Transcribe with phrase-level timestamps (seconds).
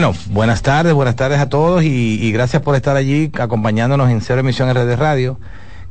[0.00, 4.40] Bueno, buenas tardes, buenas tardes a todos y, gracias por estar allí acompañándonos en Cero
[4.40, 5.38] Emisión RD Radio.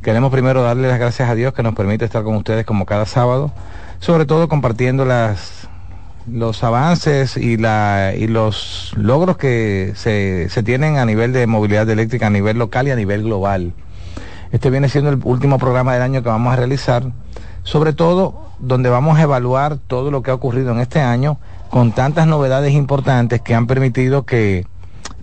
[0.02, 3.06] Queremos primero darle las gracias a Dios que nos permite estar con ustedes como cada
[3.06, 3.52] sábado,
[4.00, 5.70] sobre todo compartiendo las
[6.26, 11.88] los avances y, la, y los logros que se, se tienen a nivel de movilidad
[11.88, 13.74] eléctrica a nivel local y a nivel global.
[14.52, 17.04] Este viene siendo el último programa del año que vamos a realizar,
[17.62, 21.38] sobre todo donde vamos a evaluar todo lo que ha ocurrido en este año
[21.70, 24.66] con tantas novedades importantes que han permitido que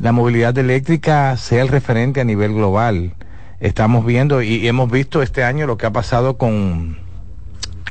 [0.01, 3.15] la movilidad eléctrica sea el referente a nivel global.
[3.61, 6.99] Estamos viendo y hemos visto este año lo que ha pasado con,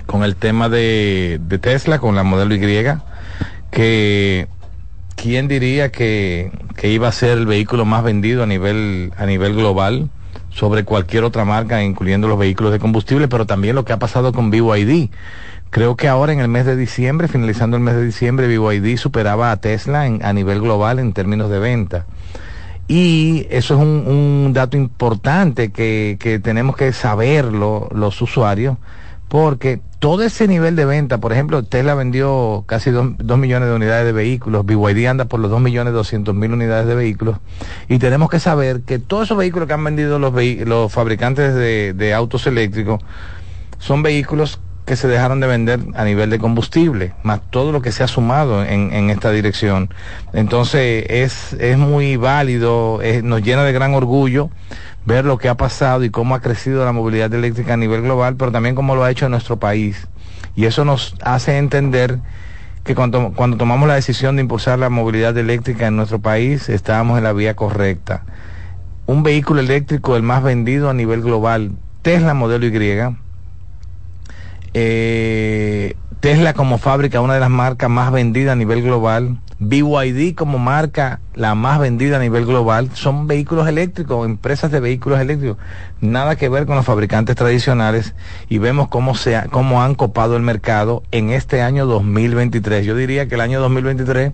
[0.05, 2.59] con el tema de, Tesla, con la modelo Y,
[3.71, 4.47] que
[5.15, 9.55] quién diría que, que, iba a ser el vehículo más vendido a nivel, a nivel
[9.55, 10.09] global
[10.51, 14.31] sobre cualquier otra marca, incluyendo los vehículos de combustible, pero también lo que ha pasado
[14.31, 15.09] con BYD
[15.75, 19.51] Creo que ahora en el mes de diciembre, finalizando el mes de diciembre, BYD superaba
[19.51, 22.05] a Tesla a nivel global en términos de venta.
[22.87, 28.77] Y eso es un, dato importante que, que, tenemos que saberlo los usuarios,
[29.27, 34.05] porque todo ese nivel de venta, por ejemplo, Tesla vendió casi 2 millones de unidades
[34.05, 37.39] de vehículos, BYD anda por los 2 millones 200 mil unidades de vehículos,
[37.89, 40.33] y tenemos que saber que todos esos vehículos que han vendido los,
[40.65, 43.01] los fabricantes de, de autos eléctricos
[43.77, 47.91] son vehículos que se dejaron de vender a nivel de combustible, más todo lo que
[47.91, 49.89] se ha sumado en, en esta dirección.
[50.33, 54.49] Entonces es, es muy válido, nos llena de gran orgullo
[55.05, 58.35] ver lo que ha pasado y cómo ha crecido la movilidad eléctrica a nivel global,
[58.35, 60.07] pero también cómo lo ha hecho en nuestro país.
[60.55, 62.19] Y eso nos hace entender
[62.83, 67.17] que cuando, cuando tomamos la decisión de impulsar la movilidad eléctrica en nuestro país, estábamos
[67.17, 68.23] en la vía correcta.
[69.07, 72.71] Un vehículo eléctrico el más vendido a nivel global, Tesla modelo Y,
[74.77, 80.59] eh, Tesla como fábrica, una de las marcas más vendidas a nivel global, BYD como
[80.59, 85.57] marca la más vendida a nivel global, son vehículos eléctricos, empresas de vehículos eléctricos,
[86.01, 88.15] nada que ver con los fabricantes tradicionales.
[88.49, 89.13] Y vemos cómo,
[89.49, 92.85] cómo han copado el mercado en este año 2023.
[92.85, 94.33] Yo diría que el año 2023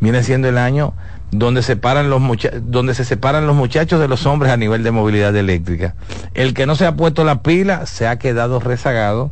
[0.00, 0.92] viene siendo el año
[1.30, 2.20] donde, separan los
[2.60, 5.94] donde se separan los muchachos de los hombres a nivel de movilidad eléctrica.
[6.34, 9.30] El que no se ha puesto la pila se ha quedado rezagado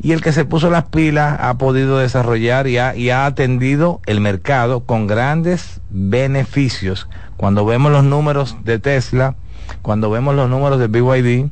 [0.00, 4.00] y el que se puso las pilas ha podido desarrollar y ha, y ha atendido
[4.06, 7.08] el mercado con grandes beneficios.
[7.36, 9.36] Cuando vemos los números de Tesla,
[9.82, 11.48] cuando vemos los números de BYD,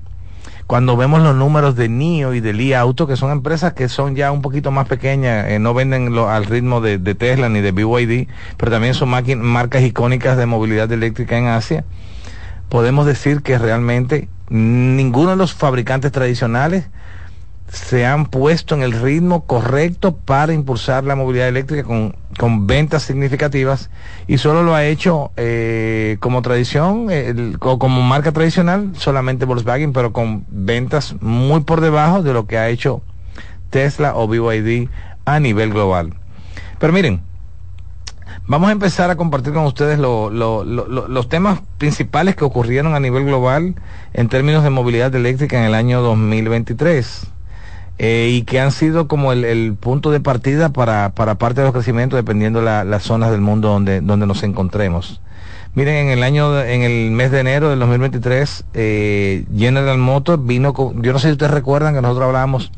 [0.67, 4.17] cuando vemos los números de NIO y de Li Auto, que son empresas que son
[4.17, 8.29] ya un poquito más pequeñas, eh, no venden al ritmo de, Tesla ni de BYD,
[8.57, 11.85] pero también son marcas icónicas de movilidad eléctrica en Asia,
[12.71, 16.89] podemos decir que realmente ninguno de los fabricantes tradicionales
[17.75, 23.03] se han puesto en el ritmo correcto para impulsar la movilidad eléctrica con, con ventas
[23.03, 23.91] significativas
[24.29, 27.09] y solo lo ha hecho eh, como tradición
[27.61, 32.59] o como marca tradicional solamente Volkswagen pero con ventas muy por debajo de lo que
[32.59, 33.03] ha hecho
[33.71, 34.89] Tesla o BYD
[35.25, 36.15] a nivel global.
[36.79, 37.23] Pero miren
[38.47, 43.75] vamos a empezar a compartir con ustedes los temas principales que ocurrieron a nivel global
[44.13, 47.34] en términos de movilidad eléctrica en el año 2023
[47.99, 51.75] eh, y que han sido como el, punto de partida para, para parte de los
[51.75, 55.21] crecimientos dependiendo de las zonas del mundo donde, donde nos encontremos.
[55.75, 60.73] Miren, en el año, en el mes de enero del 2023, eh, General Motors vino
[60.73, 62.71] con, yo no sé si ustedes recuerdan que nosotros hablábamos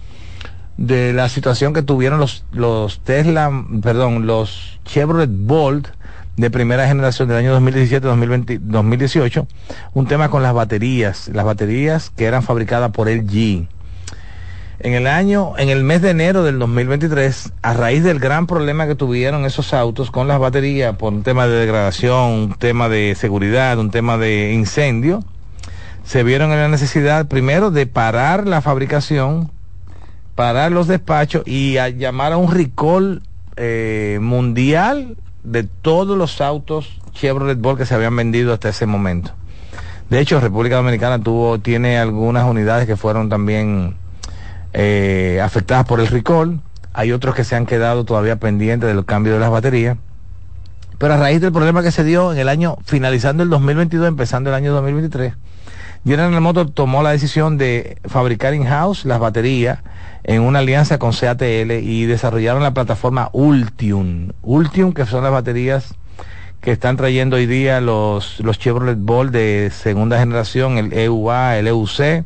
[0.78, 3.50] de la situación que tuvieron los, los Tesla,
[3.83, 5.88] perdón, los Chevrolet Bolt
[6.37, 9.47] de primera generación del año 2017-2018,
[9.93, 13.69] un tema con las baterías, las baterías que eran fabricadas por LG
[14.79, 18.87] en el año, en el mes de enero del 2023, a raíz del gran problema
[18.87, 23.15] que tuvieron esos autos con las baterías por un tema de degradación, un tema de
[23.15, 25.25] seguridad, un tema de incendio,
[26.05, 29.51] se vieron en la necesidad primero de parar la fabricación,
[30.34, 33.22] parar los despachos y llamar a un recall
[33.57, 39.33] eh, mundial de todos los autos Chevrolet Bolt que se habían vendido hasta ese momento.
[40.11, 43.97] De hecho, República Dominicana tuvo, tiene algunas unidades que fueron también
[44.72, 46.60] eh, afectadas por el recall.
[46.92, 49.97] Hay otros que se han quedado todavía pendientes del cambio de las baterías.
[50.98, 54.51] Pero a raíz del problema que se dio en el año, finalizando el 2022, empezando
[54.51, 55.34] el año 2023,
[56.07, 59.80] General Motors tomó la decisión de fabricar in-house las baterías
[60.22, 64.30] en una alianza con CATL y desarrollaron la plataforma Ultium.
[64.42, 65.95] Ultium, que son las baterías
[66.60, 71.66] que están trayendo hoy día los, los Chevrolet Bolt de segunda generación, el EUA, el
[71.69, 72.24] EUC,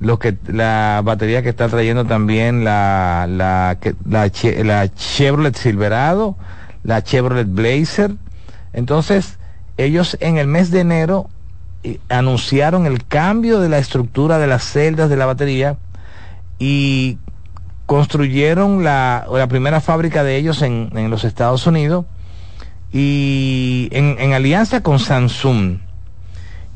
[0.00, 3.76] lo que la batería que está trayendo también la la,
[4.08, 6.36] la, Chevrolet Silverado,
[6.82, 8.12] la Chevrolet Blazer,
[8.72, 9.38] Entonces,
[9.76, 11.28] ellos en el mes de enero
[11.82, 15.76] eh, anunciaron el cambio de la estructura de las celdas de la batería
[16.58, 17.18] y
[17.86, 22.06] construyeron la, la primera fábrica de ellos en, en los Estados Unidos
[22.94, 25.78] y en, alianza con Samsung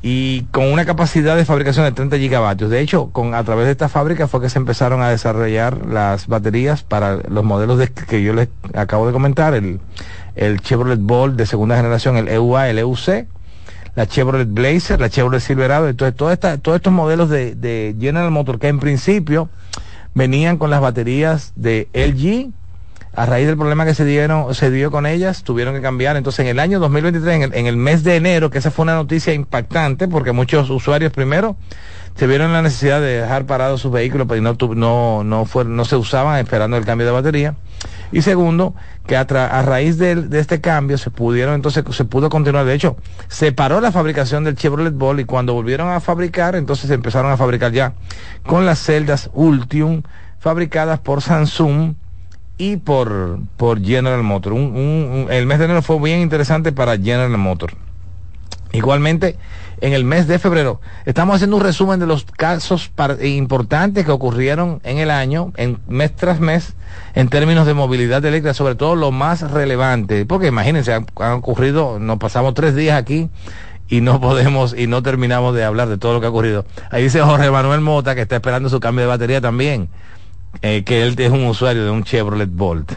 [0.01, 2.71] y con una capacidad de fabricación de 30 gigavatios.
[2.71, 6.29] De hecho, con, a través de esta fábrica fue que se empezaron a desarrollar las
[6.29, 9.81] baterías para los modelos de, que yo les acabo de comentar, el,
[10.37, 13.27] el Chevrolet Bolt de segunda generación, el EUA, el EUC,
[13.97, 18.31] la Chevrolet Blazer, la Chevrolet Silverado, entonces todo esta, todos estos modelos de, de General
[18.31, 19.49] Motors que en principio
[20.15, 22.53] venían con las baterías de LG,
[23.19, 26.17] a raíz del problema que se dieron, se dio con ellas, tuvieron que cambiar.
[26.17, 29.35] Entonces, en el año 2023, en el, mes de enero, que esa fue una noticia
[29.35, 31.57] impactante, porque muchos usuarios primero
[32.15, 35.85] se vieron la necesidad de dejar parados sus vehículos, pero no, no, no, fue, no
[35.85, 37.57] se usaban esperando el cambio de batería.
[38.13, 42.67] Y segundo, que a, raíz de, de, este cambio se pudieron, entonces se pudo continuar.
[42.67, 46.89] De hecho, se paró la fabricación del Chevrolet Ball y cuando volvieron a fabricar, entonces
[46.93, 47.95] empezaron a fabricar ya
[48.47, 50.05] con las celdas Ultium
[50.39, 51.95] fabricadas por Samsung
[52.59, 54.55] y por, por General Motors.
[54.55, 57.75] Un, un, el mes de enero fue bien interesante para General Motors.
[58.73, 59.39] Igualmente,
[59.81, 62.91] en el mes de febrero, estamos haciendo un resumen de los casos
[63.23, 66.75] importantes que ocurrieron en el año, en mes tras mes,
[67.15, 70.27] en términos de movilidad eléctrica, sobre todo lo más relevante.
[70.27, 73.31] Porque imagínense, han ocurrido, nos pasamos tres días aquí
[73.89, 76.67] y no podemos y no terminamos de hablar de todo lo que ha ocurrido.
[76.91, 79.89] Ahí dice Jorge Manuel Mota que está esperando su cambio de batería también
[80.63, 82.93] eh, que él es un usuario de un Chevrolet Bolt.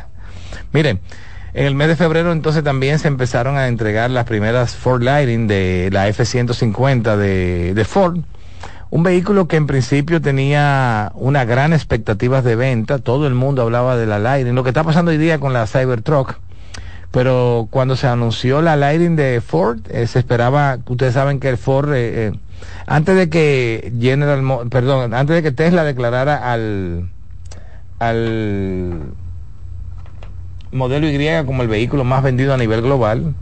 [0.73, 0.99] Miren,
[1.53, 5.47] en el mes de febrero entonces también se empezaron a entregar las primeras Ford Lightning
[5.47, 8.19] de la F-150 de, de Ford.
[8.89, 13.95] Un vehículo que en principio tenía una gran expectativa de venta, todo el mundo hablaba
[13.95, 16.37] de la Lightning, lo que está pasando hoy día con la Cybertruck,
[17.11, 21.57] pero cuando se anunció la Lightning de Ford, eh, se esperaba, ustedes saben que el
[21.57, 22.31] Ford, eh, eh,
[22.87, 27.09] antes de que General, perdón, antes de que Tesla declarara al,
[28.01, 29.13] al
[30.71, 33.35] modelo Y como el vehículo más vendido a nivel global.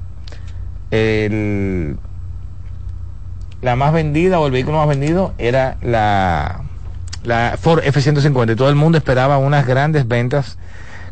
[0.92, 1.96] El,
[3.62, 6.64] la más vendida o el vehículo más vendido era la,
[7.24, 8.58] la Ford F-150.
[8.58, 10.58] Todo el mundo esperaba unas grandes ventas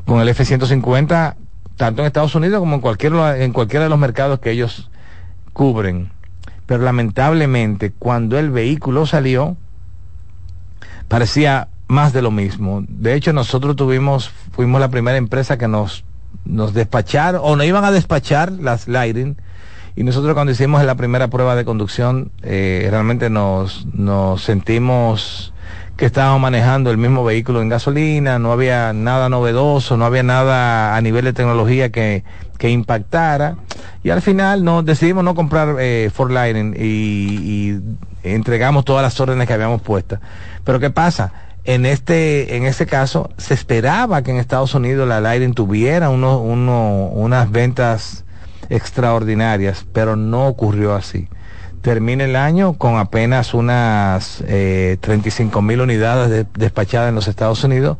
[0.06, 1.36] con el F-150,
[1.78, 4.92] tanto en Estados Unidos como en, cualquier, en cualquiera de los mercados que ellos
[5.54, 6.10] cubren.
[6.66, 9.56] Pero lamentablemente, cuando el vehículo salió,
[11.08, 12.84] parecía más de lo mismo.
[12.88, 16.04] De hecho, nosotros tuvimos, fuimos la primera empresa que nos,
[16.46, 19.38] nos despacharon, o nos iban a despachar las Lighting,
[19.96, 25.54] y nosotros cuando hicimos la primera prueba de conducción, eh, realmente nos, nos sentimos
[25.96, 30.96] que estábamos manejando el mismo vehículo en gasolina, no había nada novedoso, no había nada
[30.96, 32.24] a nivel de tecnología que,
[32.60, 33.56] que impactara.
[34.04, 37.80] Y al final no, decidimos no comprar eh, Ford Lightning y, y
[38.22, 40.20] entregamos todas las órdenes que habíamos puestas.
[40.64, 41.34] Pero ¿qué pasa?
[41.68, 48.24] En este, en caso, se esperaba que en Estados Unidos la Lightning tuviera unas ventas
[48.70, 51.28] extraordinarias, pero no ocurrió así.
[51.82, 57.62] Termina el año con apenas unas eh, 35 mil unidades de, despachadas en los Estados
[57.66, 57.98] Unidos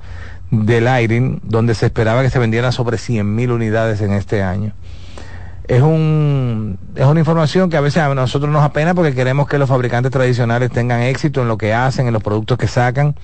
[0.50, 4.74] de Lightning, donde se esperaba que se vendieran sobre 100 mil unidades en este año
[5.68, 9.58] es un es una información que a veces a nosotros nos apena porque queremos que
[9.58, 13.16] los fabricantes tradicionales tengan éxito en lo que hacen, en los productos que sacan,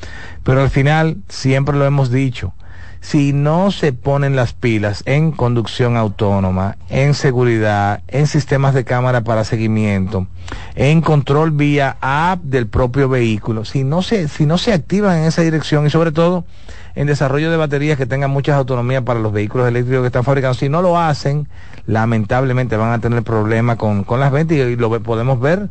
[0.44, 2.54] pero al final siempre lo hemos dicho,
[3.00, 9.22] si no se ponen las pilas en conducción autónoma, en seguridad, en sistemas de cámara
[9.22, 10.28] para seguimiento,
[10.76, 15.26] en control vía app del propio vehículo, si no se si no se activan en
[15.26, 16.46] esa dirección y sobre todo
[16.96, 20.54] en desarrollo de baterías que tengan muchas autonomías para los vehículos eléctricos que están fabricando.
[20.54, 21.48] Si no lo hacen,
[21.86, 25.70] lamentablemente van a tener problemas con, con las ventas y, lo podemos ver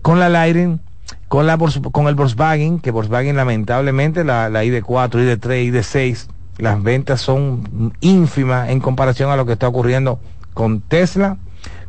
[0.00, 0.80] con la Lighting,
[1.28, 6.26] con, la, con el Volkswagen, que Volkswagen lamentablemente la, la ID4, ID3, ID6,
[6.58, 10.20] las ventas son ínfimas en comparación a lo que está ocurriendo
[10.54, 11.36] con Tesla,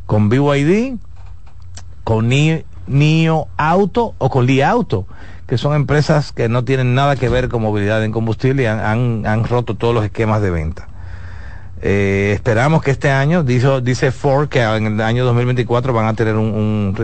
[0.06, 0.96] con BYD,
[2.02, 2.28] con
[2.86, 5.06] NIO Auto o con Li Auto
[5.46, 9.26] que son empresas que no tienen nada que ver con movilidad en combustible y han,
[9.26, 10.88] han, roto todos los esquemas de venta.
[11.82, 16.14] Eh, esperamos que este año, dice, dice Ford, que en el año 2024 van a
[16.14, 16.94] tener un,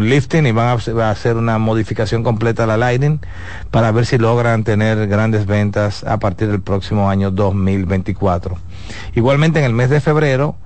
[0.00, 3.20] lifting y van a, a, hacer una modificación completa a la Lightning
[3.70, 8.56] para ver si logran tener grandes ventas a partir del próximo año 2024.
[9.14, 10.56] Igualmente en el mes de febrero,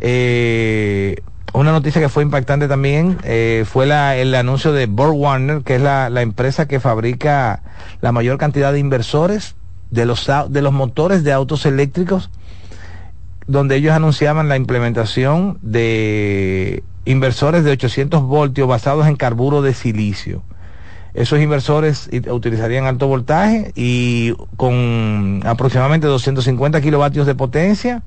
[0.00, 1.16] eh,
[1.52, 3.84] una noticia que fue impactante también eh, fue
[4.20, 7.62] el anuncio de Borg Warner, que es la, la, empresa que fabrica
[8.00, 9.54] la mayor cantidad de inversores
[9.90, 12.30] de los, de los motores de autos eléctricos.
[13.46, 20.42] donde ellos anunciaban la implementación de inversores de 800 voltios basados en carburo de silicio.
[21.14, 28.02] Esos inversores utilizarían alto voltaje y con aproximadamente 250 kilovatios de potencia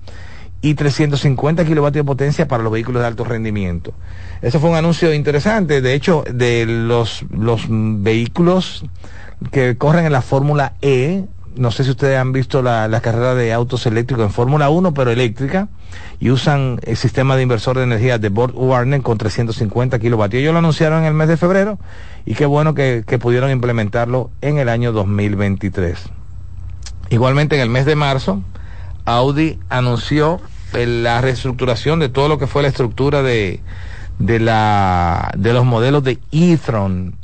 [0.62, 3.94] y 350 kilovatios de potencia para los vehículos de alto rendimiento.
[4.42, 5.82] Eso fue un anuncio interesante.
[5.82, 8.86] De hecho, de los, los vehículos
[9.52, 11.26] que corren en la Fórmula E,
[11.56, 14.94] no sé si ustedes han visto la, la carrera de autos eléctricos en Fórmula 1,
[14.94, 15.68] pero eléctrica,
[16.20, 20.42] y usan el sistema de inversor de energía de Board Warner con 350 kilovatios.
[20.42, 21.80] Ellos lo anunciaron en el mes de febrero
[22.26, 25.98] y qué bueno que, que pudieron implementarlo en el año 2023.
[27.10, 28.42] Igualmente en el mes de marzo,
[29.06, 30.40] Audi anunció
[30.74, 33.60] la reestructuración de todo lo que fue la estructura de,
[34.20, 37.16] de, la, de los modelos de e-tron.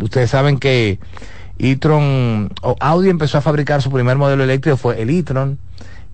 [0.00, 0.98] ustedes saben que
[1.58, 2.50] e-tron,
[2.80, 5.58] Audi empezó a fabricar su primer modelo eléctrico, fue el e-tron,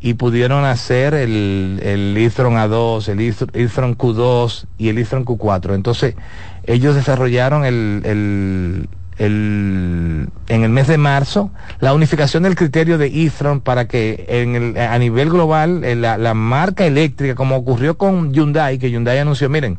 [0.02, 5.74] y pudieron hacer el, el e-tron A2, el e-tron Q2 y el e-tron Q4.
[5.74, 6.14] Entonces,
[6.64, 8.88] ellos desarrollaron el, el,
[9.20, 14.56] el, en el mes de marzo la unificación del criterio de e-tron para que en
[14.56, 19.48] el, a nivel global la, la marca eléctrica, como ocurrió con Hyundai, que Hyundai anunció,
[19.48, 19.78] miren,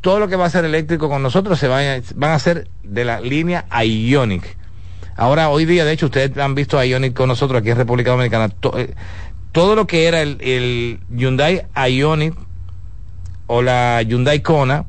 [0.00, 3.20] todo lo que va a ser eléctrico con nosotros se van a ser de la
[3.20, 4.56] línea Ionic
[5.16, 8.10] Ahora, hoy día, de hecho, ustedes han visto a Ionic con nosotros aquí en República
[8.10, 8.50] Dominicana.
[8.76, 8.94] Eh,
[9.50, 12.34] todo lo que era el, el, Hyundai Ionic
[13.46, 14.84] o la Hyundai Kona,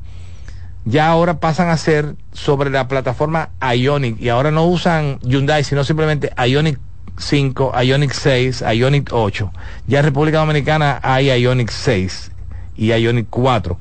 [0.88, 5.84] ya ahora pasan a ser sobre la plataforma Ionic y ahora no usan Hyundai, sino
[5.84, 6.78] simplemente Ionic
[7.18, 9.52] 5, Ionic 6, Ionic 8.
[9.86, 12.32] Ya en República Dominicana hay Ionic 6
[12.76, 13.78] y Ionic 4.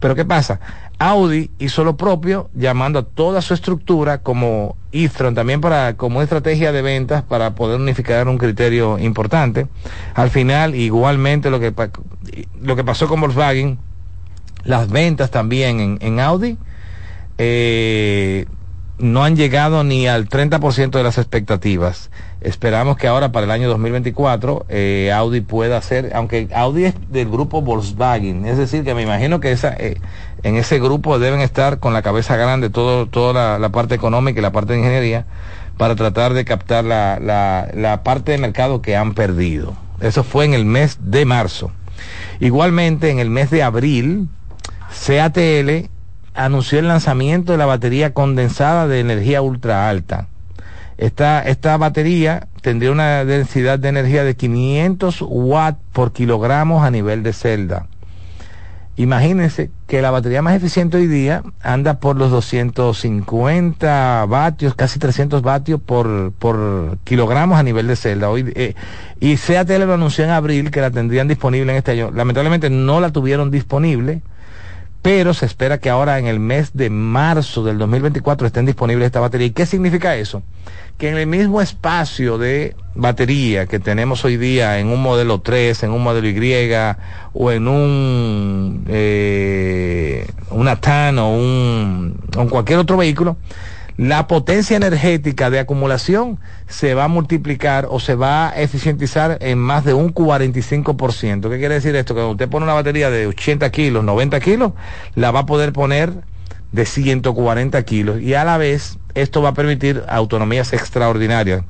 [0.00, 0.60] Pero ¿qué pasa?
[0.98, 6.72] Audi hizo lo propio, llamando a toda su estructura como e-tron, también para, como estrategia
[6.72, 9.66] de ventas para poder unificar un criterio importante.
[10.14, 11.72] Al final, igualmente lo que,
[12.60, 13.78] lo que pasó con Volkswagen,
[14.64, 16.58] las ventas también en, en Audi,
[17.38, 18.46] eh,
[19.00, 22.10] no han llegado ni al 30% de las expectativas.
[22.40, 27.28] Esperamos que ahora para el año 2024 eh, Audi pueda hacer, aunque Audi es del
[27.28, 29.98] grupo Volkswagen, es decir, que me imagino que esa, eh,
[30.42, 34.42] en ese grupo deben estar con la cabeza grande todo, toda la, parte económica y
[34.42, 35.26] la parte de ingeniería
[35.76, 39.74] para tratar de captar la, la, la parte de mercado que han perdido.
[40.00, 41.72] Eso fue en el mes de marzo.
[42.38, 44.28] Igualmente en el mes de abril,
[44.90, 45.88] CATL
[46.34, 50.28] anunció el lanzamiento de la batería condensada de energía ultra alta.
[50.98, 57.22] Esta, esta batería tendría una densidad de energía de 500 watts por kilogramos a nivel
[57.22, 57.86] de celda.
[58.96, 65.40] Imagínense que la batería más eficiente hoy día anda por los 250 vatios, casi 300
[65.40, 68.28] vatios por, por kilogramos a nivel de celda.
[68.28, 68.74] Hoy, eh,
[69.20, 72.10] y CATL lo anunció en abril que la tendrían disponible en este año.
[72.10, 74.20] Lamentablemente no la tuvieron disponible
[75.02, 79.20] pero se espera que ahora en el mes de marzo del 2024 estén disponibles esta
[79.20, 79.46] batería.
[79.46, 80.42] ¿Y qué significa eso?
[80.98, 85.84] Que en el mismo espacio de batería que tenemos hoy día en un modelo 3,
[85.84, 86.70] en un modelo Y
[87.32, 93.38] o en un eh, una TAN o un, o cualquier otro vehículo,
[94.00, 96.38] la potencia energética de acumulación
[96.68, 101.50] se va a multiplicar o se va a eficientizar en más de un 45%.
[101.50, 102.14] ¿Qué quiere decir esto?
[102.14, 104.72] Que cuando usted pone una batería de 80 kilos, 90 kilos,
[105.16, 106.14] la va a poder poner
[106.72, 111.64] de 140 kilos y a la vez esto va a permitir autonomías extraordinarias.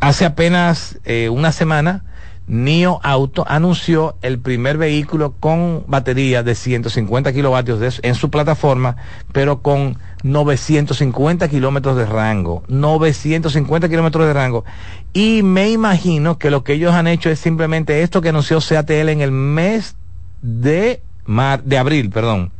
[0.00, 2.04] Hace apenas eh, una semana,
[2.50, 8.96] NIO Auto anunció el primer vehículo con batería de 150 kilovatios en su plataforma,
[9.32, 12.62] pero con 950 kilómetros de rango.
[12.68, 14.64] 950 kilómetros de rango.
[15.12, 19.08] Y me imagino que lo que ellos han hecho es simplemente esto que anunció CATL
[19.08, 19.96] en el mes
[20.42, 22.52] de, mar, de abril, perdón.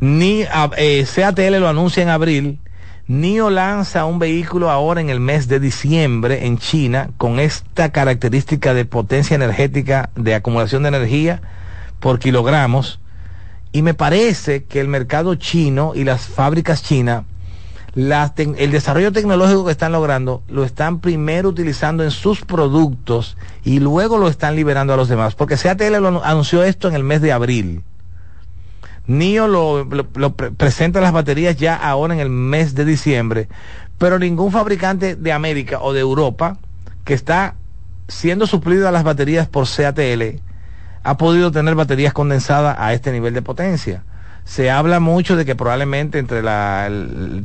[0.00, 0.44] Ni
[0.76, 2.60] eh, CATL lo anuncia en abril
[3.08, 8.74] NIO lanza un vehículo ahora en el mes de diciembre en China con esta característica
[8.74, 11.40] de potencia energética, de acumulación de energía
[12.00, 12.98] por kilogramos.
[13.76, 17.24] Y me parece que el mercado chino y las fábricas chinas,
[17.94, 24.16] el desarrollo tecnológico que están logrando, lo están primero utilizando en sus productos y luego
[24.16, 25.34] lo están liberando a los demás.
[25.34, 27.82] Porque CATL lo anunció esto en el mes de abril.
[29.08, 29.86] NIO lo,
[30.56, 33.46] presenta las baterías ya ahora en el mes de diciembre,
[33.98, 36.56] pero ningún fabricante de América o de Europa
[37.04, 37.56] que está
[38.08, 40.40] siendo suplido a las baterías por CATL
[41.06, 44.02] ha podido tener baterías condensadas a este nivel de potencia.
[44.44, 46.40] se habla mucho de que probablemente entre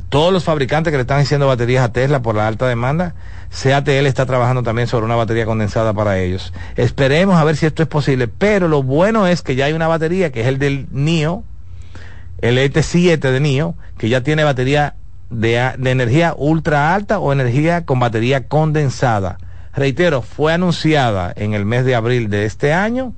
[0.10, 3.14] todos los fabricantes que le están haciendo baterías a Tesla por la alta demanda,
[3.52, 6.54] CATL está trabajando también sobre una batería condensada para ellos.
[6.76, 9.88] Esperemos a ver si esto es posible, pero lo bueno es que ya hay una
[9.88, 11.44] batería que es el del NIO,
[12.40, 14.96] el ET7 de NIO, que ya tiene batería
[15.30, 19.38] de energía ultra alta o energía con batería condensada.
[19.74, 23.14] Reitero, fue anunciada en el mes de abril de este año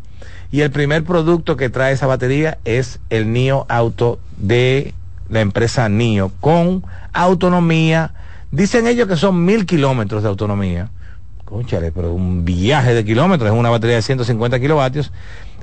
[0.53, 4.93] y el primer producto que trae esa batería es el NIO Auto de
[5.27, 8.13] la empresa NIO, con autonomía.
[8.51, 10.91] Dicen ellos que son mil kilómetros de autonomía.
[11.43, 15.11] Cónchale, pero un viaje de kilómetros, es una batería de 150 kilovatios.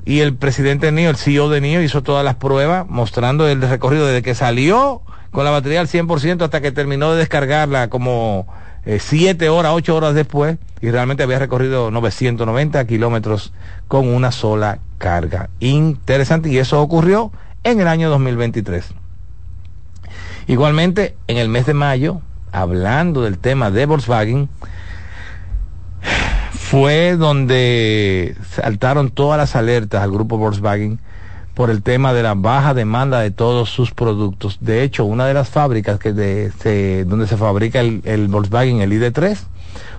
[0.03, 3.61] Y el presidente de NIO, el CEO de NIO, hizo todas las pruebas mostrando el
[3.61, 8.45] recorrido desde que salió con la batería al 100% hasta que terminó de descargarla como
[8.85, 13.53] eh, siete horas, ocho horas después, y realmente había recorrido 990 kilómetros
[13.87, 15.49] con una sola carga.
[15.59, 17.31] Interesante, y eso ocurrió
[17.63, 18.93] en el año 2023.
[20.47, 22.21] Igualmente, en el mes de mayo,
[22.51, 24.49] hablando del tema de Volkswagen,
[26.51, 30.99] fue donde saltaron todas las alertas al grupo Volkswagen
[31.61, 34.57] por el tema de la baja demanda de todos sus productos.
[34.61, 39.37] De hecho, una de las fábricas que de, donde se fabrica el, Volkswagen, el ID3,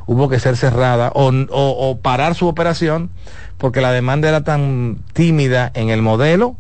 [0.07, 3.11] hubo que ser cerrada o, parar su operación
[3.59, 6.57] porque la demanda era tan tímida en el modelo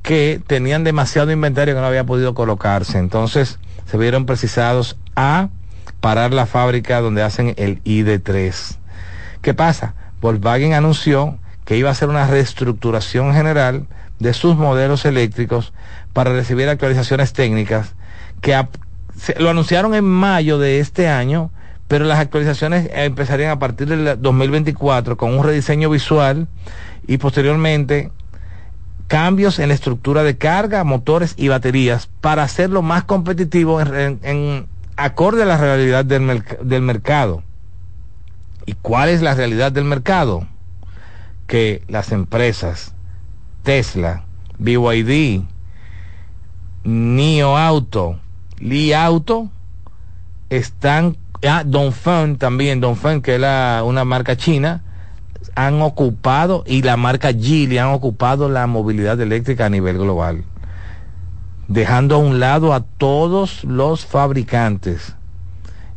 [0.00, 2.96] que tenían demasiado inventario que no había podido colocarse.
[2.96, 5.50] Entonces se vieron precisados a
[6.00, 8.78] parar la fábrica donde hacen el ID3.
[9.42, 9.92] ¿Qué pasa?
[10.22, 11.36] Volkswagen anunció
[11.66, 13.86] que iba a hacer una reestructuración general
[14.18, 15.72] de sus modelos eléctricos
[16.12, 17.94] para recibir actualizaciones técnicas
[18.40, 18.66] que
[19.38, 21.50] lo anunciaron en mayo de este año,
[21.88, 26.48] pero las actualizaciones empezarían a partir del 2024 con un rediseño visual
[27.06, 28.10] y posteriormente
[29.06, 35.42] cambios en la estructura de carga, motores y baterías para hacerlo más competitivo en, acorde
[35.42, 37.42] a la realidad del, del mercado.
[38.64, 40.46] ¿Y cuál es la realidad del mercado?
[41.46, 42.95] Que las empresas
[43.66, 44.22] Tesla,
[44.60, 45.42] BYD,
[46.84, 48.20] NIO Auto,
[48.60, 49.50] Li Auto,
[50.50, 54.84] están, ah, Dongfeng también, Dongfeng que es una marca china,
[55.56, 60.44] han ocupado, y la marca Geely han ocupado la movilidad eléctrica a nivel global,
[61.66, 65.16] dejando a un lado a todos los fabricantes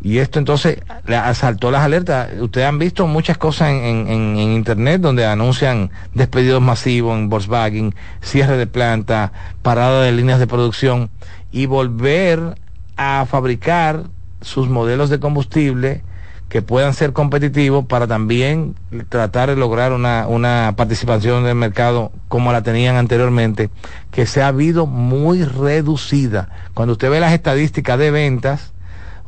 [0.01, 2.29] y esto entonces asaltó las alertas.
[2.39, 8.57] Ustedes han visto muchas cosas en, en, Internet donde anuncian despedidos masivos en Volkswagen, cierre
[8.57, 11.09] de planta, parada de líneas de producción
[11.51, 12.55] y volver
[12.95, 14.03] a fabricar
[14.41, 16.03] sus modelos de combustible
[16.47, 18.75] que puedan ser competitivos para también
[19.09, 23.69] tratar de lograr una, una participación del mercado como la tenían anteriormente,
[24.11, 26.49] que se ha habido muy reducida.
[26.73, 28.73] Cuando usted ve las estadísticas de ventas,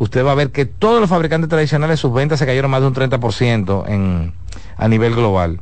[0.02, 2.88] usted va a ver que todos los fabricantes tradicionales sus ventas se cayeron más de
[2.88, 4.34] un 30% en,
[4.76, 5.62] a nivel global.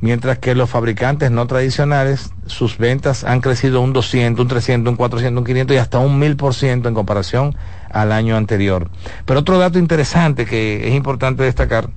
[0.00, 4.96] Mientras que los fabricantes no tradicionales, sus ventas han crecido un 200, un 300, un
[4.96, 7.56] 400, un 500 y hasta un 1000% en comparación
[7.88, 8.90] al año anterior.
[9.24, 11.88] Pero otro dato interesante que es importante destacar,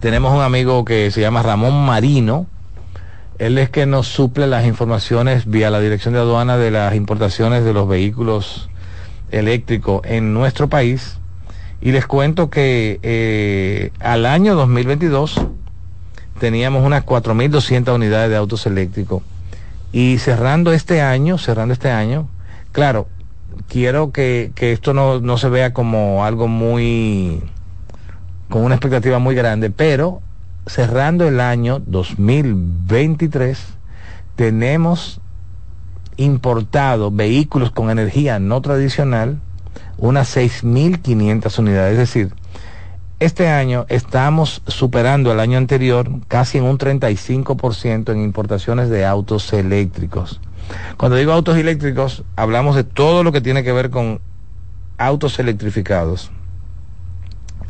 [0.00, 2.48] tenemos un amigo que se llama Ramón Marino,
[3.38, 7.64] él es que nos suple las informaciones vía la Dirección de Aduana de las importaciones
[7.64, 8.68] de los vehículos
[9.34, 11.18] eléctrico en nuestro país.
[11.80, 15.40] Y les cuento que eh, al año 2022
[16.38, 19.22] teníamos unas 4.200 unidades de autos eléctricos.
[19.92, 22.28] Y cerrando este año, cerrando este año,
[22.72, 23.06] claro,
[23.68, 27.42] quiero que, que esto no, no se vea como algo muy,
[28.48, 30.20] con una expectativa muy grande, pero
[30.66, 33.58] cerrando el año 2023,
[34.36, 35.20] tenemos
[36.16, 39.40] importado vehículos con energía no tradicional
[39.98, 41.92] unas 6.500 unidades.
[41.92, 42.34] Es decir,
[43.20, 49.52] este año estamos superando el año anterior casi en un 35% en importaciones de autos
[49.52, 50.40] eléctricos.
[50.96, 54.20] Cuando digo autos eléctricos, hablamos de todo lo que tiene que ver con
[54.98, 56.30] autos electrificados,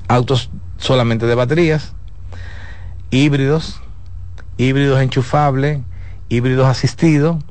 [0.09, 1.95] autos solamente de baterías,
[3.11, 3.81] híbridos,
[4.57, 5.81] híbridos enchufables,
[6.29, 7.43] híbridos asistidos,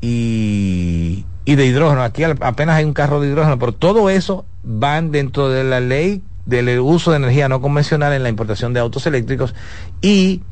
[0.00, 2.02] y, de hidrógeno.
[2.02, 6.22] Aquí apenas hay un carro de hidrógeno, pero todo eso van dentro de la ley
[6.44, 9.52] del uso de energía no convencional en la importación de autos eléctricos
[10.00, 10.42] y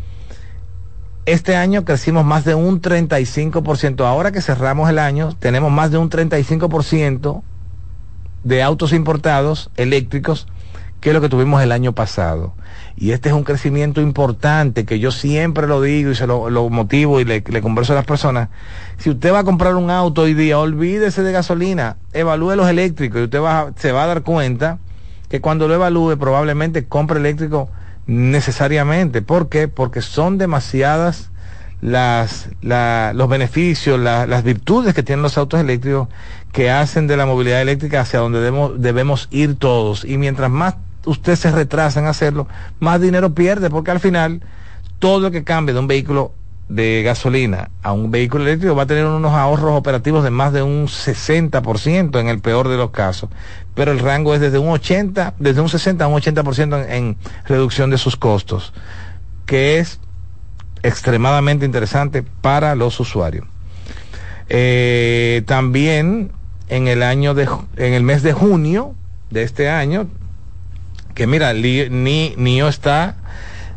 [1.27, 4.05] este año crecimos más de un 35%.
[4.05, 7.43] Ahora que cerramos el año, tenemos más de un 35%
[8.43, 10.47] de autos importados eléctricos
[11.05, 12.55] que lo que tuvimos el año pasado.
[12.97, 17.21] Y este es un crecimiento importante que yo siempre lo digo y se lo, motivo
[17.21, 18.49] y le, le, converso a las personas.
[18.97, 23.21] Si usted va a comprar un auto hoy día, olvídese de gasolina, evalúe los eléctricos
[23.21, 24.79] y usted va, se va a dar cuenta
[25.29, 27.69] que cuando lo evalúe probablemente compre eléctrico
[28.07, 29.21] necesariamente.
[29.21, 29.69] ¿Por qué?
[29.69, 31.29] Porque son demasiadas
[31.83, 36.09] las, los beneficios, las virtudes que tienen los autos eléctricos
[36.51, 40.07] que hacen de la movilidad eléctrica hacia donde debemos, debemos ir todos.
[40.07, 42.49] Y mientras más usted se retrasa en hacerlo,
[42.81, 44.43] más dinero pierde, porque al final
[44.99, 46.33] todo lo que cambie de un vehículo
[46.69, 50.63] de gasolina a un vehículo eléctrico va a tener unos ahorros operativos de más de
[50.63, 53.29] un 60% en el peor de los casos.
[53.75, 57.17] Pero el rango es desde un 80, desde un 60 a un 80% en, en
[57.47, 58.73] reducción de sus costos,
[59.45, 60.01] que es
[60.83, 63.47] extremadamente interesante para los usuarios.
[64.49, 66.33] Eh, también
[66.69, 68.95] en el año de, en el mes de junio
[69.31, 70.07] de este año
[71.15, 73.15] que mira, ni NIO está,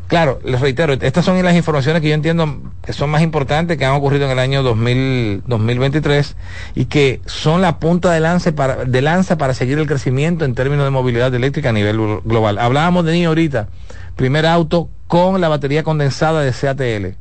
[0.08, 3.86] claro, les reitero, estas son las informaciones que yo entiendo que son más importantes que
[3.86, 6.36] han ocurrido en el año 2000, 2023
[6.76, 10.86] y que son la punta de para, de lanza para seguir el crecimiento en términos
[10.86, 12.58] de movilidad eléctrica a nivel global.
[12.58, 13.68] Hablábamos de NIO ahorita,
[14.16, 17.18] primer auto con la batería condensada de CATL.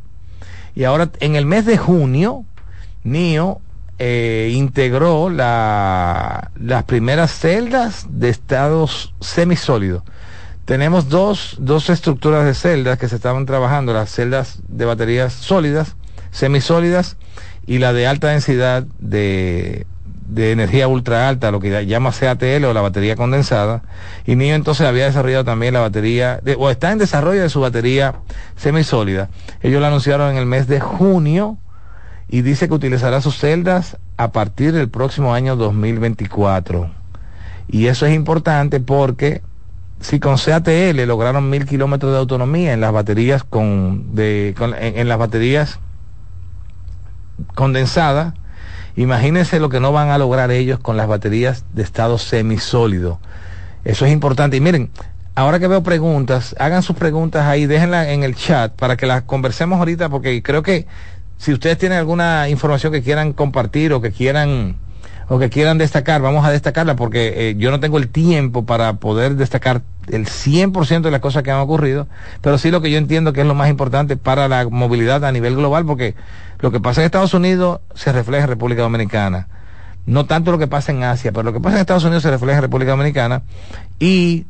[0.75, 2.45] Y ahora en el mes de junio,
[3.05, 3.61] NIO
[3.99, 10.03] eh, integró la, las primeras celdas de estados semisólidos.
[10.65, 15.97] Tenemos dos, dos estructuras de celdas que se estaban trabajando, las celdas de baterías sólidas,
[16.31, 17.17] semisólidas,
[17.67, 19.87] y la de alta densidad de,
[20.29, 23.83] de energía ultra alta, lo que llama CATL o la batería condensada.
[24.27, 28.17] Y NIO entonces había desarrollado también la batería, o está en desarrollo de su batería
[28.57, 29.31] semisólida.
[29.63, 31.59] Ellos lo anunciaron en el mes de junio
[32.29, 36.91] y dice que utilizará sus celdas a partir del próximo año 2024.
[37.69, 39.43] Y eso es importante porque
[40.01, 45.19] si con CATL lograron mil kilómetros de autonomía en las baterías con, de, en, las
[45.19, 45.79] baterías
[47.55, 48.35] condensadas,
[48.97, 53.21] imagínense lo que no van a lograr ellos con las baterías de estado semisólido.
[53.85, 54.57] Eso es importante.
[54.57, 54.91] Y miren,
[55.35, 59.23] ahora que veo preguntas, hagan sus preguntas ahí, déjenlas en el chat para que las
[59.23, 60.87] conversemos ahorita, porque creo que
[61.39, 64.77] si ustedes tienen alguna información que quieran compartir o que quieran
[65.29, 68.95] o que quieran destacar, vamos a destacarla porque eh, yo no tengo el tiempo para
[68.95, 72.07] poder destacar el 100% de las cosas que han ocurrido,
[72.43, 75.33] pero sí lo que yo entiendo que es lo más importante para la movilidad a
[75.33, 76.15] nivel global, porque
[76.61, 79.49] lo que pasa en Estados Unidos se refleja en República Dominicana.
[80.07, 82.31] No tanto lo que pasa en Asia, pero lo que pasa en Estados Unidos se
[82.31, 83.43] refleja en República Dominicana
[83.99, 84.47] y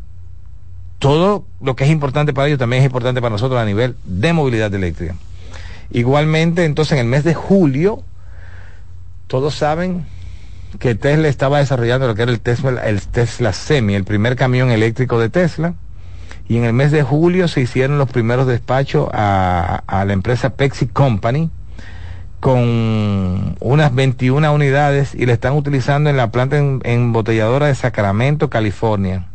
[0.99, 4.33] todo lo que es importante para ellos también es importante para nosotros a nivel de
[4.35, 5.15] movilidad eléctrica.
[5.91, 8.03] Igualmente, entonces en el mes de julio,
[9.27, 10.05] todos saben
[10.79, 14.71] que Tesla estaba desarrollando lo que era el Tesla, el Tesla Semi, el primer camión
[14.71, 15.75] eléctrico de Tesla.
[16.49, 20.87] Y en el mes de julio se hicieron los primeros despachos a, la empresa Pepsi
[20.87, 21.51] Company
[22.39, 29.27] con unas 21 unidades y le están utilizando en la planta embotelladora de Sacramento, California.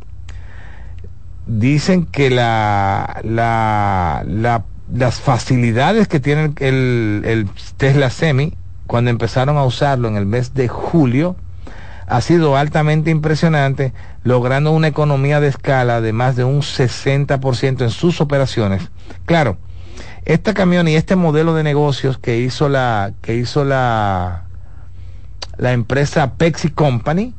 [1.47, 8.53] Dicen que la, la, la las facilidades que tiene el, el, Tesla Semi
[8.87, 11.35] cuando empezaron a usarlo en el mes de julio
[12.07, 17.89] ha sido altamente impresionante, logrando una economía de escala de más de un 60% en
[17.89, 18.91] sus operaciones.
[19.25, 19.57] Claro,
[20.25, 24.43] este camión y este modelo de negocios que hizo la que hizo la
[25.57, 27.33] la empresa Pepsi Company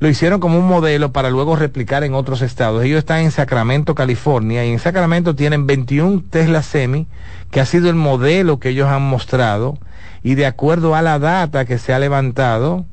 [0.00, 2.82] lo hicieron como un modelo para luego replicar en otros estados.
[2.82, 7.06] Ellos están en Sacramento, California, y en Sacramento tienen 21 Tesla Semi,
[7.50, 9.78] que ha sido el modelo que ellos han mostrado,
[10.22, 12.86] y de acuerdo a la data que se ha levantado,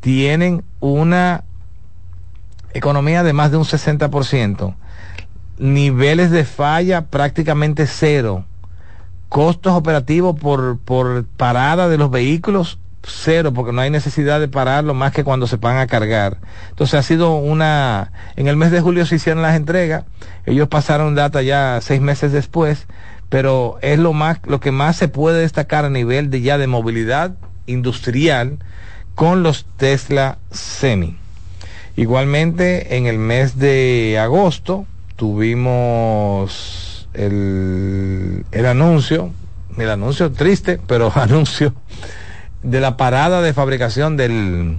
[0.00, 1.44] tienen una
[2.74, 4.74] economía de más de un 60%,
[5.58, 8.44] niveles de falla prácticamente cero,
[9.28, 12.80] costos operativos por, por parada de los vehículos
[13.12, 16.38] cero porque no hay necesidad de pararlo más que cuando se van a cargar.
[16.70, 20.04] Entonces ha sido una, en el mes de julio se hicieron las entregas,
[20.46, 22.86] ellos pasaron data ya seis meses después,
[23.28, 26.66] pero es lo más, lo que más se puede destacar a nivel de ya de
[26.66, 27.34] movilidad
[27.66, 28.58] industrial
[29.14, 31.16] con los Tesla Semi.
[31.96, 39.32] Igualmente en el mes de agosto tuvimos el, el anuncio,
[39.76, 41.74] el anuncio triste, pero anuncio
[42.62, 44.78] de la parada de fabricación del,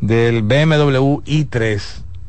[0.00, 1.80] del BMW i3.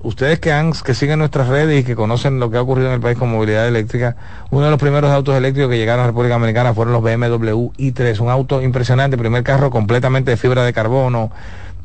[0.04, 2.96] Ustedes que, han, que siguen nuestras redes y que conocen lo que ha ocurrido en
[2.96, 4.16] el país con movilidad eléctrica,
[4.50, 7.72] uno de los primeros autos eléctricos que llegaron a la República Dominicana fueron los BMW
[7.78, 11.32] i3, un auto impresionante, primer carro completamente de fibra de carbono,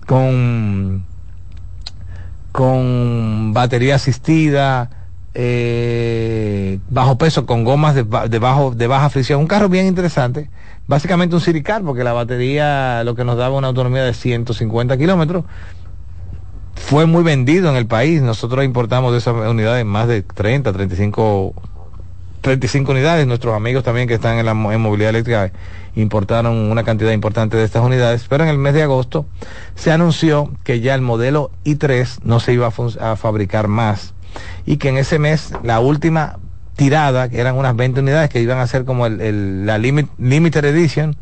[0.07, 1.05] con
[2.57, 4.89] con batería asistida,
[5.35, 9.41] eh, bajo peso, con gomas de, de, bajo, de baja fricción.
[9.41, 10.49] Un carro bien interesante.
[10.89, 15.45] Básicamente un silicar, porque la batería lo que nos daba una autonomía de 150 kilómetros.
[16.75, 18.23] Fue muy vendido en el país.
[18.23, 21.55] Nosotros importamos de esas unidades más de 30, 35
[22.41, 23.27] 35 unidades.
[23.27, 25.51] Nuestros amigos también que están en la movilidad eléctrica
[25.97, 28.27] importaron una cantidad importante de estas unidades.
[28.29, 29.27] Pero en el mes de agosto
[29.75, 34.15] se anunció que ya el modelo i3 no se iba a fabricar más
[34.65, 36.39] y que en ese mes la última
[36.77, 40.09] tirada, que eran unas 20 unidades que iban a ser como el, el, la limit,
[40.19, 41.17] limited edition,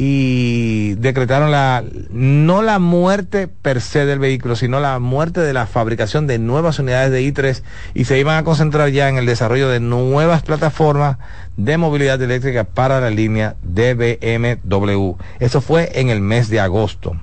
[0.00, 5.66] y decretaron la no la muerte per se del vehículo, sino la muerte de la
[5.66, 7.62] fabricación de nuevas unidades de i3
[7.94, 11.18] y se iban a concentrar ya en el desarrollo de nuevas plataformas
[11.56, 15.16] de movilidad eléctrica para la línea de BMW.
[15.40, 17.16] Eso fue en el mes de agosto.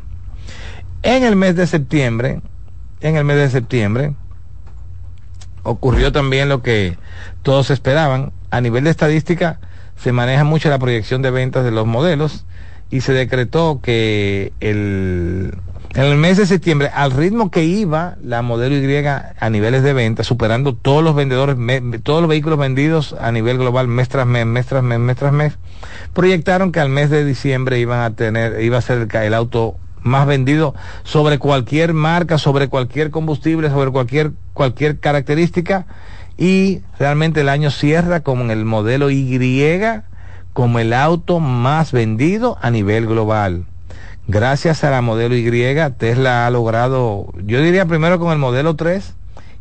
[1.02, 2.42] En el mes de septiembre,
[3.00, 4.16] en el mes de septiembre
[5.64, 6.98] ocurrió también lo que
[7.46, 8.34] todos esperaban.
[8.50, 9.60] A nivel de estadística
[9.96, 12.46] se maneja mucho la proyección de ventas de los modelos
[12.90, 15.54] y se decretó que el,
[15.94, 19.94] en el mes de septiembre, al ritmo que iba la modelo Y a niveles de
[19.94, 21.56] venta, superando todos los vendedores,
[22.02, 25.32] todos los vehículos vendidos a nivel global mes tras mes, mes tras mes, mes tras
[25.32, 25.58] mes,
[26.14, 29.78] proyectaron que al mes de diciembre iban a tener, iba a ser el, el auto
[30.02, 35.86] más vendido sobre cualquier marca, sobre cualquier combustible, sobre cualquier, cualquier característica.
[36.38, 39.40] Y realmente el año cierra con el modelo Y
[40.54, 43.66] como el auto más vendido a nivel global.
[44.28, 45.44] Gracias a la modelo Y,
[45.98, 49.14] Tesla ha logrado, yo diría primero con el modelo 3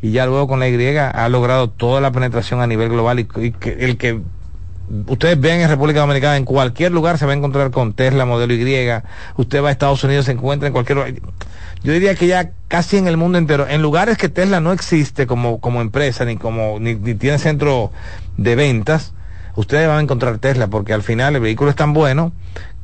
[0.03, 3.29] y ya luego con la Y, ha logrado toda la penetración a nivel global y,
[3.37, 4.21] y que, el que
[5.07, 8.55] ustedes ven en República Dominicana, en cualquier lugar se va a encontrar con Tesla modelo
[8.55, 8.89] Y,
[9.37, 11.15] usted va a Estados Unidos, se encuentra en cualquier lugar.
[11.83, 15.27] Yo diría que ya casi en el mundo entero, en lugares que Tesla no existe
[15.27, 17.93] como, como empresa, ni como, ni, ni tiene centro
[18.37, 19.13] de ventas,
[19.55, 22.33] ustedes van a encontrar Tesla, porque al final el vehículo es tan bueno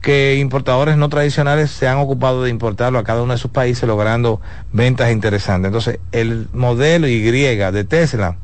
[0.01, 3.87] que importadores no tradicionales se han ocupado de importarlo a cada uno de sus países,
[3.87, 4.41] logrando
[4.73, 5.69] ventas interesantes.
[5.69, 8.37] Entonces, el modelo Y de Tesla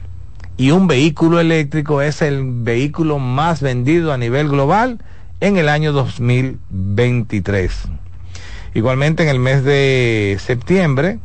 [0.57, 4.99] y un vehículo eléctrico es el vehículo más vendido a nivel global
[5.41, 7.89] en el año 2023.
[8.75, 11.19] Igualmente, en el mes de septiembre,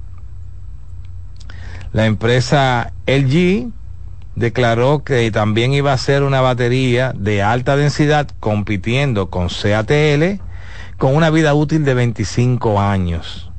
[1.94, 3.70] la empresa LG
[4.36, 10.40] declaró que también iba a ser una batería de alta densidad compitiendo con CATL
[10.98, 13.51] con una vida útil de 25 años.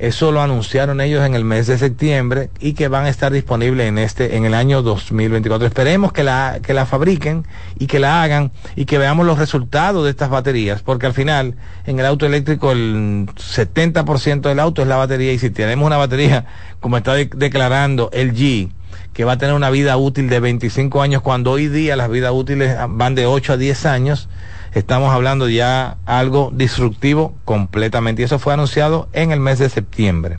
[0.00, 3.86] Eso lo anunciaron ellos en el mes de septiembre y que van a estar disponibles
[3.86, 5.66] en este en el año 2024.
[5.66, 7.46] Esperemos que la que la fabriquen
[7.78, 11.56] y que la hagan y que veamos los resultados de estas baterías, porque al final
[11.84, 15.98] en el auto eléctrico el 70% del auto es la batería y si tenemos una
[15.98, 16.46] batería
[16.80, 18.70] como está de declarando el G
[19.12, 22.32] que va a tener una vida útil de 25 años, cuando hoy día las vidas
[22.32, 24.30] útiles van de 8 a 10 años,
[24.72, 28.22] estamos hablando ya algo disruptivo completamente.
[28.22, 30.38] Y eso fue anunciado en el mes de septiembre.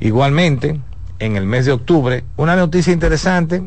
[0.00, 0.80] Igualmente,
[1.18, 3.62] en el mes de octubre, una noticia interesante,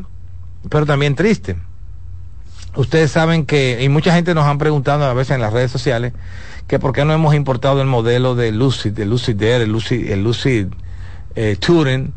[0.68, 1.56] pero también triste.
[2.76, 6.12] Ustedes saben que, y mucha gente nos han preguntado a veces en las redes sociales,
[6.66, 10.10] que por qué no hemos importado el modelo de Lucid, el Lucid Air, el Lucid,
[10.10, 10.66] el Lucid
[11.36, 12.12] eh, Touring,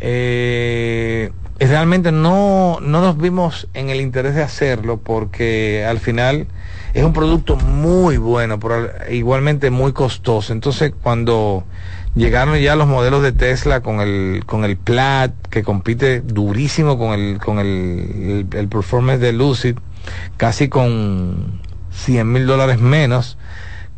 [0.00, 6.46] eh, realmente no, no nos vimos en el interés de hacerlo porque al final
[6.94, 10.52] es un producto muy bueno, pero igualmente muy costoso.
[10.52, 11.64] Entonces cuando
[12.14, 17.12] llegaron ya los modelos de Tesla con el, con el Plaid, que compite durísimo con
[17.12, 19.76] el, con el, el, el performance de Lucid,
[20.36, 23.36] casi con 100 mil dólares menos,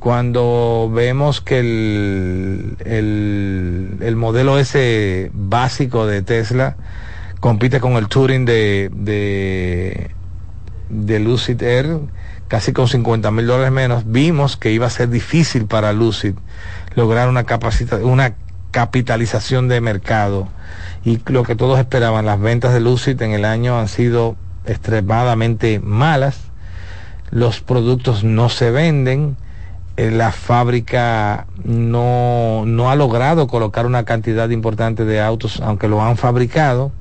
[0.01, 6.77] cuando vemos que el, el, el, modelo ese básico de Tesla
[7.41, 10.11] compite con el Touring de, de,
[10.89, 11.99] de Lucid Air,
[12.47, 16.35] casi con 50 mil dólares menos, vimos que iba a ser difícil para Lucid
[16.95, 18.35] lograr una, capacita, una
[18.71, 20.49] capitalización de mercado.
[21.05, 25.81] Y lo que todos esperaban, las ventas de Lucid en el año han sido extremadamente
[25.81, 26.39] malas,
[27.31, 29.37] los productos no se venden,
[29.99, 36.17] la fábrica no, no ha logrado colocar una cantidad importante de autos, aunque lo han
[36.17, 36.93] fabricado.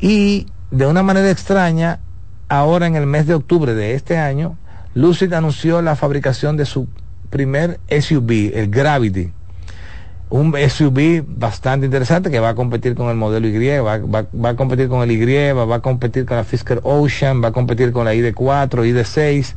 [0.00, 2.00] Y de una manera extraña,
[2.48, 4.58] ahora en el mes de octubre de este año,
[4.94, 6.88] Lucid anunció la fabricación de su
[7.30, 9.30] primer SUV, el Gravity.
[10.28, 14.48] Un SUV bastante interesante que va a competir con el modelo Y, va, va, va
[14.50, 17.52] a competir con el Y, va, va a competir con la Fisker Ocean, va a
[17.52, 19.54] competir con la ID4, ID6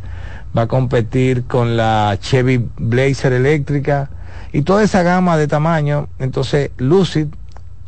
[0.57, 4.09] va a competir con la Chevy Blazer eléctrica
[4.51, 6.09] y toda esa gama de tamaño.
[6.19, 7.27] Entonces, Lucid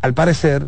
[0.04, 0.68] al parecer,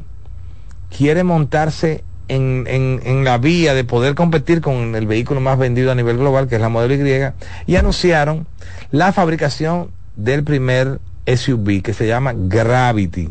[0.97, 5.95] quiere montarse en, en, la vía de poder competir con el vehículo más vendido a
[5.95, 7.33] nivel global, que es la modelo Y,
[7.67, 8.47] y anunciaron
[8.91, 13.29] la fabricación del primer SUV que se llama Gravity.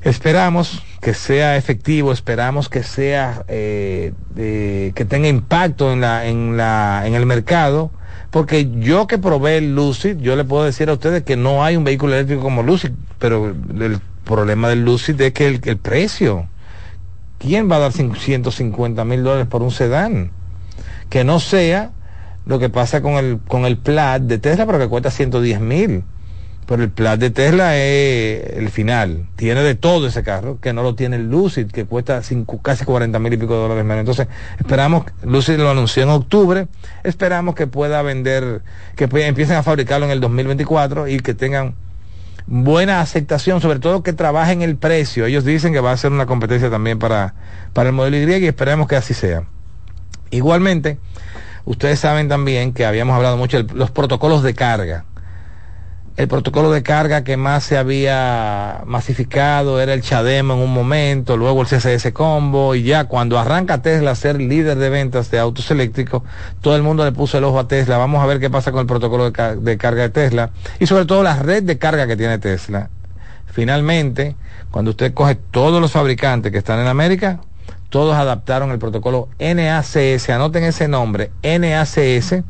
[0.00, 7.02] Esperamos que sea efectivo, esperamos que sea eh, que tenga impacto en la, en la,
[7.04, 7.90] en el mercado,
[8.30, 11.76] porque yo que probé el Lucid, yo le puedo decir a ustedes que no hay
[11.76, 16.48] un vehículo eléctrico como Lucid, pero el problema del Lucid es que el, el precio,
[17.36, 20.30] ¿quién va a dar 150 mil dólares por un sedán?
[21.10, 21.90] Que no sea
[22.46, 26.04] lo que pasa con el, con el Plaid de Tesla, pero que cuesta 110 mil.
[26.66, 29.26] Pero el Plaid de Tesla es el final.
[29.36, 32.22] Tiene de todo ese carro, que no lo tiene el Lucid, que cuesta
[32.62, 34.00] casi 40 mil y pico de dólares menos.
[34.00, 36.66] Entonces, esperamos, Lucid lo anunció en octubre,
[37.02, 38.62] esperamos que pueda vender,
[38.96, 41.74] que empiecen a fabricarlo en el 2024 y que tengan
[42.46, 45.26] buena aceptación, sobre todo que trabajen el precio.
[45.26, 47.34] Ellos dicen que va a ser una competencia también para,
[47.74, 49.44] para el modelo Y y esperemos que así sea.
[50.30, 50.98] Igualmente,
[51.66, 55.04] ustedes saben también que habíamos hablado mucho de los protocolos de carga
[56.16, 61.36] el protocolo de carga que más se había masificado era el Chadema en un momento,
[61.36, 65.40] luego el CCS Combo, y ya cuando arranca Tesla a ser líder de ventas de
[65.40, 66.22] autos eléctricos,
[66.60, 67.98] todo el mundo le puso el ojo a Tesla.
[67.98, 71.24] Vamos a ver qué pasa con el protocolo de, carga de Tesla y sobre todo
[71.24, 72.90] la red de carga que tiene Tesla.
[73.46, 74.36] Finalmente,
[74.70, 77.40] cuando usted coge todos los fabricantes que están en América,
[77.88, 82.44] todos adaptaron el protocolo NACS, anoten ese nombre, NACS,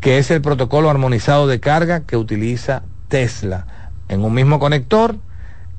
[0.00, 3.66] que es el protocolo armonizado de carga que utiliza Tesla
[4.08, 5.16] en un mismo conector,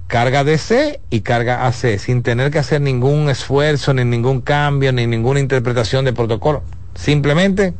[0.06, 5.08] carga DC y carga AC, sin tener que hacer ningún esfuerzo, ni ningún cambio, ni
[5.08, 6.62] ninguna interpretación de protocolo.
[6.94, 7.74] Simplemente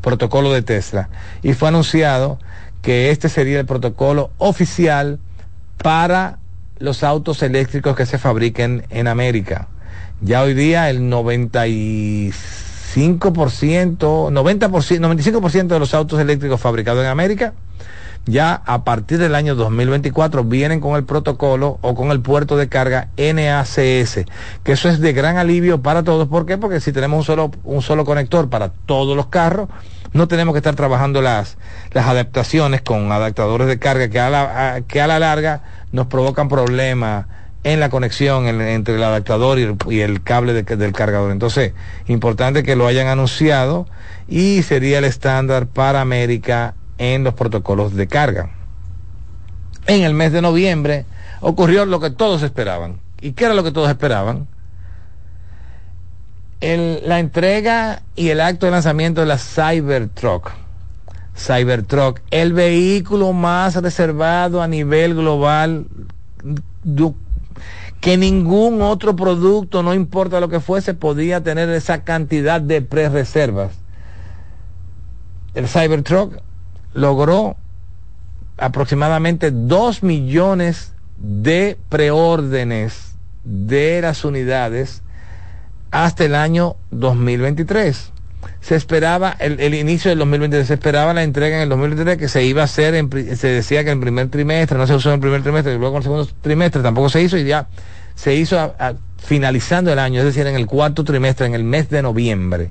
[0.00, 1.10] protocolo de Tesla.
[1.42, 2.38] Y fue anunciado
[2.80, 5.18] que este sería el protocolo oficial
[5.82, 6.38] para
[6.78, 9.68] los autos eléctricos que se fabriquen en América.
[10.22, 12.32] Ya hoy día el 95%,
[13.98, 17.52] 90%, 95% de los autos eléctricos fabricados en América
[18.26, 22.68] ya a partir del año 2024 vienen con el protocolo o con el puerto de
[22.68, 24.24] carga NACS,
[24.62, 26.28] que eso es de gran alivio para todos.
[26.28, 26.56] ¿Por qué?
[26.56, 29.68] Porque si tenemos un solo, un solo conector para todos los carros,
[30.12, 31.58] no tenemos que estar trabajando las,
[31.92, 36.48] las adaptaciones con adaptadores de carga que a la, que a la larga nos provocan
[36.48, 37.26] problemas
[37.64, 41.32] en la conexión entre el adaptador y el, cable del cargador.
[41.32, 41.72] Entonces,
[42.06, 43.86] importante que lo hayan anunciado
[44.28, 48.50] y sería el estándar para América en los protocolos de carga.
[49.86, 51.04] En el mes de noviembre
[51.40, 53.00] ocurrió lo que todos esperaban.
[53.20, 54.48] ¿Y qué era lo que todos esperaban?
[56.60, 60.50] la entrega y el acto de lanzamiento de la Cybertruck.
[61.36, 65.86] Cybertruck, el vehículo más reservado a nivel global
[68.00, 73.72] que ningún otro producto, no importa lo que fuese, podía tener esa cantidad de pre-reservas.
[75.54, 76.34] El Cybertruck
[76.94, 77.56] logró
[78.56, 85.02] aproximadamente 2 millones de preórdenes de las unidades
[85.90, 88.12] hasta el año 2023.
[88.60, 92.44] Se esperaba, el, inicio del 2023, se esperaba la entrega en el 2023 que se
[92.44, 92.94] iba a hacer,
[93.36, 95.78] se decía que en el primer trimestre, no se usó en el primer trimestre, y
[95.78, 97.68] luego en el segundo trimestre tampoco se hizo y ya
[98.14, 98.74] se hizo
[99.18, 102.70] finalizando el año, es decir, en el cuarto trimestre, en el mes de noviembre.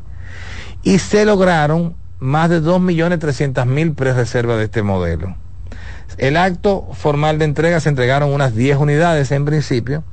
[0.84, 5.36] Y se lograron más de 2.300.000 pre-reservas de este modelo.
[6.18, 10.06] El acto formal de entrega se entregaron unas 10 unidades en principio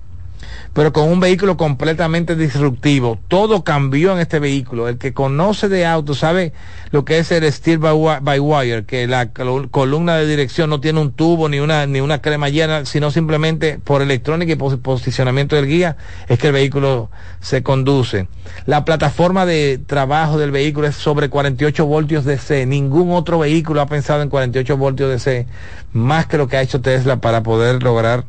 [0.72, 3.18] pero con un vehículo completamente disruptivo.
[3.28, 4.88] Todo cambió en este vehículo.
[4.88, 6.52] El que conoce de auto sabe
[6.90, 11.12] lo que es el steel by, wire, que la columna de dirección no tiene un
[11.12, 15.96] tubo ni una, ni una cremallera, sino simplemente por electrónica y posicionamiento del guía
[16.28, 18.28] es que el vehículo se conduce.
[18.66, 22.66] La plataforma de trabajo del vehículo es sobre 48 voltios DC.
[22.66, 25.46] Ningún otro vehículo ha pensado en 48 voltios DC,
[25.92, 28.24] más que lo que ha hecho Tesla para poder lograr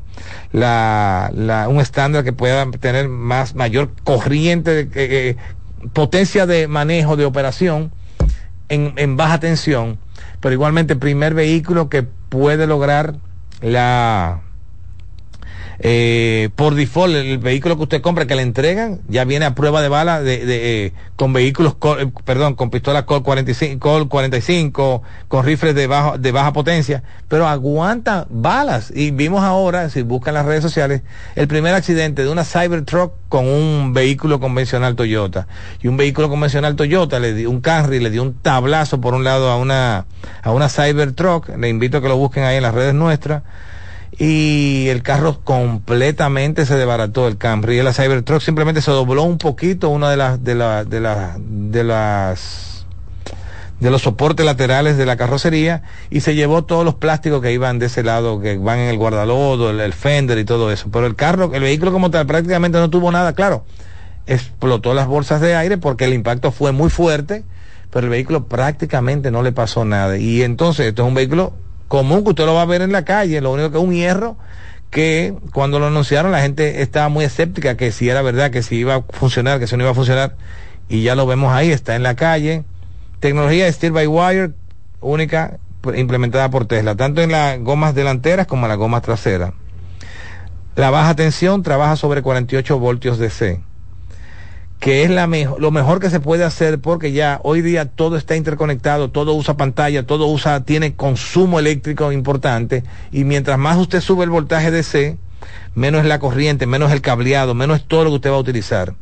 [0.51, 5.38] la, la, un estándar que pueda tener más mayor corriente, de, eh,
[5.93, 7.91] potencia de manejo de operación
[8.69, 9.97] en, en baja tensión,
[10.39, 13.15] pero igualmente primer vehículo que puede lograr
[13.61, 14.41] la
[15.84, 19.82] eh, por default el vehículo que usted compra que le entregan ya viene a prueba
[19.82, 25.43] de bala de, eh, con vehículos eh, perdón con pistolas Col 45 Col 45 con
[25.43, 28.91] rifles de baja de baja potencia pero aguanta balas.
[28.95, 31.01] Y vimos ahora si buscan las redes sociales
[31.36, 35.47] el primer accidente de una Cybertruck con un vehículo convencional Toyota.
[35.82, 39.23] Y un vehículo convencional Toyota le dio un Camry le dio un tablazo por un
[39.23, 40.05] lado a una
[40.43, 43.41] a una Cybertruck le invito a que lo busquen ahí en las redes nuestras
[44.24, 49.39] y el carro completamente se desbarató el Camry y la Cybertruck simplemente se dobló un
[49.39, 52.86] poquito una de las de la, de la, de las
[53.80, 57.80] de los soportes laterales de la carrocería y se llevó todos los plásticos que iban
[57.80, 60.89] de ese lado, que van en el guardalodo, el, fender y todo eso.
[60.91, 63.65] Pero el carro, el vehículo como tal, prácticamente no tuvo nada, claro.
[64.28, 67.43] Explotó las bolsas de aire porque el impacto fue muy fuerte,
[67.89, 70.15] pero el vehículo prácticamente no le pasó nada.
[70.19, 71.53] Y entonces, esto es un vehículo
[71.92, 73.92] común que usted lo va a ver en la calle, lo único que es un
[73.94, 74.38] hierro
[74.92, 78.78] que cuando lo anunciaron la gente estaba muy escéptica que si era verdad, que si
[78.78, 80.38] iba a funcionar, que si no iba a funcionar.
[80.88, 82.64] Y ya lo vemos ahí, está en la calle
[83.20, 84.52] Tecnología Steel by Wire
[85.02, 85.60] única
[85.94, 89.52] implementada por Tesla, tanto en las gomas delanteras como en las gomas traseras.
[90.78, 93.60] La baja tensión trabaja sobre 48 voltios DC,
[94.82, 98.36] que es la lo mejor que se puede hacer porque ya hoy día todo está
[98.36, 104.23] interconectado, todo usa pantalla, todo usa, tiene consumo eléctrico importante y mientras más usted sube
[104.23, 105.17] el voltaje DC,
[105.76, 108.94] menos la corriente, menos el cableado, menos todo lo que usted va a utilizar.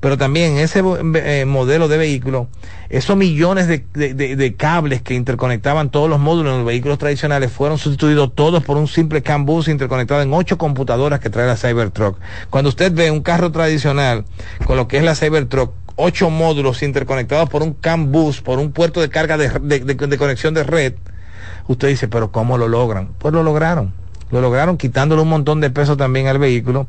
[0.00, 0.82] Pero también ese
[1.14, 2.48] eh, modelo de vehículo,
[2.88, 8.34] esos millones de, cables que interconectaban todos los módulos en los vehículos tradicionales fueron sustituidos
[8.34, 12.18] todos por un simple CAN bus interconectado en ocho computadoras que trae la Cybertruck.
[12.48, 14.24] Cuando usted ve un carro tradicional
[14.66, 18.72] con lo que es la Cybertruck, ocho módulos interconectados por un CAN bus, por un
[18.72, 20.94] puerto de carga de conexión de red,
[21.66, 23.10] usted dice, pero ¿cómo lo logran?
[23.18, 26.86] Pues lo lograron lo lograron quitándole un montón de peso también al vehículo.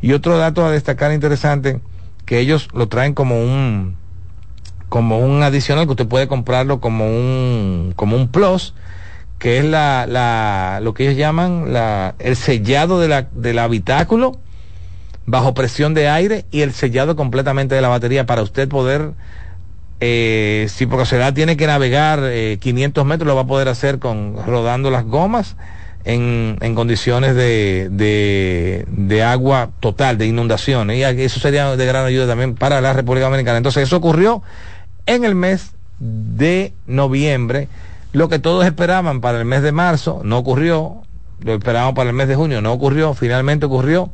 [0.00, 1.80] Y otro dato a destacar interesante,
[2.26, 3.96] que ellos lo traen como un
[4.88, 8.74] como un adicional que usted puede comprarlo como un como un plus
[9.38, 14.38] que es la, la lo que ellos llaman la el sellado de la, del habitáculo
[15.24, 19.12] bajo presión de aire y el sellado completamente de la batería para usted poder
[20.00, 22.20] eh, si por casualidad tiene que navegar
[22.60, 25.56] 500 eh, metros lo va a poder hacer con rodando las gomas
[26.04, 30.98] en, en condiciones de, de, de, agua total, de inundaciones.
[30.98, 33.58] Y eso sería de gran ayuda también para la República Dominicana.
[33.58, 34.42] Entonces, eso ocurrió
[35.06, 37.68] en el mes de noviembre.
[38.12, 41.02] Lo que todos esperaban para el mes de marzo no ocurrió.
[41.40, 43.14] Lo esperábamos para el mes de junio, no ocurrió.
[43.14, 44.10] Finalmente ocurrió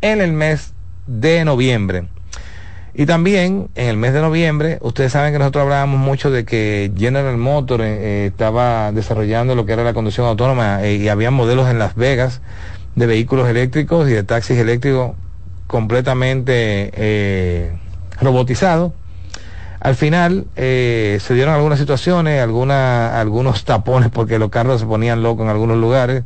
[0.00, 0.72] en el mes
[1.06, 2.04] de noviembre.
[2.94, 6.92] Y también en el mes de noviembre, ustedes saben que nosotros hablábamos mucho de que
[6.94, 11.30] General Motors eh, eh, estaba desarrollando lo que era la conducción autónoma eh, y había
[11.30, 12.42] modelos en Las Vegas
[12.94, 15.12] de vehículos eléctricos y de taxis eléctricos
[15.66, 17.72] completamente
[18.20, 18.92] robotizados.
[19.80, 25.44] Al final se dieron algunas situaciones, alguna, algunos tapones porque los carros se ponían locos
[25.44, 26.24] en algunos lugares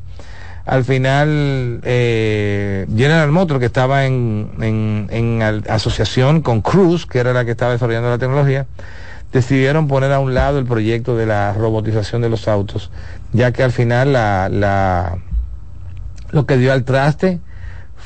[0.67, 7.45] al final eh, General Motors, que estaba en, en, asociación con Cruz, que era la
[7.45, 8.67] que estaba desarrollando la tecnología,
[9.33, 12.91] decidieron poner a un lado el proyecto de la robotización de los autos,
[13.33, 15.19] ya que al final la, la,
[16.31, 17.39] lo que dio al traste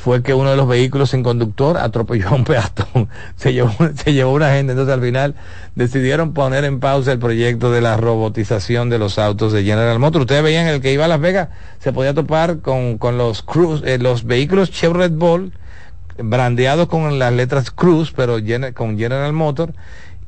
[0.00, 4.12] fue que uno de los vehículos sin conductor atropelló a un peatón, se llevó, se
[4.14, 5.34] llevó una gente, entonces al final
[5.74, 10.22] decidieron poner en pausa el proyecto de la robotización de los autos de General Motors.
[10.22, 11.48] Ustedes veían el que iba a Las Vegas,
[11.80, 15.52] se podía topar con, con los Cruz, eh, los vehículos Chevrolet Ball,
[16.18, 18.38] brandeados con las letras Cruz, pero
[18.74, 19.74] con General Motors,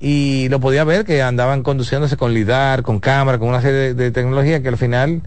[0.00, 3.94] y lo podía ver que andaban conduciéndose con LIDAR, con cámara, con una serie de,
[3.94, 5.22] de tecnología que al final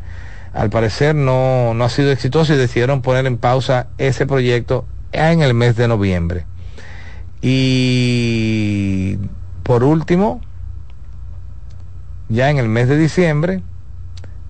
[0.55, 5.41] al parecer no, no ha sido exitoso y decidieron poner en pausa ese proyecto en
[5.41, 6.45] el mes de noviembre.
[7.41, 9.17] Y
[9.63, 10.39] por último,
[12.29, 13.61] ya en el mes de diciembre,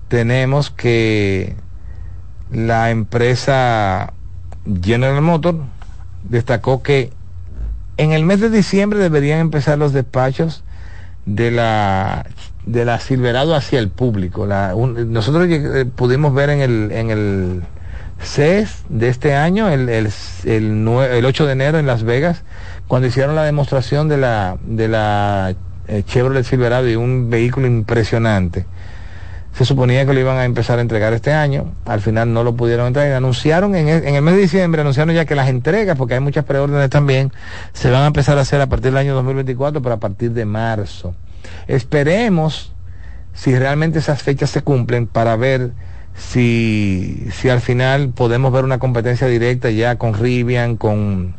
[0.06, 1.56] tenemos que
[2.52, 4.12] la empresa
[4.80, 5.58] General Motors
[6.22, 7.12] destacó que
[7.96, 10.62] en el mes de diciembre deberían empezar los despachos
[11.24, 12.26] de la
[12.66, 14.44] de la Silverado hacia el público.
[14.44, 17.62] La, nosotros eh, pudimos ver en el, en el
[18.20, 20.10] CES de este año, el, el,
[20.44, 22.42] el, el, 8 de enero en Las Vegas,
[22.88, 25.54] cuando hicieron la demostración de la, de la
[25.88, 28.66] eh, Chevrolet Silverado y un vehículo impresionante.
[29.54, 32.56] Se suponía que lo iban a empezar a entregar este año, al final no lo
[32.56, 33.12] pudieron entregar.
[33.12, 36.20] Anunciaron en el, en el mes de diciembre, anunciaron ya que las entregas, porque hay
[36.20, 37.32] muchas preórdenes también,
[37.72, 40.44] se van a empezar a hacer a partir del año 2024, pero a partir de
[40.44, 41.14] marzo.
[41.66, 42.72] Esperemos
[43.34, 45.72] si realmente esas fechas se cumplen para ver
[46.16, 51.34] si, si al final podemos ver una competencia directa ya con Rivian, con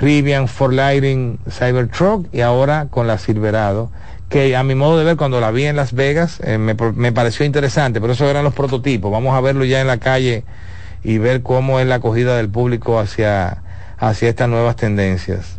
[0.00, 3.90] Rivian, For Lighting, Cybertruck y ahora con la Silverado,
[4.28, 7.12] que a mi modo de ver cuando la vi en Las Vegas eh, me, me,
[7.12, 9.10] pareció interesante, pero esos eran los prototipos.
[9.10, 10.44] Vamos a verlo ya en la calle
[11.02, 13.62] y ver cómo es la acogida del público hacia,
[13.98, 15.58] hacia estas nuevas tendencias.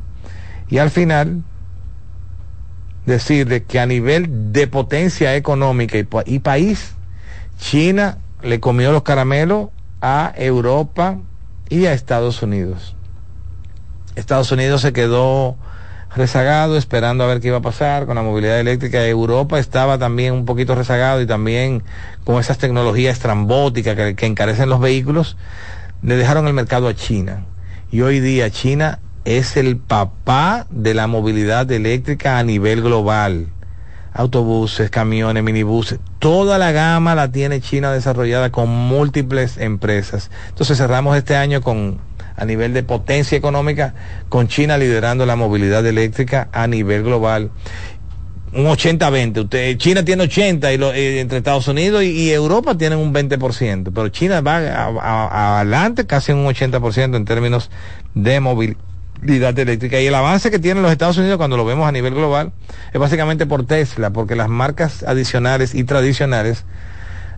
[0.70, 1.44] Y al final,
[3.06, 6.94] decirle que a nivel de potencia económica y, país,
[7.58, 9.70] China le comió los caramelos
[10.02, 11.18] a Europa
[11.70, 12.96] y a Estados Unidos.
[14.16, 15.56] Estados Unidos se quedó
[16.16, 19.06] rezagado esperando a ver qué iba a pasar con la movilidad eléctrica.
[19.06, 21.84] Europa estaba también un poquito rezagado y también
[22.26, 25.38] con esas tecnologías estrambóticas que encarecen los vehículos,
[26.02, 27.46] le dejaron el mercado a China.
[27.92, 33.48] Y hoy día China es el papá de la movilidad eléctrica a nivel global.
[34.14, 40.30] Autobuses, camiones, minibuses, toda la gama la tiene China desarrollada con múltiples empresas.
[40.50, 42.00] Entonces cerramos este año con
[42.36, 43.94] a nivel de potencia económica,
[44.28, 47.52] con China liderando la movilidad eléctrica a nivel global.
[48.54, 49.44] Un 80-20.
[49.44, 54.10] Usted, China tiene 80 y eh, entre Estados Unidos y, Europa tienen un 20%, pero
[54.10, 57.70] China va adelante casi un 80% en términos
[58.14, 58.91] de movilidad
[59.22, 60.00] eléctrica.
[60.00, 62.52] Y el avance que tienen los Estados Unidos cuando lo vemos a nivel global
[62.94, 66.66] es básicamente por Tesla, porque las marcas adicionales y tradicionales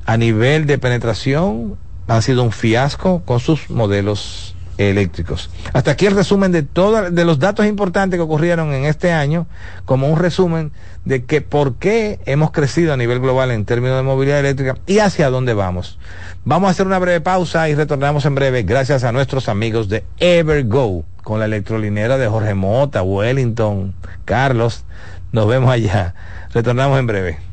[0.05, 1.77] a nivel de penetración
[2.07, 5.49] han sido un fiasco con sus modelos eléctricos.
[5.73, 9.47] Hasta aquí el resumen de todos de los datos importantes que ocurrieron en este año,
[9.85, 10.71] como un resumen
[11.05, 14.99] de que por qué hemos crecido a nivel global en términos de movilidad eléctrica y
[14.99, 15.99] hacia dónde vamos.
[16.45, 20.03] Vamos a hacer una breve pausa y retornamos en breve gracias a nuestros amigos de
[20.19, 23.93] Evergo con la electrolinera de Jorge Mota, Wellington,
[24.25, 24.83] Carlos.
[25.31, 26.15] Nos vemos allá.
[26.53, 27.52] Retornamos en breve.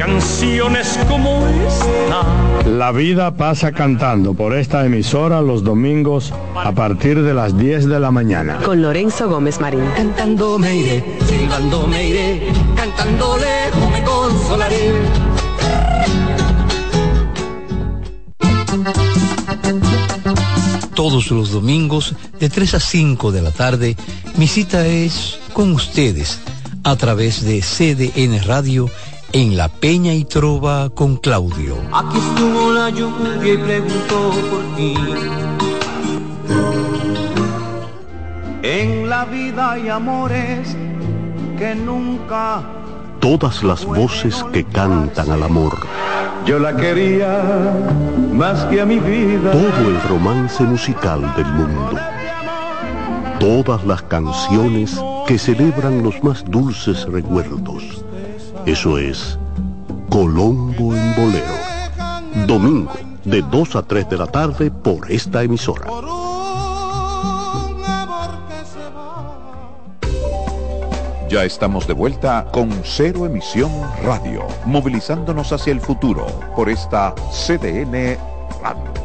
[0.00, 2.66] canciones como esta.
[2.66, 8.00] La vida pasa cantando por esta emisora los domingos a partir de las 10 de
[8.00, 8.60] la mañana.
[8.64, 9.84] Con Lorenzo Gómez Marín.
[9.94, 14.92] Cantando me iré, silbando me iré, cantando lejos me consolaré.
[20.94, 23.96] Todos los domingos de 3 a 5 de la tarde,
[24.36, 26.40] mi cita es con ustedes
[26.84, 28.88] a través de CDN Radio
[29.32, 31.76] en La Peña y Trova con Claudio.
[31.92, 34.94] Aquí estuvo la lluvia y preguntó por ti.
[38.62, 40.76] En la vida hay amores
[41.58, 42.62] que nunca.
[43.20, 45.78] Todas las voces que cantan al amor.
[46.46, 47.74] Yo la quería
[48.32, 49.52] más que a mi vida.
[49.52, 52.00] Todo el romance musical del mundo.
[53.38, 58.04] Todas las canciones que celebran los más dulces recuerdos
[58.66, 59.38] eso es
[60.10, 62.46] Colombo en Bolero.
[62.46, 62.92] Domingo,
[63.24, 65.86] de 2 a 3 de la tarde por esta emisora.
[71.28, 73.70] Ya estamos de vuelta con Cero Emisión
[74.02, 78.18] Radio, movilizándonos hacia el futuro por esta CDN
[78.60, 78.99] Radio.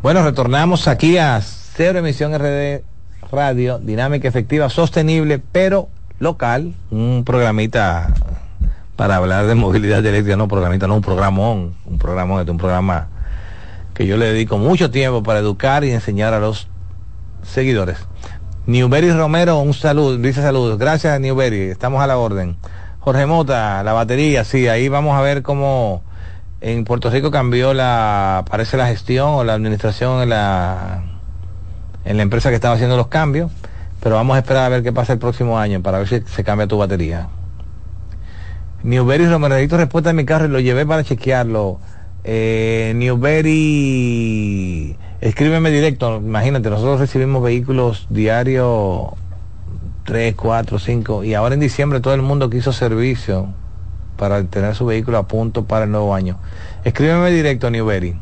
[0.00, 2.84] Bueno, retornamos aquí a Cero Emisión RD
[3.32, 5.88] Radio, dinámica, efectiva, sostenible, pero
[6.20, 6.72] local.
[6.92, 8.14] Un programita
[8.94, 13.08] para hablar de movilidad eléctrica, no programita, no un programón, un programón, este un programa
[13.92, 16.68] que yo le dedico mucho tiempo para educar y enseñar a los
[17.42, 17.98] seguidores.
[18.66, 20.78] Newberry Romero, un saludo, dice saludos.
[20.78, 22.56] Gracias, Newberry, estamos a la orden.
[23.00, 26.04] Jorge Mota, la batería, sí, ahí vamos a ver cómo
[26.60, 31.02] en Puerto Rico cambió la, parece la gestión o la administración en la,
[32.04, 33.50] en la empresa que estaba haciendo los cambios,
[34.00, 36.44] pero vamos a esperar a ver qué pasa el próximo año para ver si se
[36.44, 37.28] cambia tu batería.
[38.82, 41.78] Newberry Romero, respuesta de mi carro y lo llevé para chequearlo.
[42.24, 49.10] Eh, Newberry, escríbeme directo, imagínate, nosotros recibimos vehículos diarios
[50.04, 53.48] 3, 4, 5 y ahora en diciembre todo el mundo quiso servicio
[54.18, 56.38] para tener su vehículo a punto para el nuevo año.
[56.84, 58.18] Escríbeme directo a Newberry.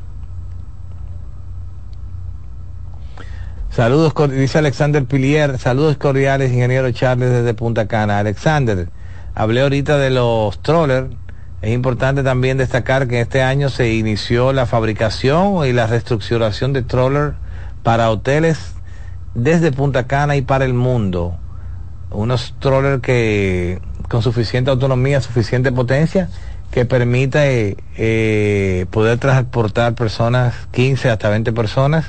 [3.70, 8.18] Saludos, dice Alexander Pilier, saludos cordiales, ingeniero Charles desde Punta Cana.
[8.18, 8.88] Alexander,
[9.34, 11.08] hablé ahorita de los trollers
[11.60, 16.82] Es importante también destacar que este año se inició la fabricación y la reestructuración de
[16.82, 17.34] troller
[17.82, 18.74] para hoteles
[19.34, 21.36] desde Punta Cana y para el mundo.
[22.10, 26.28] Unos trollers que con suficiente autonomía, suficiente potencia,
[26.70, 32.06] que permite eh, poder transportar personas, 15 hasta 20 personas,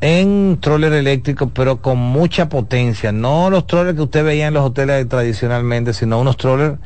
[0.00, 3.12] en troller eléctrico, pero con mucha potencia.
[3.12, 6.78] No los trollers que usted veía en los hoteles tradicionalmente, sino unos trollers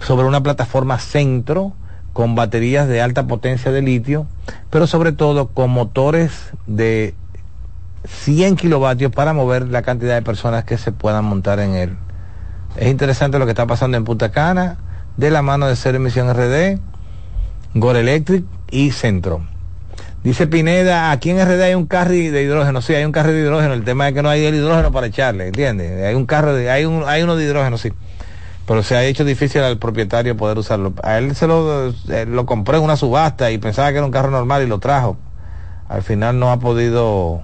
[0.00, 1.74] sobre una plataforma centro
[2.12, 4.26] con baterías de alta potencia de litio,
[4.70, 7.14] pero sobre todo con motores de
[8.08, 11.96] 100 kilovatios para mover la cantidad de personas que se puedan montar en él.
[12.76, 14.78] Es interesante lo que está pasando en Punta Cana,
[15.16, 16.78] de la mano de Cero Emisión RD,
[17.74, 19.42] Gore Electric y Centro.
[20.22, 23.40] Dice Pineda, aquí en RD hay un carry de hidrógeno, sí, hay un carro de
[23.40, 26.04] hidrógeno, el tema es que no hay el hidrógeno para echarle, ¿entiendes?
[26.04, 27.92] Hay un carro de, hay un, hay uno de hidrógeno, sí.
[28.66, 30.92] Pero se ha hecho difícil al propietario poder usarlo.
[31.02, 34.12] A él se lo, eh, lo compró en una subasta y pensaba que era un
[34.12, 35.16] carro normal y lo trajo.
[35.88, 37.40] Al final no ha podido,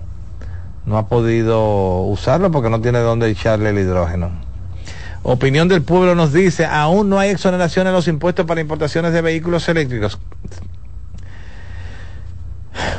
[0.84, 4.45] no ha podido usarlo porque no tiene dónde echarle el hidrógeno.
[5.28, 9.22] Opinión del pueblo nos dice, aún no hay exoneración en los impuestos para importaciones de
[9.22, 10.20] vehículos eléctricos.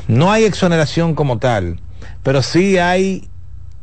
[0.09, 1.79] No hay exoneración como tal,
[2.23, 3.29] pero sí hay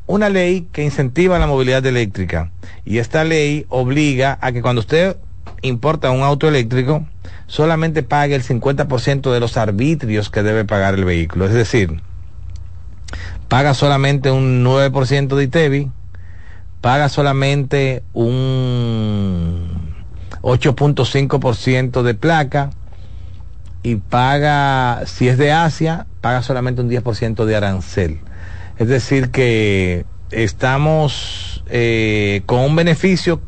[0.07, 2.51] una ley que incentiva la movilidad eléctrica.
[2.85, 5.17] Y esta ley obliga a que cuando usted
[5.63, 7.07] importa un auto eléctrico,
[7.47, 11.47] solamente pague el 50% de los arbitrios que debe pagar el vehículo.
[11.47, 12.03] Es decir,
[13.49, 15.91] paga solamente un 9% de ITEVI,
[16.85, 19.95] paga solamente un
[20.43, 22.73] 8.5% de placa,
[23.83, 28.21] y paga, si es de Asia, paga solamente un 10% de arancel.
[28.77, 33.41] Es decir, que estamos eh, con un beneficio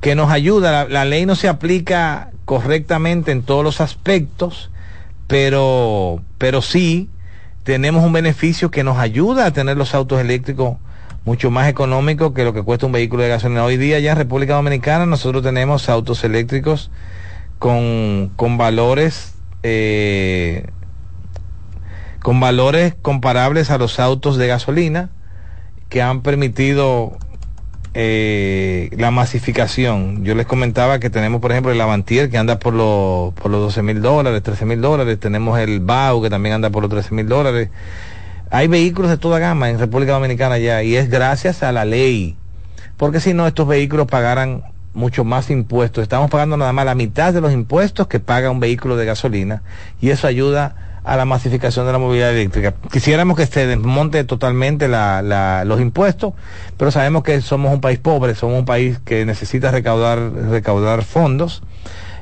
[0.00, 0.84] que nos ayuda.
[0.84, 4.70] La, ley no se aplica correctamente en todos los aspectos,
[5.26, 7.10] pero, pero sí
[7.64, 10.76] tenemos un beneficio que nos ayuda a tener los autos eléctricos
[11.26, 13.64] mucho más económicos que lo que cuesta un vehículo de gasolina.
[13.64, 16.90] Hoy día ya en República Dominicana nosotros tenemos autos eléctricos
[17.58, 20.66] con, con valores eh,
[22.22, 25.10] con valores comparables a los autos de gasolina
[25.88, 27.18] que han permitido
[27.94, 30.24] eh, la masificación.
[30.24, 33.60] Yo les comentaba que tenemos, por ejemplo, el Avantier que anda por los, por los
[33.62, 35.18] 12 mil dólares, 13 mil dólares.
[35.18, 37.70] Tenemos el BAU que también anda por los 13 mil dólares.
[38.50, 42.36] Hay vehículos de toda gama en República Dominicana ya y es gracias a la ley.
[42.96, 44.62] Porque si no, estos vehículos pagaran
[44.94, 46.02] mucho más impuestos.
[46.02, 49.62] Estamos pagando nada más la mitad de los impuestos que paga un vehículo de gasolina
[50.00, 52.74] y eso ayuda a la masificación de la movilidad eléctrica.
[52.90, 56.34] Quisiéramos que se desmonte totalmente los impuestos,
[56.76, 60.18] pero sabemos que somos un país pobre, somos un país que necesita recaudar,
[60.50, 61.62] recaudar fondos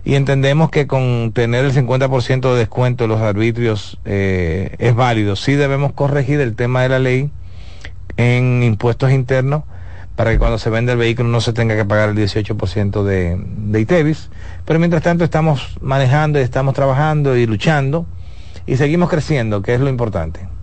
[0.05, 5.35] y entendemos que con tener el 50% de descuento de los arbitrios eh, es válido.
[5.35, 7.31] Sí debemos corregir el tema de la ley
[8.17, 9.65] en impuestos internos
[10.15, 13.39] para que cuando se vende el vehículo no se tenga que pagar el 18% de,
[13.39, 14.31] de ITEVIS.
[14.67, 18.07] Pero mientras tanto estamos manejando y estamos trabajando y luchando
[18.67, 20.54] y seguimos creciendo, que es lo importante.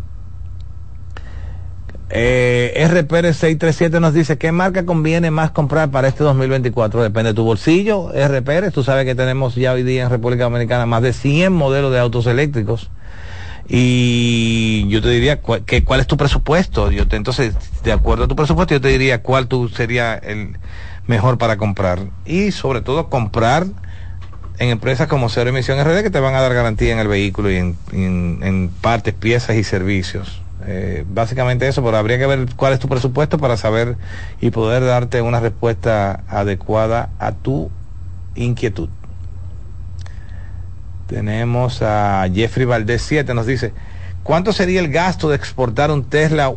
[2.13, 7.03] Eh, RPR 637 nos dice, ¿qué marca conviene más comprar para este 2024?
[7.03, 8.11] Depende de tu bolsillo.
[8.11, 11.91] RPR, tú sabes que tenemos ya hoy día en República Dominicana más de 100 modelos
[11.91, 12.89] de autos eléctricos
[13.73, 16.91] y yo te diría que, cuál es tu presupuesto.
[16.91, 20.57] Yo te, entonces, de acuerdo a tu presupuesto, yo te diría cuál tú sería el
[21.07, 21.99] mejor para comprar.
[22.25, 23.65] Y sobre todo comprar
[24.57, 27.49] en empresas como Cero Emisión RD que te van a dar garantía en el vehículo
[27.49, 30.41] y en, en, partes, piezas y servicios.
[30.65, 33.97] Eh, básicamente eso, pero habría que ver cuál es tu presupuesto para saber
[34.39, 37.71] y poder darte una respuesta adecuada a tu
[38.35, 38.89] inquietud.
[41.07, 43.73] Tenemos a Jeffrey Valdés 7, nos dice,
[44.23, 46.53] ¿cuánto sería el gasto de exportar un Tesla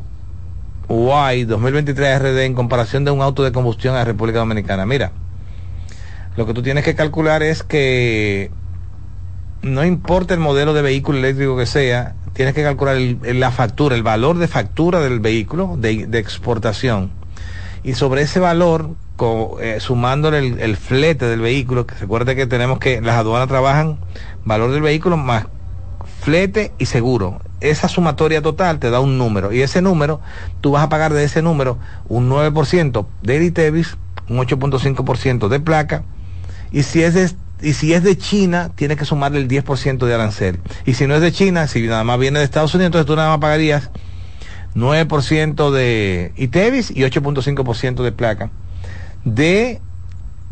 [0.89, 4.87] Y 2023 RD en comparación de un auto de combustión a República Dominicana?
[4.87, 5.13] Mira,
[6.37, 8.51] lo que tú tienes que calcular es que
[9.63, 14.03] no importa el modelo de vehículo eléctrico que sea, tienes que calcular la factura, el
[14.03, 17.11] valor de factura del vehículo de, exportación.
[17.83, 18.91] Y sobre ese valor,
[19.61, 22.07] eh, sumándole el, flete del vehículo, que se
[22.37, 23.99] que tenemos que, las aduanas trabajan
[24.45, 25.47] valor del vehículo más
[26.21, 27.41] flete y seguro.
[27.61, 30.21] Esa sumatoria total te da un número y ese número,
[30.61, 31.79] tú vas a pagar de ese número
[32.09, 33.97] un 9% de ITEVIS,
[34.29, 36.03] un 8.5% de placa
[36.73, 37.31] y si es de
[37.65, 40.61] y si es de China, tienes que sumarle el 10% de arancel.
[40.85, 43.17] Y si no es de China, si nada más viene de Estados Unidos, entonces tú
[43.17, 43.91] nada más pagarías
[44.75, 48.51] 9% de ITEVIS y 8.5% de placa
[49.25, 49.81] de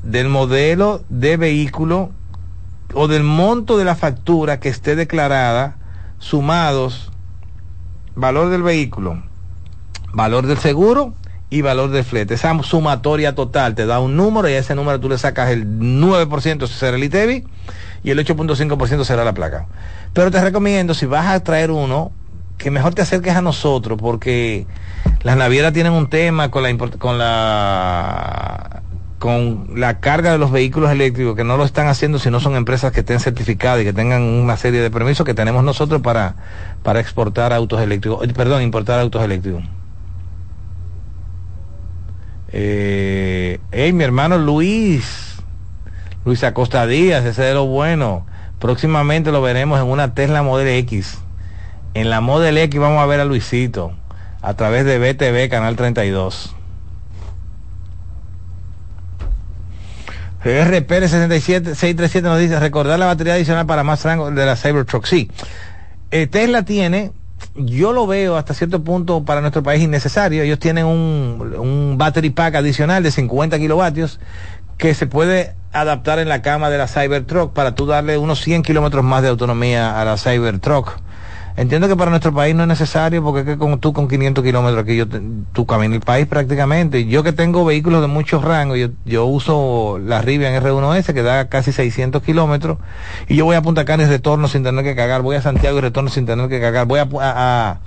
[0.02, 2.10] del modelo de vehículo
[2.94, 5.76] o del monto de la factura que esté declarada,
[6.18, 7.12] sumados
[8.14, 9.22] valor del vehículo,
[10.12, 11.14] valor del seguro
[11.52, 12.32] y valor del flete.
[12.32, 15.66] Esa sumatoria total te da un número y a ese número tú le sacas el
[15.66, 17.44] 9% será el ITEVI
[18.02, 19.66] y el 8.5% será la placa.
[20.14, 22.10] Pero te recomiendo, si vas a traer uno,
[22.56, 24.66] que mejor te acerques a nosotros porque
[25.24, 28.82] las navieras tienen un tema con la con la
[29.18, 32.56] con la carga de los vehículos eléctricos que no lo están haciendo si no son
[32.56, 36.34] empresas que estén certificadas y que tengan una serie de permisos que tenemos nosotros para,
[36.82, 39.62] para exportar autos eléctricos, perdón, importar autos eléctricos.
[42.52, 45.36] Eh, hey, mi hermano Luis,
[46.24, 48.26] Luis Acosta Díaz, ese de lo bueno.
[48.58, 51.18] Próximamente lo veremos en una Tesla Model X.
[51.94, 53.92] En la Model X vamos a ver a Luisito
[54.42, 56.54] a través de BTV Canal 32.
[60.44, 65.06] RPR 637 nos dice recordar la batería adicional para más rango de la Cybertruck.
[65.06, 65.30] Sí,
[66.10, 67.12] eh, Tesla tiene,
[67.54, 70.42] yo lo veo hasta cierto punto para nuestro país innecesario.
[70.42, 74.20] Ellos tienen un, un battery pack adicional de 50 kilovatios
[74.78, 78.62] que se puede adaptar en la cama de la Cybertruck para tú darle unos 100
[78.62, 81.01] kilómetros más de autonomía a la Cybertruck.
[81.54, 84.42] Entiendo que para nuestro país no es necesario porque es que como tú con 500
[84.42, 85.06] kilómetros aquí yo
[85.52, 87.04] tú caminas el país prácticamente.
[87.06, 91.48] Yo que tengo vehículos de muchos rangos, yo, yo uso la Rivian R1S que da
[91.48, 92.78] casi 600 kilómetros
[93.28, 95.76] y yo voy a Punta Cana y retorno sin tener que cagar, voy a Santiago
[95.76, 97.80] y retorno sin tener que cagar, voy a, a,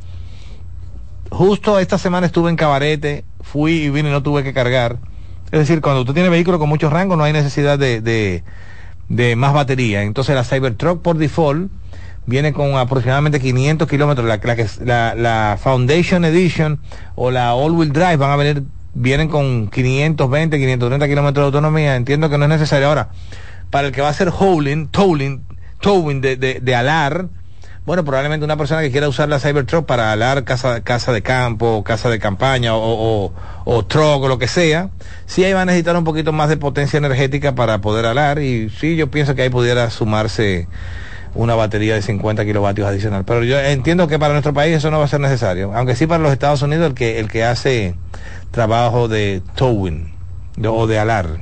[1.31, 4.97] justo esta semana estuve en Cabarete, fui y vine y no tuve que cargar.
[5.51, 8.43] Es decir, cuando usted tiene vehículos con muchos rangos no hay necesidad de,
[9.09, 10.03] de más batería.
[10.03, 11.71] Entonces la Cybertruck por default
[12.25, 14.27] viene con aproximadamente 500 kilómetros.
[14.83, 16.79] La, la, Foundation Edition
[17.15, 18.63] o la All Wheel Drive van a venir,
[18.93, 21.95] vienen con 520, 530 kilómetros de autonomía.
[21.95, 22.87] Entiendo que no es necesario.
[22.87, 23.09] Ahora,
[23.69, 25.43] para el que va a hacer hauling, towing,
[25.81, 27.27] towing de, de, de alar,
[27.85, 31.83] bueno, probablemente una persona que quiera usar la Cybertruck para alar casa, casa de campo,
[31.83, 34.89] casa de campaña o, o, o truck o lo que sea,
[35.27, 38.71] sí ahí va a necesitar un poquito más de potencia energética para poder alar y
[38.71, 40.67] sí yo pienso que ahí pudiera sumarse
[41.35, 43.25] una batería de 50 kilovatios adicional.
[43.25, 45.73] Pero yo entiendo que para nuestro país eso no va a ser necesario.
[45.75, 47.95] Aunque sí para los Estados Unidos el que, el que hace
[48.51, 50.13] trabajo de towing
[50.65, 51.41] o de alar.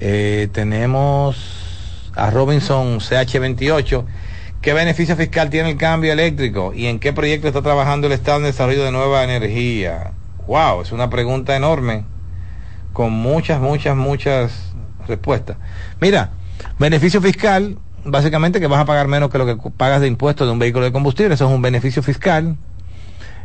[0.00, 4.04] Eh, tenemos a Robinson CH28.
[4.60, 6.72] ¿Qué beneficio fiscal tiene el cambio eléctrico?
[6.72, 10.12] ¿Y en qué proyecto está trabajando el Estado en desarrollo de nueva energía?
[10.46, 12.04] Wow, es una pregunta enorme
[12.92, 14.72] con muchas, muchas, muchas
[15.08, 15.56] respuestas.
[16.00, 16.30] Mira,
[16.82, 20.52] Beneficio fiscal, básicamente que vas a pagar menos que lo que pagas de impuestos de
[20.52, 22.56] un vehículo de combustible, eso es un beneficio fiscal.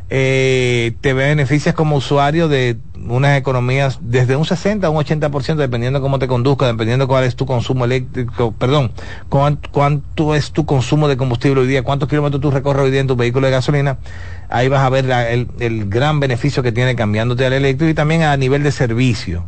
[0.09, 6.01] Eh, te beneficias como usuario de unas economías desde un 60 a un 80%, dependiendo
[6.01, 8.91] cómo te conduzca, dependiendo cuál es tu consumo eléctrico, perdón,
[9.29, 13.07] cuánto, es tu consumo de combustible hoy día, cuántos kilómetros tú recorres hoy día en
[13.07, 13.99] tu vehículo de gasolina,
[14.49, 18.23] ahí vas a ver el, el gran beneficio que tiene cambiándote al eléctrico y también
[18.23, 19.45] a nivel de servicio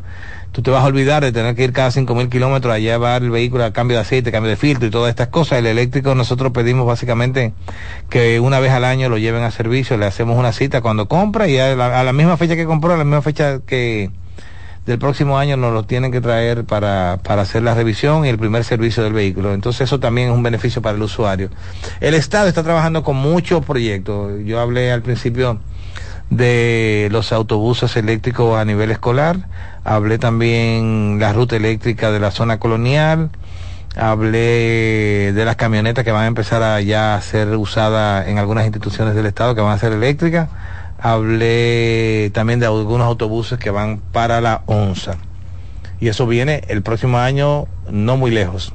[0.51, 3.29] tú te vas a olvidar de tener que ir cada 5.000 kilómetros a llevar el
[3.29, 5.59] vehículo a cambio de aceite, cambio de filtro y todas estas cosas.
[5.59, 7.53] El eléctrico nosotros pedimos básicamente
[8.09, 11.47] que una vez al año lo lleven a servicio, le hacemos una cita cuando compra
[11.47, 14.11] y a la, misma fecha que compró, a la misma fecha que
[14.85, 18.39] del próximo año nos lo tienen que traer para, para hacer la revisión y el
[18.39, 19.53] primer servicio del vehículo.
[19.53, 21.49] Entonces eso también es un beneficio para el usuario.
[21.99, 24.31] El Estado está trabajando con muchos proyectos.
[24.45, 25.59] Yo hablé al principio
[26.29, 29.37] de los autobuses eléctricos a nivel escolar,
[29.89, 33.31] hablé también la ruta eléctrica de la zona colonial,
[33.95, 39.15] hablé de las camionetas que van a empezar a ya ser usadas en algunas instituciones
[39.15, 40.47] del Estado que van a ser eléctricas,
[40.99, 45.17] hablé también de algunos autobuses que van para la ONSA.
[45.99, 48.73] Y eso viene el próximo año no muy lejos.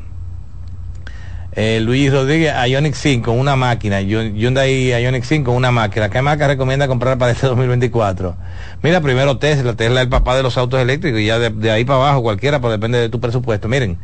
[1.56, 4.00] Eh, Luis Rodríguez, Ionic 5, una máquina.
[4.00, 6.08] Hyundai Ionic 5, una máquina.
[6.08, 8.34] ¿Qué marca recomienda comprar para este 2024?
[8.82, 9.74] Mira, primero Tesla.
[9.74, 12.60] Tesla es el papá de los autos eléctricos y ya de, ahí para abajo cualquiera,
[12.60, 13.68] pues depende de tu presupuesto.
[13.68, 13.98] Miren,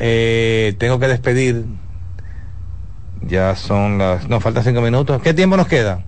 [0.00, 1.64] eh, tengo que despedir.
[3.22, 4.28] Ya son las...
[4.28, 5.22] Nos faltan cinco minutos.
[5.22, 6.02] ¿Qué tiempo nos queda?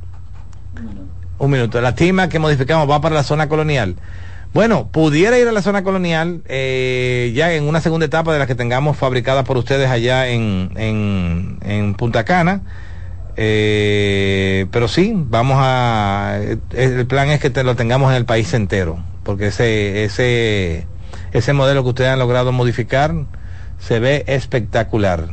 [0.75, 1.07] Un minuto.
[1.39, 1.81] Un minuto.
[1.81, 3.95] La tima que modificamos va para la zona colonial.
[4.53, 8.47] Bueno, pudiera ir a la zona colonial eh, ya en una segunda etapa de las
[8.47, 12.61] que tengamos fabricadas por ustedes allá en, en, en Punta Cana.
[13.37, 16.37] Eh, pero sí, vamos a.
[16.39, 20.87] Eh, el plan es que te lo tengamos en el país entero, porque ese, ese,
[21.33, 23.15] ese modelo que ustedes han logrado modificar
[23.79, 25.29] se ve espectacular.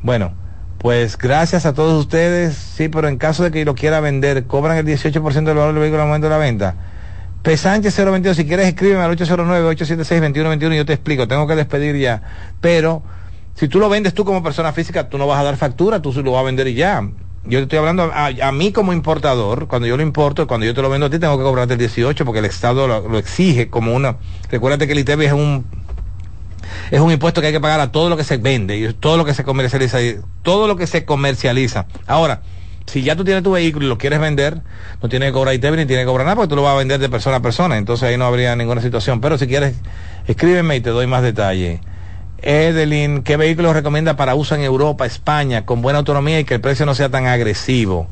[0.00, 0.32] Bueno,
[0.84, 2.54] pues gracias a todos ustedes.
[2.54, 5.80] Sí, pero en caso de que lo quiera vender, cobran el 18% del valor del
[5.80, 6.74] vehículo al momento de la venta.
[7.42, 7.56] P.
[7.56, 12.20] Sánchez 022, si quieres escríbeme al 809-876-2121 y yo te explico, tengo que despedir ya.
[12.60, 13.02] Pero
[13.54, 16.12] si tú lo vendes tú como persona física, tú no vas a dar factura, tú
[16.22, 17.00] lo vas a vender y ya.
[17.46, 20.82] Yo te estoy hablando a, mí como importador, cuando yo lo importo, cuando yo te
[20.82, 23.94] lo vendo a ti, tengo que cobrarte el 18 porque el Estado lo, exige como
[23.94, 24.16] una...
[24.50, 25.64] Recuérdate que el ITEVI es un
[26.90, 29.16] es un impuesto que hay que pagar a todo lo que se vende y todo
[29.16, 29.98] lo que se comercializa,
[30.42, 31.86] todo lo que se comercializa.
[32.06, 32.42] Ahora,
[32.86, 34.60] si ya tú tienes tu vehículo y lo quieres vender,
[35.02, 36.78] no tienes que cobrar ITEVI ni tienes que cobrar nada porque tú lo vas a
[36.78, 39.20] vender de persona a persona, entonces ahí no habría ninguna situación.
[39.20, 39.76] Pero si quieres,
[40.26, 41.80] escríbeme y te doy más detalle.
[42.42, 46.60] Edelin, ¿qué vehículo recomienda para uso en Europa, España, con buena autonomía y que el
[46.60, 48.06] precio no sea tan agresivo?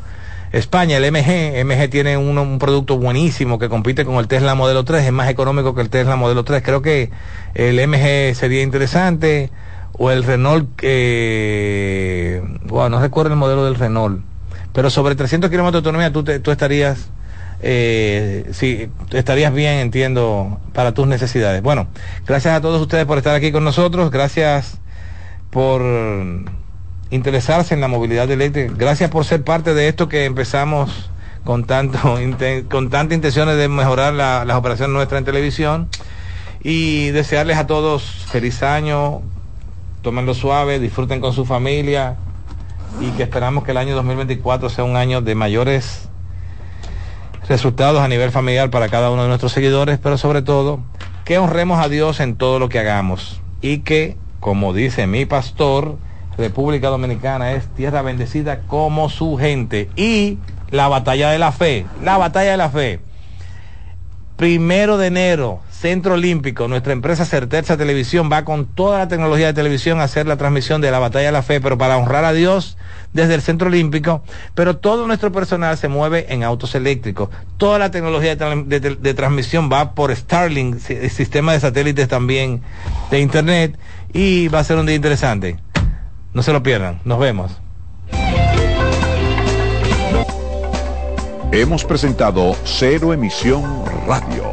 [0.53, 5.07] España, el MG, MG tiene un, producto buenísimo que compite con el Tesla Modelo 3,
[5.07, 6.63] es más económico que el Tesla Modelo 3.
[6.63, 7.11] Creo que
[7.55, 9.51] el MG sería interesante
[9.93, 14.23] o el Renault, eh, bueno, no recuerdo el modelo del Renault,
[14.75, 17.11] pero sobre 300 kilómetros de autonomía tú, tú estarías,
[17.63, 21.63] eh, sí, estarías bien, entiendo, para tus necesidades.
[21.63, 21.89] Bueno,
[22.27, 24.79] gracias a todos ustedes por estar aquí con nosotros, gracias
[25.51, 25.83] por
[27.13, 28.73] interesarse en la movilidad eléctrica.
[28.75, 31.11] Gracias por ser parte de esto que empezamos
[31.45, 31.99] con tanto
[32.71, 35.89] con tantas intenciones de mejorar las operaciones nuestras en televisión
[36.63, 39.21] y desearles a todos feliz año,
[40.01, 42.17] tómenlo suave, disfruten con su familia
[43.01, 46.09] y que esperamos que el año 2024 sea un año de mayores
[47.47, 50.81] resultados a nivel familiar para cada uno de nuestros seguidores, pero sobre todo
[51.27, 55.99] que honremos a Dios en todo lo que hagamos y que, como dice mi pastor,
[56.37, 59.89] República Dominicana es tierra bendecida como su gente.
[59.97, 60.39] Y
[60.71, 63.01] la batalla de la fe, la batalla de la fe.
[64.37, 69.53] Primero de enero, Centro Olímpico, nuestra empresa Certeza Televisión va con toda la tecnología de
[69.53, 72.33] televisión a hacer la transmisión de la batalla de la fe, pero para honrar a
[72.33, 72.79] Dios
[73.13, 74.23] desde el Centro Olímpico,
[74.55, 77.29] pero todo nuestro personal se mueve en autos eléctricos.
[77.57, 82.63] Toda la tecnología de, transmisión va por Starlink, sistema de satélites también
[83.11, 83.79] de Internet,
[84.13, 85.59] y va a ser un día interesante.
[86.35, 86.99] No se lo pierdan.
[87.05, 87.61] Nos vemos.
[91.53, 93.63] Hemos presentado Cero Emisión
[94.07, 94.45] Radio.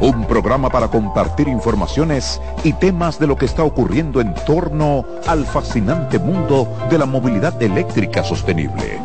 [0.00, 5.44] Un programa para compartir informaciones y temas de lo que está ocurriendo en torno al
[5.44, 9.00] fascinante mundo de la movilidad eléctrica sostenible.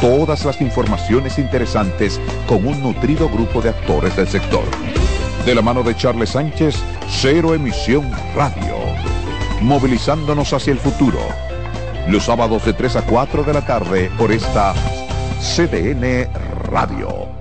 [0.00, 4.64] Todas las informaciones interesantes con un nutrido grupo de actores del sector.
[5.44, 6.76] De la mano de Charles Sánchez,
[7.08, 8.76] Cero Emisión Radio
[9.62, 11.18] movilizándonos hacia el futuro.
[12.08, 14.74] Los sábados de 3 a 4 de la tarde por esta
[15.40, 16.28] CDN
[16.64, 17.36] Radio.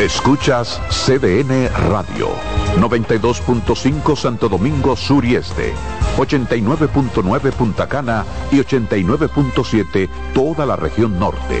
[0.00, 2.30] Escuchas CDN Radio,
[2.78, 5.74] 92.5 Santo Domingo Sur y Este,
[6.16, 11.60] 89.9 Punta Cana y 89.7 toda la región norte.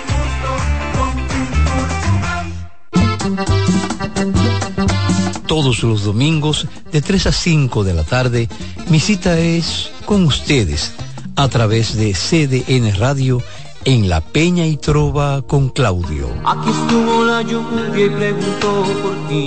[5.51, 8.47] todos los domingos de 3 a 5 de la tarde,
[8.87, 10.93] mi cita es con ustedes
[11.35, 13.43] a través de CDN Radio
[13.83, 16.29] en La Peña y Trova con Claudio.
[16.45, 19.45] Aquí estuvo la lluvia y preguntó por ti.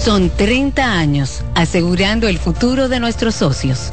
[0.00, 3.92] Son 30 años asegurando el futuro de nuestros socios.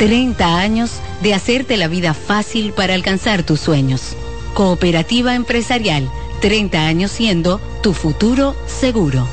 [0.00, 4.16] 30 años de hacerte la vida fácil para alcanzar tus sueños.
[4.54, 9.28] Cooperativa Empresarial, 30 años siendo tu futuro seguro.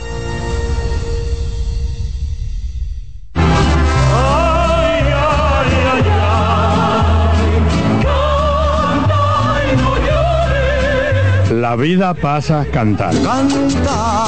[11.50, 13.24] La vida pasa cantando.
[13.24, 14.26] Canta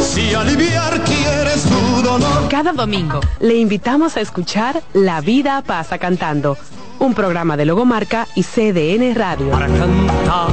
[0.00, 1.02] Si aliviar
[1.48, 2.48] quieres tu dolor.
[2.48, 6.56] Cada domingo le invitamos a escuchar La vida pasa cantando,
[6.98, 9.50] un programa de Logomarca y CDN Radio.
[9.50, 10.48] Para cantar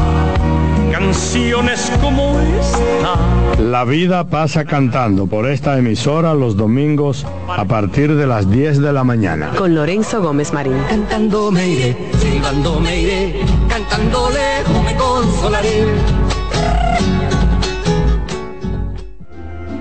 [0.91, 3.61] canciones como esta.
[3.61, 8.93] La vida pasa cantando por esta emisora los domingos a partir de las 10 de
[8.93, 9.51] la mañana.
[9.57, 10.77] Con Lorenzo Gómez Marín.
[10.87, 15.85] Cantando me iré, silbando me iré, cantando lejos me consolaré.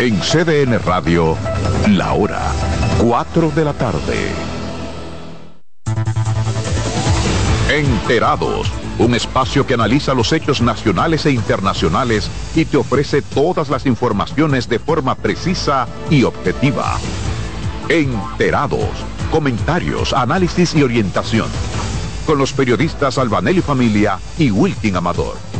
[0.00, 1.36] En CDN Radio,
[1.88, 2.42] la hora
[2.98, 4.28] 4 de la tarde.
[7.70, 13.86] Enterados, un espacio que analiza los hechos nacionales e internacionales y te ofrece todas las
[13.86, 16.98] informaciones de forma precisa y objetiva.
[17.88, 18.90] Enterados,
[19.30, 21.46] comentarios, análisis y orientación.
[22.26, 25.53] Con los periodistas Albanelli Familia y Wilkin Amador.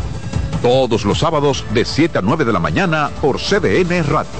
[0.64, 4.30] Todos los sábados de 7 a 9 de la mañana por CDN Radio.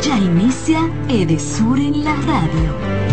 [0.00, 3.07] Ya inicia Edesur en la radio.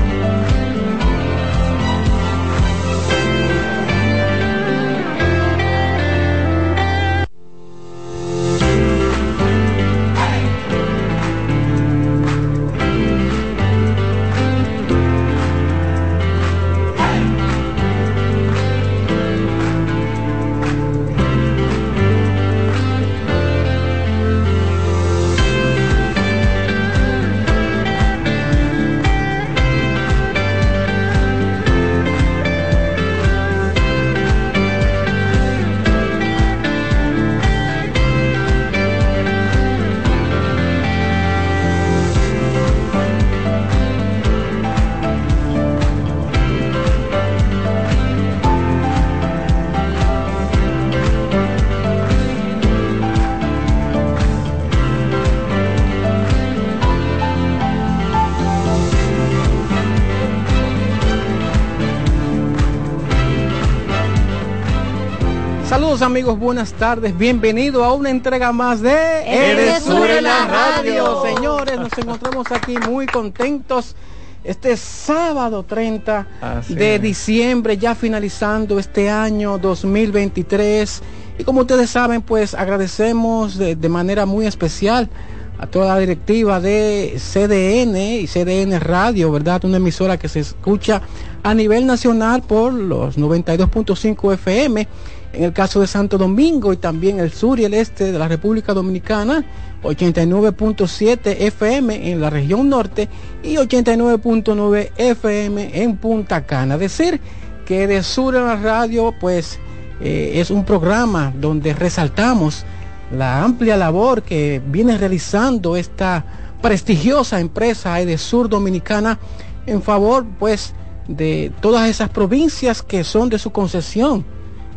[65.95, 71.23] Saludos amigos, buenas tardes, bienvenido a una entrega más de en la radio.
[71.23, 73.95] Señores, nos encontramos aquí muy contentos
[74.43, 77.01] este sábado 30 Así de es.
[77.01, 81.01] diciembre, ya finalizando este año 2023.
[81.39, 85.09] Y como ustedes saben, pues agradecemos de, de manera muy especial
[85.57, 89.63] a toda la directiva de CDN y CDN Radio, ¿verdad?
[89.65, 91.01] Una emisora que se escucha
[91.43, 94.87] a nivel nacional por los 92.5 FM
[95.35, 98.27] en el caso de Santo Domingo y también el sur y el este de la
[98.27, 99.43] República Dominicana,
[99.83, 103.09] 89.7 FM en la región norte
[103.43, 106.77] y 89.9 FM en Punta Cana.
[106.77, 107.19] Decir,
[107.65, 109.59] que de sur a la radio, pues
[110.01, 112.65] eh, es un programa donde resaltamos
[113.11, 116.25] la amplia labor que viene realizando esta
[116.61, 119.19] prestigiosa empresa Edesur Dominicana
[119.65, 120.73] en favor, pues,
[121.07, 124.25] de todas esas provincias que son de su concesión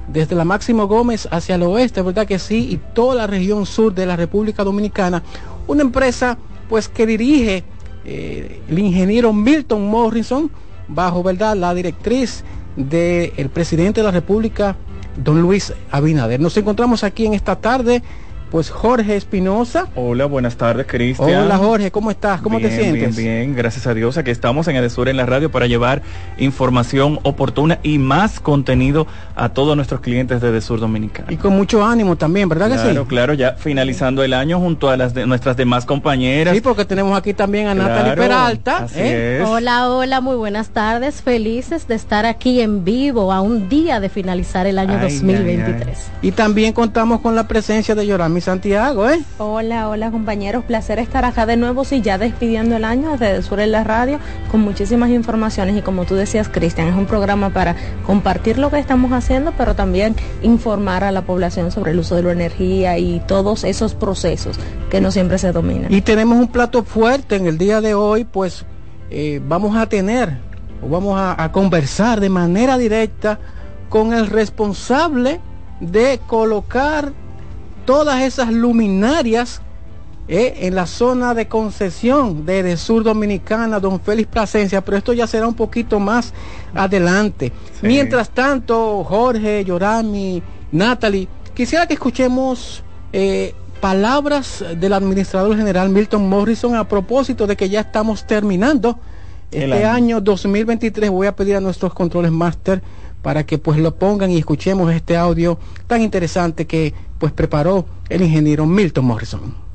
[0.09, 2.69] desde la Máximo Gómez hacia el oeste, ¿verdad que sí?
[2.71, 5.23] Y toda la región sur de la República Dominicana.
[5.67, 7.65] Una empresa pues que dirige
[8.05, 10.51] eh, el ingeniero Milton Morrison
[10.89, 11.57] bajo, ¿verdad?
[11.57, 12.43] La directriz
[12.77, 14.77] del presidente de la República,
[15.23, 16.41] don Luis Abinader.
[16.41, 18.03] Nos encontramos aquí en esta tarde,
[18.51, 19.89] pues Jorge Espinosa.
[19.95, 21.45] Hola, buenas tardes, Cristian.
[21.45, 22.41] Hola Jorge, ¿cómo estás?
[22.41, 23.17] ¿Cómo bien, te sientes?
[23.17, 24.17] Bien, bien, gracias a Dios.
[24.19, 26.03] Aquí estamos en Edesur en la radio para llevar
[26.39, 31.33] información oportuna y más contenido a todos nuestros clientes de Edesur Dominicana.
[31.33, 32.85] Y con mucho ánimo también, ¿verdad que sí?
[32.85, 36.55] Claro, claro, ya finalizando el año junto a las de nuestras demás compañeras.
[36.55, 38.77] Sí, porque tenemos aquí también a Natalie Claro, Peralta.
[38.85, 39.43] así ¿eh?
[39.43, 39.49] es.
[39.49, 41.23] Hola, hola, muy buenas tardes.
[41.23, 46.11] Felices de estar aquí en vivo a un día de finalizar el año Ay, 2023.
[46.23, 48.07] Y también contamos con la presencia de
[48.41, 49.21] Santiago, ¿eh?
[49.39, 53.61] Hola, hola compañeros, placer estar acá de nuevo, sí, ya despidiendo el año desde Sur
[53.61, 54.19] en la radio,
[54.51, 57.77] con muchísimas informaciones y como tú decías, Cristian, es un programa para
[58.07, 62.23] compartir lo que estamos haciendo, pero también informar a la población sobre el uso de
[62.23, 64.59] la energía y todos esos procesos
[64.91, 65.93] que no siempre se dominan.
[65.93, 68.65] Y tenemos un plato fuerte en el día de hoy, pues
[69.11, 70.49] eh, vamos a tener
[70.87, 73.39] vamos a, a conversar de manera directa
[73.89, 75.41] con el responsable
[75.81, 77.13] de colocar
[77.89, 79.63] todas esas luminarias
[80.29, 85.15] eh, en la zona de concesión de, de, Sur Dominicana, don Félix Plasencia, pero esto
[85.15, 86.35] ya será un poquito más
[86.75, 87.51] adelante.
[87.81, 87.87] Sí.
[87.87, 92.85] Mientras tanto, Jorge, Yorami, Natalie, quisiera que escuchemos
[93.15, 98.99] eh, palabras del administrador general Milton Morrison a propósito de que ya estamos terminando
[99.51, 100.17] este año.
[100.17, 101.09] año 2023.
[101.09, 102.83] Voy a pedir a nuestros controles máster
[103.23, 108.23] para que pues lo pongan y escuchemos este audio tan interesante que pues preparó el
[108.23, 109.69] ingeniero Milton Morrison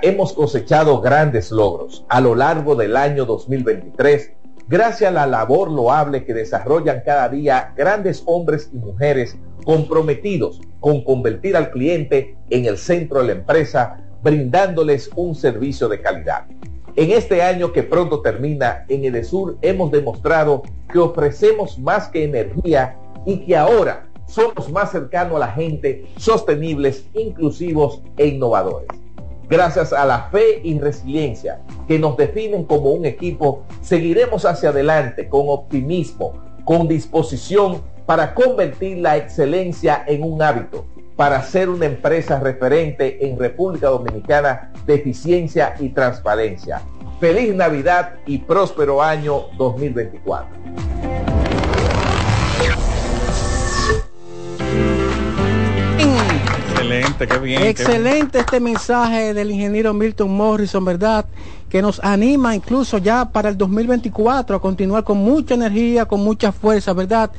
[0.00, 4.32] hemos cosechado grandes logros a lo largo del año 2023
[4.68, 11.04] gracias a la labor loable que desarrollan cada día grandes hombres y mujeres comprometidos con
[11.04, 16.46] convertir al cliente en el centro de la empresa, brindándoles un servicio de calidad.
[16.96, 22.98] En este año que pronto termina, en Edesur hemos demostrado que ofrecemos más que energía
[23.24, 28.88] y que ahora somos más cercanos a la gente, sostenibles, inclusivos e innovadores.
[29.48, 35.28] Gracias a la fe y resiliencia que nos definen como un equipo, seguiremos hacia adelante
[35.28, 36.32] con optimismo,
[36.64, 43.38] con disposición para convertir la excelencia en un hábito, para ser una empresa referente en
[43.38, 46.80] República Dominicana de eficiencia y transparencia.
[47.20, 51.11] Feliz Navidad y próspero año 2024.
[56.82, 57.62] Excelente, qué bien.
[57.62, 61.26] Excelente qué este mensaje del ingeniero Milton Morrison, ¿verdad?
[61.68, 66.52] Que nos anima incluso ya para el 2024 a continuar con mucha energía, con mucha
[66.52, 67.30] fuerza, ¿verdad?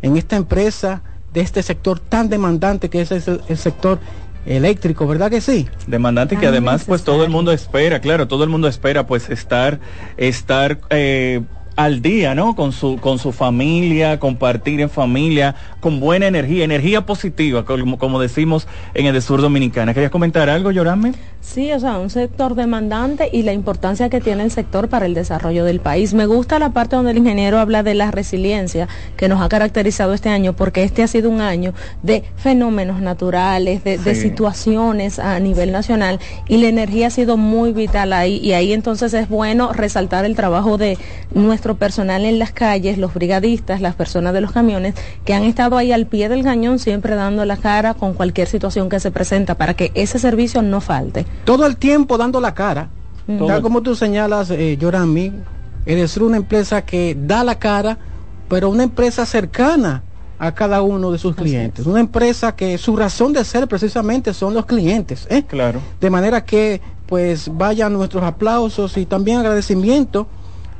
[0.00, 3.98] En esta empresa de este sector tan demandante que es el, el sector
[4.46, 5.68] eléctrico, ¿verdad que sí?
[5.86, 9.80] Demandante que además pues todo el mundo espera, claro, todo el mundo espera pues estar,
[10.16, 11.42] estar eh,
[11.76, 12.54] al día, ¿no?
[12.54, 18.20] Con su, con su familia, compartir en familia, con buena energía, energía positiva, como, como
[18.20, 19.94] decimos en el sur dominicana.
[19.94, 21.12] ¿Querías comentar algo, Yorame?
[21.40, 25.14] Sí, o sea, un sector demandante y la importancia que tiene el sector para el
[25.14, 26.14] desarrollo del país.
[26.14, 30.14] Me gusta la parte donde el ingeniero habla de la resiliencia que nos ha caracterizado
[30.14, 34.04] este año, porque este ha sido un año de fenómenos naturales, de, sí.
[34.04, 38.72] de situaciones a nivel nacional y la energía ha sido muy vital ahí y ahí
[38.72, 40.96] entonces es bueno resaltar el trabajo de
[41.62, 45.76] nuestro personal en las calles, los brigadistas, las personas de los camiones que han estado
[45.76, 49.54] ahí al pie del cañón siempre dando la cara con cualquier situación que se presenta
[49.54, 52.88] para que ese servicio no falte todo el tiempo dando la cara.
[53.28, 53.46] Mm.
[53.46, 55.32] Tal como tú señalas, eh, Yorami,
[55.86, 57.96] eres una empresa que da la cara,
[58.48, 60.02] pero una empresa cercana
[60.40, 61.86] a cada uno de sus clientes.
[61.86, 65.28] Una empresa que su razón de ser precisamente son los clientes.
[65.30, 65.44] ¿eh?
[65.44, 65.80] Claro.
[66.00, 70.26] De manera que pues vayan nuestros aplausos y también agradecimiento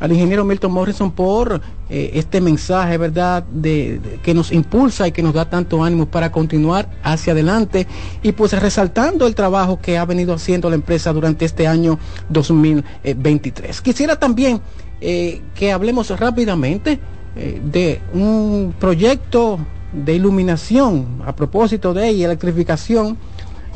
[0.03, 5.33] al ingeniero Milton Morrison por eh, este mensaje, ¿verdad?, que nos impulsa y que nos
[5.33, 7.87] da tanto ánimo para continuar hacia adelante
[8.21, 12.01] y pues resaltando el trabajo que ha venido haciendo la empresa durante este año
[12.31, 13.81] 2023.
[13.81, 14.61] Quisiera también
[15.01, 16.99] eh, que hablemos rápidamente
[17.37, 19.61] eh, de un proyecto
[19.93, 23.17] de iluminación a propósito de y electrificación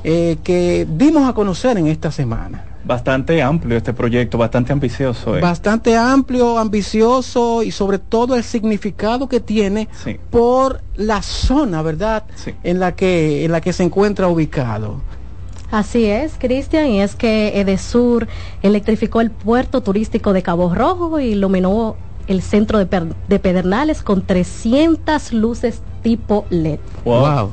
[0.02, 5.36] que dimos a conocer en esta semana bastante amplio este proyecto, bastante ambicioso.
[5.36, 5.40] ¿eh?
[5.40, 10.18] Bastante amplio, ambicioso y sobre todo el significado que tiene sí.
[10.30, 12.24] por la zona, ¿verdad?
[12.36, 12.54] Sí.
[12.62, 15.00] En la que en la que se encuentra ubicado.
[15.70, 18.28] Así es, Cristian, y es que Edesur
[18.62, 21.96] electrificó el puerto turístico de Cabo Rojo y iluminó
[22.28, 26.78] el centro de, de Pedernales con 300 luces tipo LED.
[27.04, 27.20] Wow.
[27.20, 27.52] wow.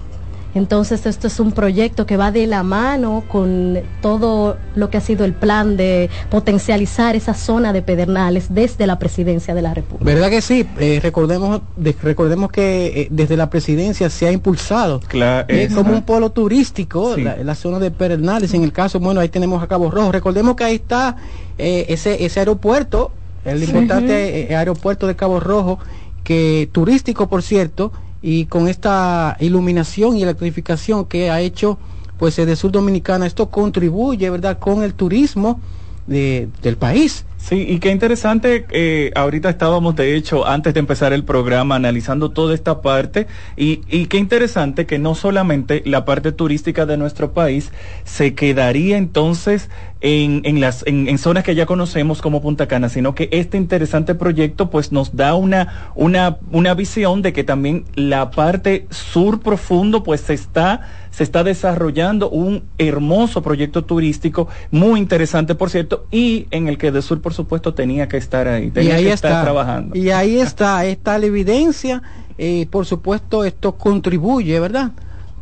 [0.56, 5.02] Entonces, esto es un proyecto que va de la mano con todo lo que ha
[5.02, 10.06] sido el plan de potencializar esa zona de Pedernales desde la presidencia de la República.
[10.06, 10.68] ¿Verdad que sí?
[10.80, 15.94] Eh, recordemos, de, recordemos que eh, desde la presidencia se ha impulsado claro, eh, como
[15.94, 17.24] un polo turístico sí.
[17.24, 18.54] la, la, zona de Pedernales.
[18.54, 20.12] En el caso, bueno, ahí tenemos a Cabo Rojo.
[20.12, 21.16] Recordemos que ahí está
[21.58, 23.12] eh, ese, ese aeropuerto,
[23.46, 23.66] el sí.
[23.66, 25.80] importante aeropuerto de Cabo Rojo,
[26.24, 27.92] que turístico, por cierto,
[28.24, 31.78] y con esta iluminación y electrificación que ha hecho
[32.18, 35.60] pues de Sur Dominicana, esto contribuye, ¿verdad?, con el turismo
[36.08, 37.26] de, del país.
[37.44, 42.30] Sí, y qué interesante, eh, ahorita estábamos de hecho antes de empezar el programa analizando
[42.32, 47.34] toda esta parte y, y, qué interesante que no solamente la parte turística de nuestro
[47.34, 47.74] país
[48.06, 49.70] se quedaría entonces
[50.04, 53.58] en, en las en, en, zonas que ya conocemos como Punta Cana, sino que este
[53.58, 59.40] interesante proyecto pues nos da una, una, una visión de que también la parte sur
[59.40, 66.06] profundo pues se está se está desarrollando un hermoso proyecto turístico muy interesante por cierto
[66.12, 68.96] y en el que de sur por por supuesto tenía que estar ahí, y tenía
[68.96, 69.98] ahí que está estar trabajando.
[69.98, 72.04] y ahí está ahí está la evidencia
[72.38, 74.92] eh, por supuesto esto contribuye verdad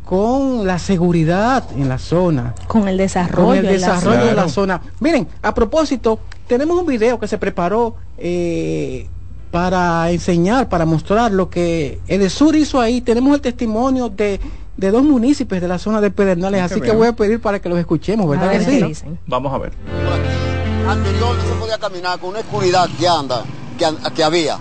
[0.06, 4.34] con la seguridad en la zona con el desarrollo, con el en la desarrollo de
[4.34, 4.82] la zona.
[5.02, 9.08] miren a propósito tenemos un video que se preparó eh,
[9.52, 14.40] para enseñar para mostrar lo que Edesur hizo ahí tenemos el testimonio de
[14.78, 17.70] de dos municipios de la zona de Pedernales, así que voy a pedir para que
[17.70, 19.06] los escuchemos, ¿verdad que sí?
[19.28, 20.51] Vamos a ver.
[20.88, 23.44] Anterior no se podía caminar con una oscuridad que anda,
[23.78, 24.60] que, que había.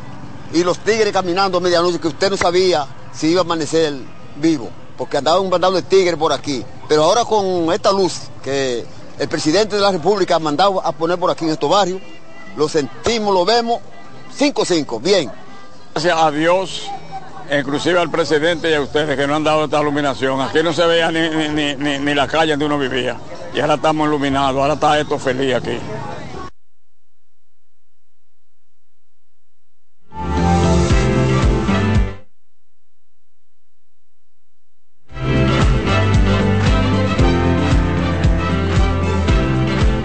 [0.53, 3.95] Y los tigres caminando a medianoche que usted no sabía si iba a amanecer
[4.37, 6.65] vivo, porque andaba un bandado de tigres por aquí.
[6.89, 8.85] Pero ahora con esta luz que
[9.19, 12.01] el presidente de la República ha mandado a poner por aquí en estos barrios,
[12.57, 13.81] lo sentimos, lo vemos,
[14.39, 15.31] 5-5, bien.
[15.93, 16.83] Gracias a Dios,
[17.59, 20.41] inclusive al presidente y a ustedes que no han dado esta iluminación.
[20.41, 23.17] Aquí no se veía ni, ni, ni, ni- la calle donde uno vivía.
[23.55, 25.79] Y ahora estamos iluminados, ahora está esto feliz aquí.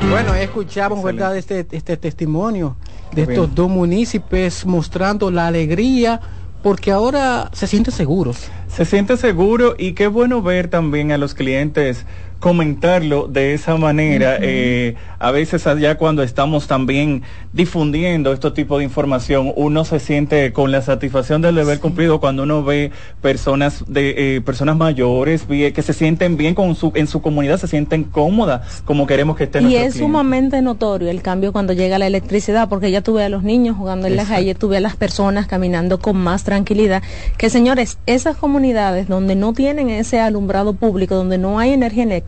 [0.09, 1.35] Bueno, escuchamos, ¿verdad?
[1.35, 2.77] Este, este testimonio
[3.11, 3.55] de estos bien.
[3.55, 6.21] dos municipios mostrando la alegría
[6.65, 8.47] porque ahora se sienten seguros.
[8.67, 12.07] Se siente seguro y qué bueno ver también a los clientes
[12.39, 14.37] comentarlo de esa manera.
[14.41, 20.51] Eh, a veces allá cuando estamos también difundiendo este tipo de información, uno se siente
[20.53, 22.91] con la satisfacción del deber cumplido cuando uno ve
[23.21, 27.67] personas de eh, personas mayores que se sienten bien con su en su comunidad, se
[27.67, 29.99] sienten cómodas como queremos que estén Y es clientes.
[29.99, 34.07] sumamente notorio el cambio cuando llega la electricidad, porque ya tuve a los niños jugando
[34.07, 34.41] en la Exacto.
[34.41, 37.01] calle, tuve a las personas caminando con más tranquilidad.
[37.37, 42.24] Que señores, esas comunidades donde no tienen ese alumbrado público, donde no hay energía eléctrica,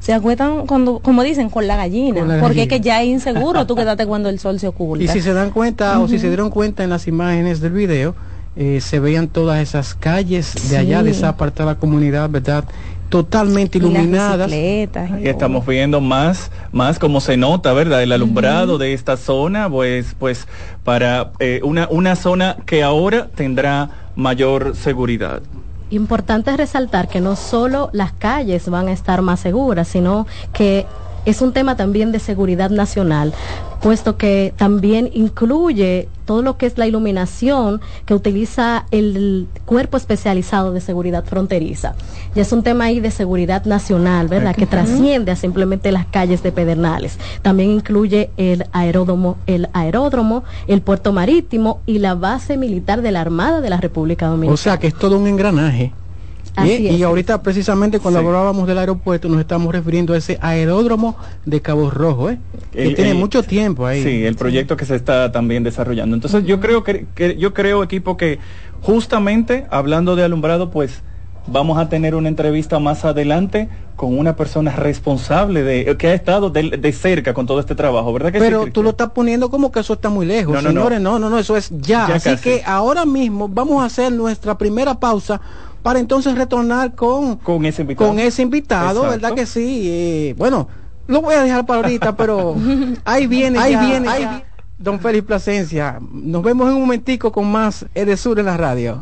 [0.00, 3.08] se acuestan cuando, como dicen, con la gallina, Con la porque es que ya es
[3.08, 5.04] inseguro tú quedarte cuando el sol se oculta.
[5.04, 8.14] Y si se dan cuenta o si se dieron cuenta en las imágenes del video,
[8.54, 12.64] eh, se veían todas esas calles de allá, de esa apartada comunidad, ¿verdad?
[13.08, 14.50] Totalmente Y las iluminadas.
[14.50, 18.02] y estamos viendo más, más como se nota, ¿verdad?
[18.02, 20.46] El alumbrado de esta zona, pues, pues,
[20.82, 25.42] para eh, una, una zona que ahora tendrá mayor seguridad.
[25.92, 30.86] Importante resaltar que no solo las calles van a estar más seguras, sino que
[31.24, 33.32] es un tema también de seguridad nacional,
[33.80, 40.72] puesto que también incluye todo lo que es la iluminación que utiliza el cuerpo especializado
[40.72, 41.94] de seguridad fronteriza.
[42.34, 44.54] Ya es un tema ahí de seguridad nacional, ¿verdad?
[44.54, 47.18] Que trasciende a simplemente las calles de Pedernales.
[47.42, 53.20] También incluye el aeródromo, el aeródromo, el puerto marítimo y la base militar de la
[53.20, 54.54] Armada de la República Dominicana.
[54.54, 55.92] O sea que es todo un engranaje.
[56.54, 56.94] Así y, es.
[56.98, 58.26] y ahorita precisamente cuando Sí.
[58.26, 61.16] hablábamos del aeropuerto nos estamos refiriendo a ese aeródromo
[61.46, 62.38] de Cabo Rojo, ¿eh?
[62.72, 64.02] que El- tiene el- mucho tiempo ahí.
[64.02, 66.14] Sí, el proyecto que se está también desarrollando.
[66.14, 68.38] Entonces yo creo que, que- yo creo equipo que
[68.82, 71.02] justamente hablando de alumbrado, pues
[71.46, 76.50] vamos a tener una entrevista más adelante con una persona responsable de que ha estado
[76.50, 79.48] de, de cerca con todo este trabajo, ¿verdad que sí, Pero tú lo estás poniendo
[79.50, 80.54] como que eso está muy lejos.
[80.54, 80.80] No, no, no.
[80.80, 82.08] Señores, no, no, no, eso es ya.
[82.08, 82.42] Ya Así casi.
[82.42, 85.40] que ahora mismo vamos a hacer nuestra primera pausa
[85.82, 88.08] para entonces retornar con, con ese invitado.
[88.08, 89.10] con ese invitado, Exacto.
[89.10, 89.82] ¿verdad que sí?
[89.88, 90.68] Eh, bueno,
[91.06, 92.54] lo voy a dejar para ahorita, pero
[93.04, 94.30] ahí viene, ahí ya, viene, ahí ya.
[94.30, 94.44] viene.
[94.78, 95.98] Don Félix Plasencia.
[96.10, 98.98] Nos vemos en un momentico con más Edesur en la radio.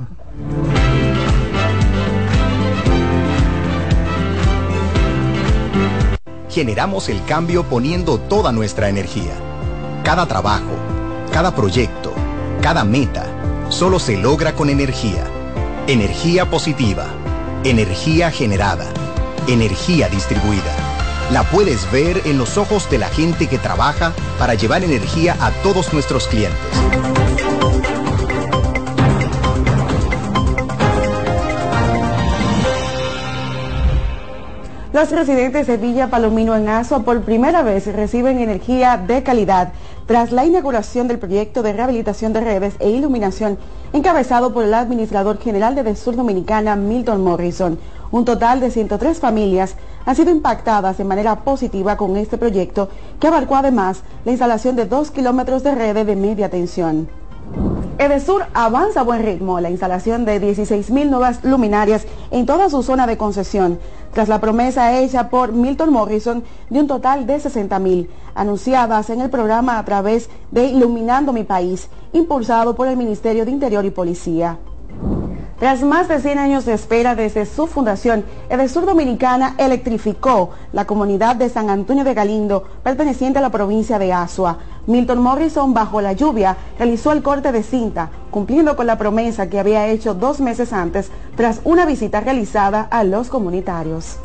[6.50, 9.32] Generamos el cambio poniendo toda nuestra energía.
[10.04, 10.72] Cada trabajo,
[11.32, 12.12] cada proyecto,
[12.60, 13.24] cada meta,
[13.68, 15.24] solo se logra con energía.
[15.90, 17.08] Energía positiva,
[17.64, 18.86] energía generada,
[19.48, 20.72] energía distribuida.
[21.32, 25.50] La puedes ver en los ojos de la gente que trabaja para llevar energía a
[25.64, 26.60] todos nuestros clientes.
[34.92, 39.72] Los residentes de Villa Palomino en Azo por primera vez reciben energía de calidad
[40.06, 43.58] tras la inauguración del proyecto de rehabilitación de redes e iluminación
[43.92, 47.78] encabezado por el administrador general de Sur Dominicana, Milton Morrison.
[48.12, 52.88] Un total de 103 familias han sido impactadas de manera positiva con este proyecto
[53.20, 57.08] que abarcó además la instalación de dos kilómetros de redes de media tensión.
[57.98, 63.06] Edesur avanza a buen ritmo la instalación de 16.000 nuevas luminarias en toda su zona
[63.06, 63.78] de concesión,
[64.14, 69.28] tras la promesa hecha por Milton Morrison de un total de 60.000, anunciadas en el
[69.28, 74.56] programa a través de Iluminando mi País, impulsado por el Ministerio de Interior y Policía.
[75.60, 81.36] Tras más de 100 años de espera desde su fundación, Edesur Dominicana electrificó la comunidad
[81.36, 84.56] de San Antonio de Galindo, perteneciente a la provincia de Asua.
[84.86, 89.58] Milton Morrison, bajo la lluvia, realizó el corte de cinta, cumpliendo con la promesa que
[89.60, 94.16] había hecho dos meses antes tras una visita realizada a los comunitarios.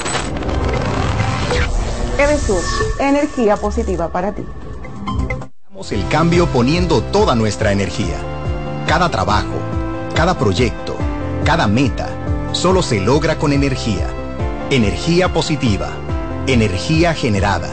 [2.17, 2.61] Edesur,
[2.99, 4.43] energía positiva para ti.
[5.91, 8.15] el cambio poniendo toda nuestra energía.
[8.87, 9.53] Cada trabajo,
[10.15, 10.95] cada proyecto,
[11.43, 12.07] cada meta,
[12.53, 14.07] solo se logra con energía.
[14.71, 15.89] Energía positiva,
[16.47, 17.69] energía generada,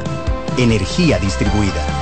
[0.58, 2.01] energía distribuida.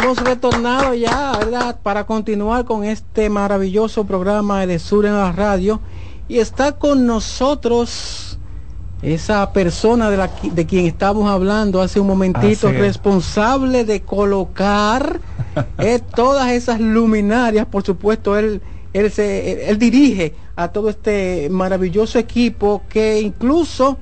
[0.00, 1.80] Hemos retornado ya, ¿verdad?
[1.82, 5.80] Para continuar con este maravilloso programa de Sur en la radio.
[6.28, 8.38] Y está con nosotros
[9.02, 15.20] esa persona de, la, de quien estamos hablando hace un momentito, responsable de colocar
[15.78, 17.66] eh, todas esas luminarias.
[17.66, 18.62] Por supuesto, él,
[18.92, 23.98] él, se, él dirige a todo este maravilloso equipo que incluso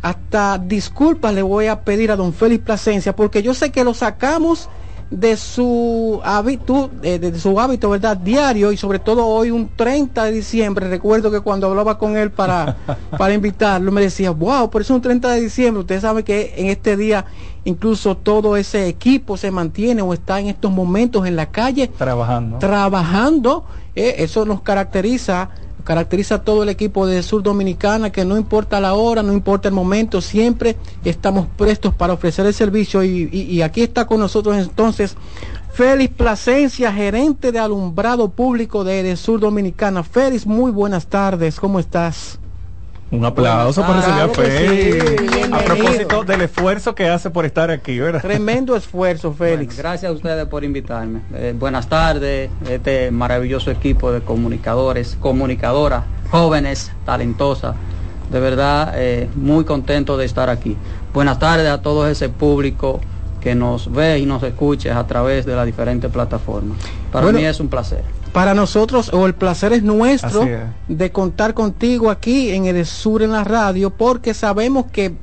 [0.00, 3.92] hasta disculpas le voy a pedir a don Félix Plasencia, porque yo sé que lo
[3.92, 4.70] sacamos
[5.10, 8.16] de su hábito, de, su hábito, ¿verdad?
[8.16, 10.88] Diario y sobre todo hoy un 30 de diciembre.
[10.88, 12.76] Recuerdo que cuando hablaba con él para,
[13.18, 15.80] para invitarlo, me decía, wow, por eso un 30 de diciembre.
[15.80, 17.24] Usted sabe que en este día
[17.64, 21.88] incluso todo ese equipo se mantiene o está en estos momentos en la calle.
[21.88, 22.58] Trabajando.
[22.58, 23.64] Trabajando.
[23.94, 25.50] Eh, eso nos caracteriza
[25.86, 29.74] caracteriza todo el equipo de Sur Dominicana, que no importa la hora, no importa el
[29.74, 35.16] momento, siempre estamos prestos para ofrecer el servicio y, aquí está con nosotros entonces
[35.72, 40.02] Félix Plasencia, gerente de alumbrado público de Sur Dominicana.
[40.02, 42.40] Félix, muy buenas tardes, ¿cómo estás?
[43.08, 45.52] Un aplauso para recibir a Félix.
[45.52, 48.20] a propósito del esfuerzo que hace por estar aquí, ¿verdad?
[48.20, 49.76] Tremendo esfuerzo, Félix.
[49.76, 51.20] gracias a ustedes por invitarme.
[51.34, 57.76] Eh, buenas tardes, este maravilloso equipo de comunicadores, comunicadoras, jóvenes, talentosas.
[58.32, 60.76] De verdad, eh, muy contento de estar aquí.
[61.14, 63.00] Buenas tardes a todo ese público
[63.40, 66.76] que nos ve y nos escucha a través de las diferentes plataformas.
[67.12, 68.02] Para mí es un placer
[68.36, 70.46] para nosotros, o el placer es nuestro
[70.88, 75.14] de contar contigo aquí en el Sur en la radio, porque sabemos que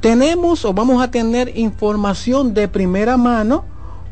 [0.00, 3.64] tenemos o vamos a tener información de primera mano,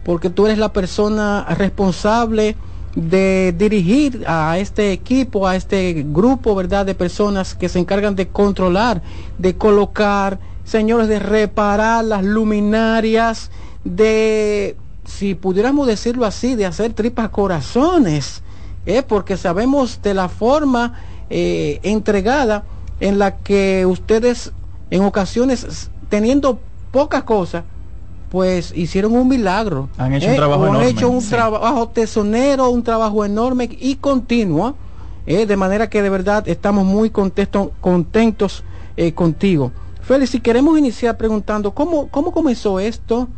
[0.05, 2.57] porque tú eres la persona responsable
[2.97, 8.27] de dirigir a este equipo, a este grupo, ¿verdad?, de personas que se encargan de
[8.27, 9.01] controlar,
[9.39, 13.53] de colocar, señores, de reparar las luminarias,
[13.85, 18.43] de si pudiéramos decirlo así, de hacer tripas corazones,
[18.87, 19.03] ¿eh?
[19.03, 20.95] porque sabemos de la forma
[21.31, 22.65] eh, entregada
[23.01, 24.53] en la que ustedes
[24.91, 26.61] en ocasiones teniendo
[26.91, 27.65] pocas cosas,
[28.31, 29.89] pues hicieron un milagro.
[29.99, 30.37] Han hecho un ¿eh?
[30.37, 30.85] trabajo enorme.
[30.85, 34.77] Han hecho un trabajo tesonero, un trabajo enorme y continuo,
[35.27, 38.65] de manera que de verdad estamos muy contentos, contentos
[39.15, 39.73] contigo.
[40.03, 43.29] Félix, si queremos iniciar preguntando, ¿cómo, cómo comenzó esto?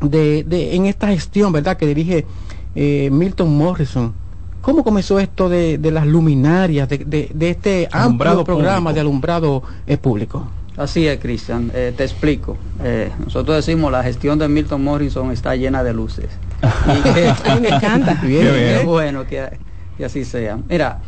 [0.00, 2.26] De, de, en esta gestión, ¿verdad?, que dirige
[2.74, 4.12] eh, Milton Morrison.
[4.60, 9.96] ¿Cómo comenzó esto de, de las luminarias, de, de este amplio programa de alumbrado eh,
[9.96, 10.48] público?
[10.78, 11.72] Así es, Cristian.
[11.74, 12.56] Eh, te explico.
[12.84, 16.28] Eh, nosotros decimos la gestión de Milton Morrison está llena de luces.
[16.62, 18.14] y que, me encanta.
[18.22, 19.58] Bien, bueno que,
[19.96, 20.56] que, así sea.
[20.68, 21.00] Mira,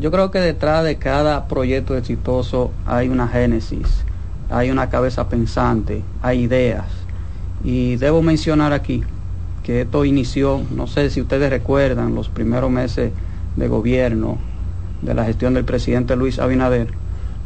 [0.00, 4.04] yo creo que detrás de cada proyecto exitoso hay una génesis,
[4.48, 6.86] hay una cabeza pensante, hay ideas.
[7.64, 9.02] Y debo mencionar aquí
[9.62, 13.12] que esto inició, no sé si ustedes recuerdan, los primeros meses
[13.56, 14.38] de gobierno
[15.02, 16.88] de la gestión del presidente Luis Abinader,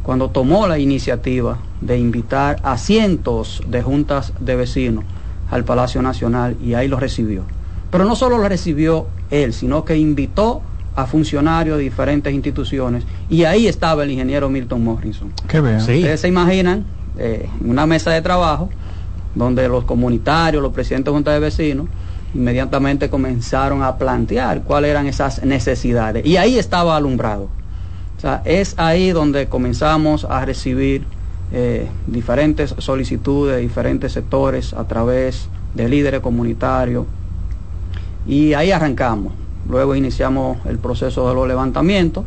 [0.03, 5.03] cuando tomó la iniciativa de invitar a cientos de juntas de vecinos
[5.51, 7.43] al Palacio Nacional y ahí lo recibió.
[7.91, 10.61] Pero no solo lo recibió él, sino que invitó
[10.95, 15.31] a funcionarios de diferentes instituciones y ahí estaba el ingeniero Milton Morrison.
[15.47, 15.77] Qué bien.
[15.77, 16.85] Ustedes se imaginan
[17.17, 18.69] eh, una mesa de trabajo
[19.37, 21.87] donde los comunitarios, los presidentes de junta de vecinos,
[22.33, 26.25] inmediatamente comenzaron a plantear cuáles eran esas necesidades.
[26.25, 27.49] Y ahí estaba alumbrado.
[28.17, 31.03] O sea, es ahí donde comenzamos a recibir
[31.53, 37.05] eh, diferentes solicitudes de diferentes sectores a través de líderes comunitarios.
[38.27, 39.33] Y ahí arrancamos.
[39.69, 42.25] Luego iniciamos el proceso de los levantamientos,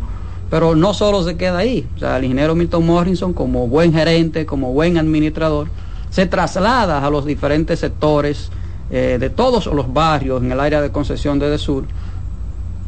[0.48, 1.86] pero no solo se queda ahí.
[1.96, 5.68] O sea, el ingeniero Milton Morrison, como buen gerente, como buen administrador,
[6.10, 8.50] se traslada a los diferentes sectores
[8.90, 11.84] eh, de todos los barrios en el área de concesión de Sur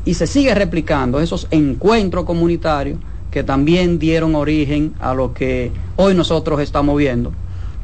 [0.04, 2.98] y se sigue replicando esos encuentros comunitarios
[3.30, 7.32] que también dieron origen a lo que hoy nosotros estamos viendo.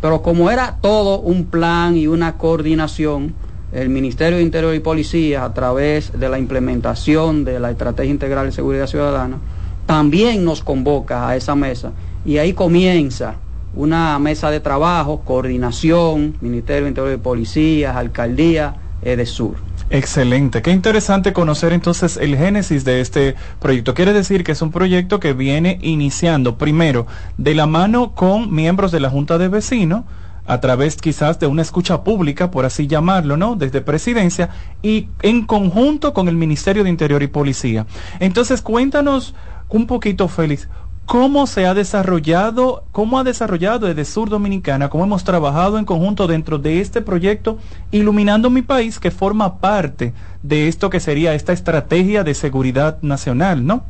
[0.01, 3.35] Pero como era todo un plan y una coordinación,
[3.73, 8.47] el Ministerio de Interior y Policía, a través de la implementación de la Estrategia Integral
[8.47, 9.39] de Seguridad Ciudadana,
[9.87, 11.93] también nos convoca a esa mesa
[12.27, 13.37] y ahí comienza
[13.79, 19.55] una mesa de trabajo, coordinación, Ministerio de Interior y Policía, Alcaldía, Edesur.
[19.89, 23.95] Excelente, qué interesante conocer entonces el génesis de este proyecto.
[23.95, 27.07] Quiere decir que es un proyecto que viene iniciando primero
[27.37, 30.03] de la mano con miembros de la Junta de Vecinos,
[30.45, 33.55] a través quizás de una escucha pública, por así llamarlo, ¿no?
[33.55, 34.49] Desde presidencia
[34.83, 37.87] y en conjunto con el Ministerio de Interior y Policía.
[38.19, 39.35] Entonces, cuéntanos
[39.69, 40.69] un poquito, Félix,
[41.09, 46.27] cómo se ha desarrollado, cómo ha desarrollado desde Sur Dominicana, cómo hemos trabajado en conjunto
[46.27, 47.57] dentro de este proyecto
[47.91, 50.13] Iluminando mi país, que forma parte
[50.43, 53.85] de esto que sería esta estrategia de seguridad nacional, ¿no?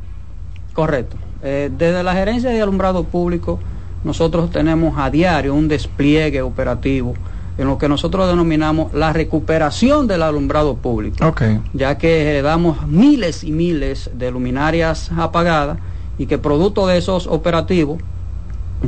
[0.75, 1.17] Correcto.
[1.43, 3.59] Eh, desde la gerencia de alumbrado público,
[4.05, 7.15] nosotros tenemos a diario un despliegue operativo
[7.59, 11.35] en lo que nosotros denominamos la recuperación del alumbrado público,
[11.73, 15.79] ya que heredamos miles y miles de luminarias apagadas
[16.19, 17.99] y que producto de esos operativos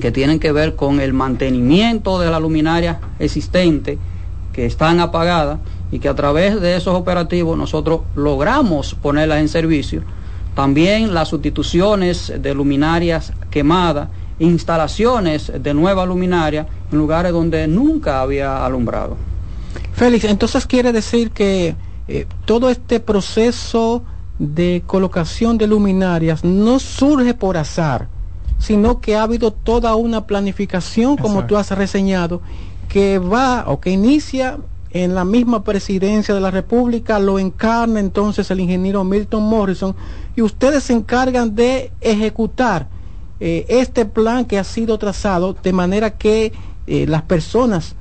[0.00, 3.98] que tienen que ver con el mantenimiento de la luminaria existente
[4.52, 5.58] que están apagadas
[5.92, 10.02] y que a través de esos operativos nosotros logramos ponerlas en servicio.
[10.54, 14.08] También las sustituciones de luminarias quemadas
[14.40, 19.16] instalaciones de nueva luminaria en lugares donde nunca había alumbrado.
[19.92, 21.76] Félix, entonces quiere decir que
[22.08, 24.02] eh, todo este proceso
[24.40, 28.08] de colocación de luminarias no surge por azar,
[28.58, 32.40] sino que ha habido toda una planificación, como tú has reseñado,
[32.88, 34.58] que va o que inicia
[34.92, 39.94] en la misma presidencia de la República, lo encarna entonces el ingeniero Milton Morrison,
[40.34, 42.88] y ustedes se encargan de ejecutar
[43.40, 46.52] eh, este plan que ha sido trazado de manera que
[46.86, 47.94] eh, las personas,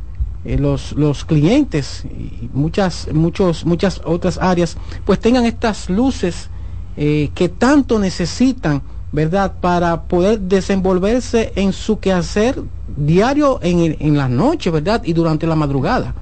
[0.45, 6.49] eh, los, los clientes y muchas, muchos, muchas otras áreas, pues tengan estas luces
[6.95, 8.81] que tanto necesitan,
[9.13, 9.53] ¿verdad?
[9.61, 12.61] Para poder desenvolverse en su quehacer
[12.97, 15.01] diario en, en la noche, ¿verdad?
[15.05, 16.13] Y durante la madrugada.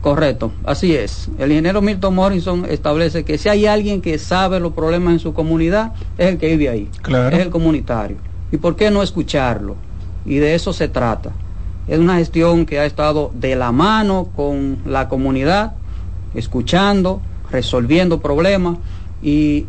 [0.00, 1.28] Correcto, así es.
[1.38, 5.34] El ingeniero Milton Morrison establece que si hay alguien que sabe los problemas en su
[5.34, 7.36] comunidad, es el que vive ahí, claro.
[7.36, 8.16] es el comunitario.
[8.52, 9.76] ¿Y por qué no escucharlo?
[10.24, 11.32] Y de eso se trata.
[11.88, 15.72] Es una gestión que ha estado de la mano con la comunidad,
[16.34, 18.76] escuchando, resolviendo problemas
[19.22, 19.64] y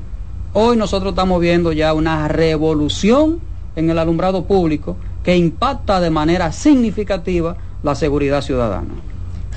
[0.54, 3.40] hoy nosotros estamos viendo ya una revolución
[3.78, 9.09] en el alumbrado público que impacta de manera significativa la seguridad ciudadana.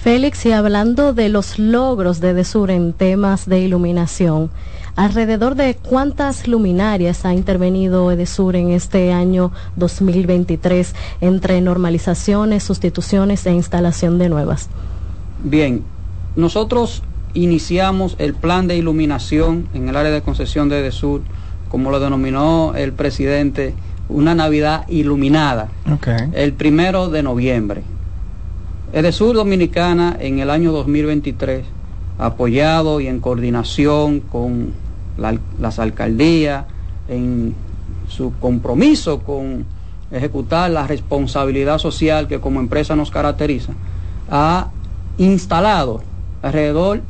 [0.02, 4.50] Félix, y hablando de los logros de Desur en temas de iluminación,
[4.96, 13.52] alrededor de cuántas luminarias ha intervenido Edesur en este año 2023 entre normalizaciones, sustituciones e
[13.52, 14.68] instalación de nuevas.
[15.44, 15.84] Bien,
[16.34, 21.20] nosotros iniciamos el plan de iluminación en el área de concesión de Edesur,
[21.68, 23.72] como lo denominó el presidente,
[24.08, 25.68] una Navidad iluminada,
[26.32, 27.84] el primero de noviembre.
[28.92, 31.64] Edesur Dominicana en el año 2023,
[32.18, 34.74] apoyado y en coordinación con
[35.16, 36.66] las alcaldías,
[37.08, 37.54] en
[38.06, 39.64] su compromiso con
[40.10, 43.72] ejecutar la responsabilidad social que como empresa nos caracteriza,
[44.30, 44.68] ha
[45.16, 46.02] instalado
[46.42, 47.00] alrededor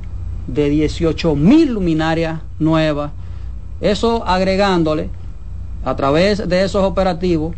[0.46, 3.10] de 18 mil luminarias nuevas,
[3.80, 5.10] eso agregándole
[5.84, 7.56] a través de esos operativos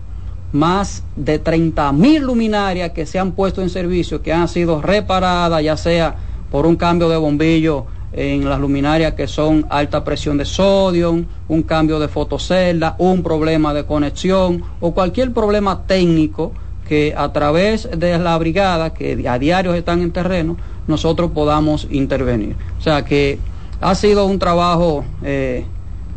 [0.55, 5.63] más de 30 mil luminarias que se han puesto en servicio, que han sido reparadas,
[5.65, 6.15] ya sea
[6.51, 11.63] por un cambio de bombillo en las luminarias que son alta presión de sodio, un
[11.65, 16.53] cambio de fotocelda, un problema de conexión o cualquier problema técnico
[16.89, 20.57] que a través de la brigada que a diario están en terreno,
[20.87, 22.55] nosotros podamos intervenir.
[22.79, 23.41] O sea que
[23.81, 25.65] ha sido un trabajo eh,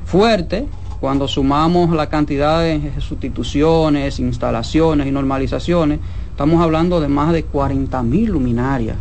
[0.05, 0.67] fuerte,
[0.99, 5.99] cuando sumamos la cantidad de sustituciones, instalaciones y normalizaciones,
[6.31, 8.97] estamos hablando de más de 40 mil luminarias.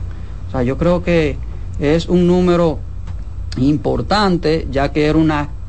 [0.49, 1.37] O sea, yo creo que
[1.79, 2.79] es un número
[3.59, 5.19] importante, ya que era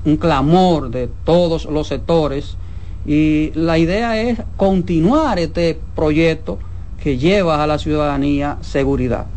[0.06, 2.58] un clamor de todos los sectores.
[3.06, 6.60] Y la idea es continuar este proyecto
[7.02, 9.28] que lleva a la ciudadanía seguridad.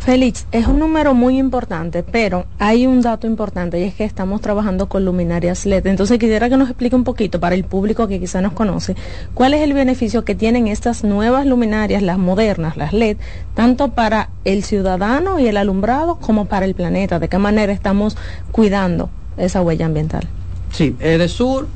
[0.00, 4.40] Félix, es un número muy importante, pero hay un dato importante y es que estamos
[4.40, 5.86] trabajando con luminarias LED.
[5.86, 8.96] Entonces quisiera que nos explique un poquito para el público que quizá nos conoce,
[9.34, 13.18] cuál es el beneficio que tienen estas nuevas luminarias, las modernas, las LED,
[13.54, 17.18] tanto para el ciudadano y el alumbrado como para el planeta.
[17.18, 18.16] ¿De qué manera estamos
[18.52, 20.26] cuidando esa huella ambiental?
[20.72, 21.68] Sí, Edesur,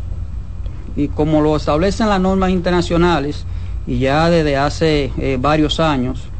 [0.96, 3.44] y como lo establecen las normas internacionales,
[3.86, 6.30] y ya desde hace eh, varios años,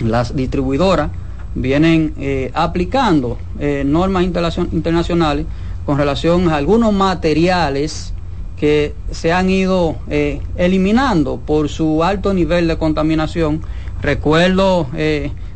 [0.00, 1.10] las distribuidoras
[1.54, 5.46] vienen eh, aplicando eh, normas internacionales
[5.84, 8.14] con relación a algunos materiales
[8.56, 13.60] que se han ido eh, eliminando por su alto nivel de contaminación.
[14.00, 14.88] Recuerdo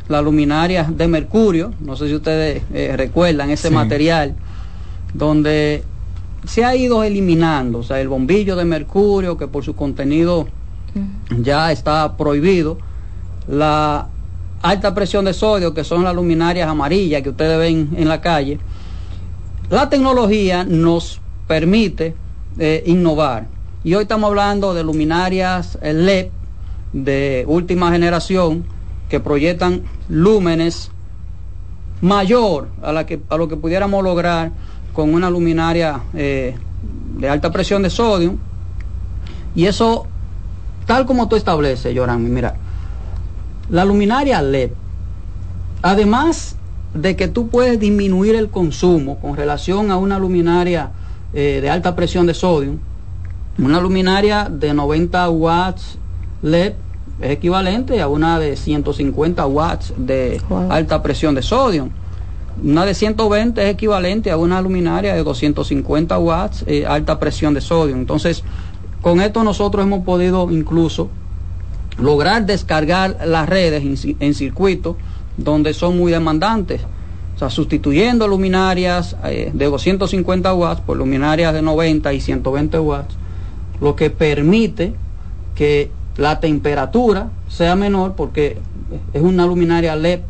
[0.08, 2.62] las luminarias de mercurio, no sé si ustedes
[2.96, 4.36] recuerdan ese material,
[5.14, 5.82] donde
[6.44, 10.46] se ha ido eliminando, o sea, el bombillo de mercurio que por su contenido
[11.40, 12.78] ya está prohibido,
[13.48, 14.06] la
[14.62, 18.58] alta presión de sodio, que son las luminarias amarillas que ustedes ven en la calle,
[19.70, 22.14] la tecnología nos permite
[22.58, 23.46] eh, innovar.
[23.84, 26.28] Y hoy estamos hablando de luminarias LED
[26.92, 28.64] de última generación
[29.08, 30.90] que proyectan lúmenes
[32.00, 34.52] mayor a, la que, a lo que pudiéramos lograr
[34.92, 36.56] con una luminaria eh,
[37.18, 38.36] de alta presión de sodio.
[39.54, 40.06] Y eso,
[40.86, 42.56] tal como tú estableces, Yoran, mira,
[43.68, 44.70] la luminaria LED,
[45.82, 46.56] además
[46.94, 50.90] de que tú puedes disminuir el consumo con relación a una luminaria
[51.34, 52.74] eh, de alta presión de sodio,
[53.58, 55.98] una luminaria de 90 watts
[56.42, 56.74] LED
[57.20, 61.88] es equivalente a una de 150 watts de alta presión de sodio.
[62.62, 67.60] Una de 120 es equivalente a una luminaria de 250 watts eh, alta presión de
[67.60, 67.96] sodio.
[67.96, 68.42] Entonces,
[69.00, 71.08] con esto nosotros hemos podido incluso
[71.98, 73.82] lograr descargar las redes
[74.20, 74.96] en, circuito
[75.36, 76.82] donde son muy demandantes.
[77.34, 83.14] O sea, sustituyendo luminarias eh, de 250 watts por luminarias de 90 y 120 watts,
[83.80, 84.94] lo que permite
[85.54, 88.58] que la temperatura sea menor porque
[89.12, 90.20] es una luminaria LED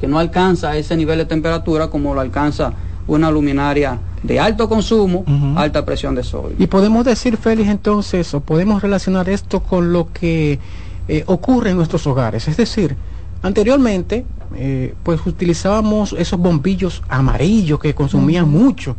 [0.00, 2.74] que no alcanza ese nivel de temperatura como lo alcanza
[3.06, 5.24] una luminaria de alto consumo,
[5.56, 6.56] alta presión de sodio.
[6.58, 10.58] Y podemos decir, Félix, entonces, o podemos relacionar esto con lo que
[11.08, 12.48] eh, ocurre en nuestros hogares.
[12.48, 12.96] Es decir,
[13.42, 14.26] anteriormente,
[14.56, 18.96] eh, pues utilizábamos esos bombillos amarillos que consumían mucho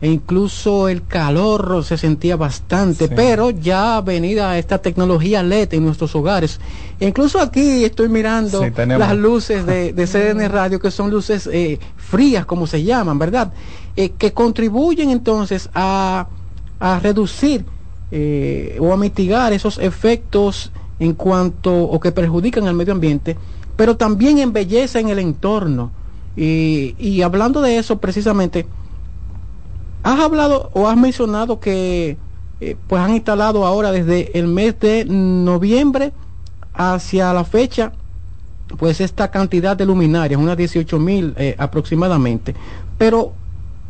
[0.00, 6.16] e incluso el calor se sentía bastante, pero ya venida esta tecnología LED en nuestros
[6.16, 6.58] hogares.
[6.98, 11.78] E incluso aquí estoy mirando las luces de, de, CDN Radio, que son luces eh,
[11.98, 13.52] frías, como se llaman, ¿verdad?
[13.94, 16.26] que contribuyen entonces a,
[16.78, 17.66] a reducir
[18.78, 23.36] o a mitigar esos efectos en cuanto o que perjudican al medio ambiente,
[23.76, 25.90] pero también embellecen el entorno.
[26.36, 28.66] Y, hablando de eso precisamente,
[30.02, 32.16] has hablado o has mencionado que
[32.60, 36.12] eh, pues han instalado ahora desde el mes de noviembre
[36.72, 37.92] hacia la fecha
[38.78, 42.54] pues esta cantidad de luminarias, unas 18 mil eh, aproximadamente.
[42.96, 43.32] Pero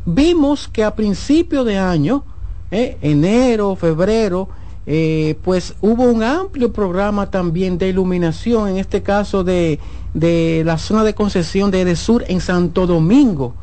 [0.07, 2.25] vimos que a principio de año,
[2.71, 4.49] eh, enero, febrero,
[4.93, 9.79] eh, pues hubo un amplio programa también de iluminación, en este caso de,
[10.13, 13.55] la zona de concesión de Edesur en Santo Domingo,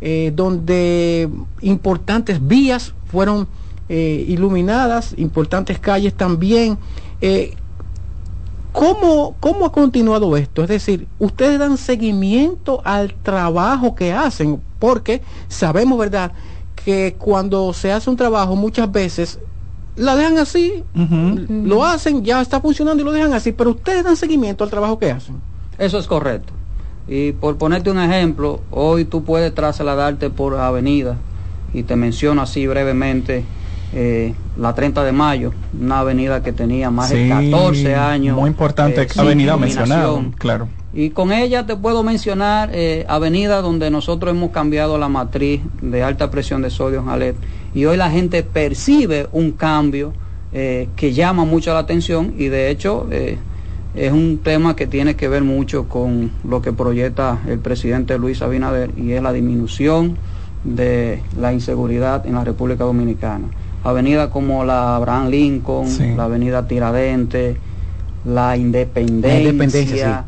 [0.00, 1.28] eh, donde
[1.62, 3.48] importantes vías fueron
[3.88, 6.78] eh, iluminadas, importantes calles también.
[8.70, 10.62] ¿cómo, ¿Cómo ha continuado esto?
[10.62, 16.30] Es decir, ustedes dan seguimiento al trabajo que hacen, porque sabemos, ¿verdad?,
[16.84, 19.40] que cuando se hace un trabajo muchas veces
[19.98, 20.84] la dejan así,
[21.48, 24.98] lo hacen, ya está funcionando y lo dejan así, pero ustedes dan seguimiento al trabajo
[24.98, 25.36] que hacen.
[25.78, 26.52] Eso es correcto.
[27.06, 31.16] Y por ponerte un ejemplo, hoy tú puedes trasladarte por avenida,
[31.72, 33.44] y te menciono así brevemente,
[33.94, 38.36] eh, la 30 de mayo, una avenida que tenía más de 14 años.
[38.36, 40.68] Muy importante eh, avenida mencionada, claro.
[40.92, 46.02] Y con ella te puedo mencionar eh, avenida donde nosotros hemos cambiado la matriz de
[46.02, 47.34] alta presión de sodio en LED
[47.74, 50.12] y hoy la gente percibe un cambio
[50.52, 53.06] eh, que llama mucho la atención y de hecho
[53.94, 58.40] es un tema que tiene que ver mucho con lo que proyecta el presidente Luis
[58.42, 60.16] Abinader y es la disminución
[60.64, 63.48] de la inseguridad en la República Dominicana.
[63.84, 67.56] Avenida como la Abraham Lincoln, la Avenida Tiradentes,
[68.24, 70.24] la Independencia.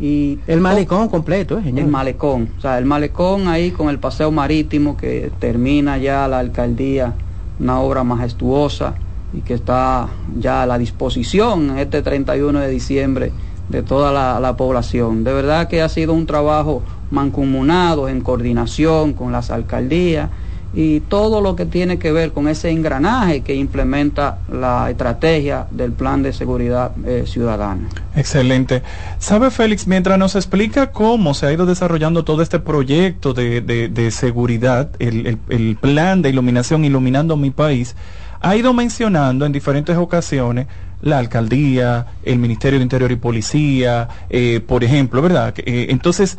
[0.00, 4.32] Y el malecón completo, ¿eh, El malecón, o sea, el malecón ahí con el paseo
[4.32, 7.14] marítimo que termina ya la alcaldía,
[7.60, 8.94] una obra majestuosa
[9.32, 13.32] y que está ya a la disposición este 31 de diciembre
[13.68, 15.22] de toda la, la población.
[15.22, 16.82] De verdad que ha sido un trabajo
[17.12, 20.30] mancomunado, en coordinación con las alcaldías
[20.76, 25.92] y todo lo que tiene que ver con ese engranaje que implementa la estrategia del
[25.92, 27.88] plan de seguridad eh, ciudadana.
[28.16, 28.82] Excelente.
[29.18, 33.88] ¿Sabe Félix, mientras nos explica cómo se ha ido desarrollando todo este proyecto de, de-
[34.10, 37.94] seguridad, el, el- el plan de iluminación Iluminando mi país,
[38.40, 40.66] ha ido mencionando en diferentes ocasiones
[41.00, 45.54] la alcaldía, el Ministerio de Interior y Policía, eh, por ejemplo, ¿verdad?
[45.58, 46.38] Eh, entonces,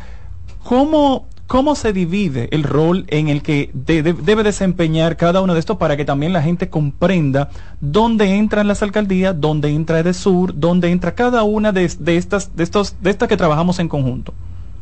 [0.62, 5.54] ¿cómo, ¿cómo se divide el rol en el que de- de- debe desempeñar cada uno
[5.54, 7.50] de estos para que también la gente comprenda
[7.80, 12.96] dónde entran las alcaldías, dónde entra Edesur, dónde entra cada una de, estas, de estos,
[13.00, 14.34] de estas que trabajamos en conjunto?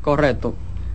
[0.03, 0.55] Correcto.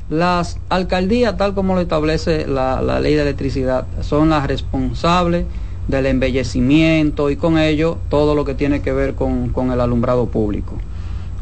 [0.09, 5.45] Las alcaldías, tal como lo establece la, ley de electricidad, son las responsables
[5.87, 10.75] del embellecimiento y con ello todo lo que tiene que ver con el alumbrado público.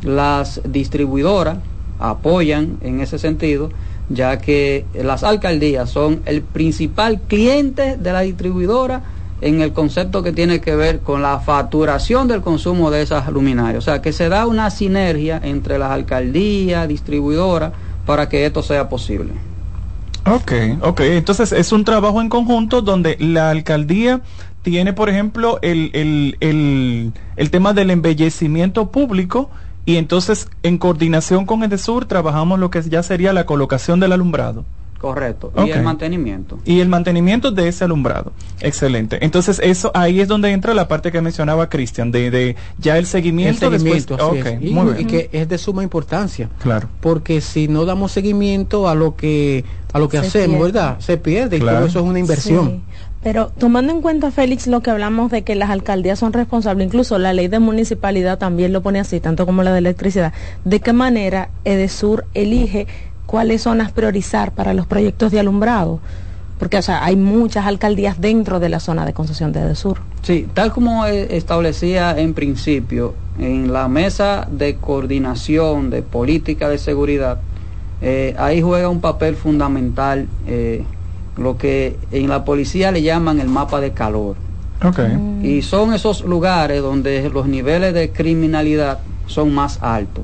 [0.04, 1.58] Las distribuidoras
[2.00, 3.70] apoyan en ese sentido,
[4.10, 9.04] ya que las alcaldías son el principal cliente de la distribuidora
[9.42, 13.78] en el concepto que tiene que ver con la facturación del consumo de esas luminarias.
[13.78, 17.74] O sea, que se da una sinergia entre las alcaldías, distribuidoras,
[18.06, 19.34] para que esto sea posible.
[20.26, 20.52] Ok,
[20.82, 21.00] ok.
[21.02, 24.22] Entonces es un trabajo en conjunto donde la alcaldía
[24.62, 29.50] tiene, por ejemplo, el, el, el, el tema del embellecimiento público
[29.88, 34.66] y entonces en coordinación con Edesur trabajamos lo que ya sería la colocación del alumbrado.
[35.00, 35.54] Correcto.
[35.64, 36.58] Y el mantenimiento.
[36.66, 38.32] Y el mantenimiento de ese alumbrado.
[38.62, 39.24] Excelente.
[39.24, 43.06] Entonces, eso ahí es donde entra la parte que mencionaba Cristian, de, de ya el
[43.06, 44.58] seguimiento, El seguimiento, después.
[44.60, 45.08] y, muy y bien.
[45.08, 46.50] que es de suma importancia.
[46.64, 46.90] Claro.
[47.00, 50.64] Porque si no damos seguimiento a lo que a lo que Se hacemos, pierde.
[50.74, 51.00] ¿verdad?
[51.00, 51.78] Se pierde Claro.
[51.78, 52.66] y todo eso es una inversión.
[52.68, 52.82] Sí.
[53.24, 57.18] Pero tomando en cuenta, Félix, lo que hablamos de que las alcaldías son responsables, incluso
[57.18, 60.34] la ley de municipalidad también lo pone así, tanto como la de electricidad,
[60.66, 62.88] ¿de qué manera Edesur elige
[63.26, 66.00] cuáles zonas priorizar para los proyectos de alumbrado?
[66.60, 70.00] Porque, o sea, hay muchas alcaldías dentro de la zona de concesión de Edesur.
[70.24, 76.78] Sí, tal como eh, establecía en principio, en la mesa de coordinación de política de
[76.78, 77.40] seguridad,
[78.02, 80.84] eh, ahí juega un papel fundamental eh,
[81.38, 84.36] lo que en la policía le llaman el mapa de calor.
[85.42, 90.24] Y son esos lugares donde los niveles de criminalidad son más altos.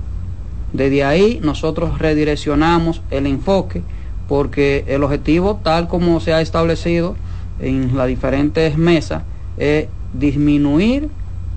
[0.74, 3.82] Desde ahí nosotros redireccionamos el enfoque
[4.28, 7.16] porque el objetivo tal como se ha establecido
[7.60, 9.24] en las diferentes mesas
[9.58, 11.10] es disminuir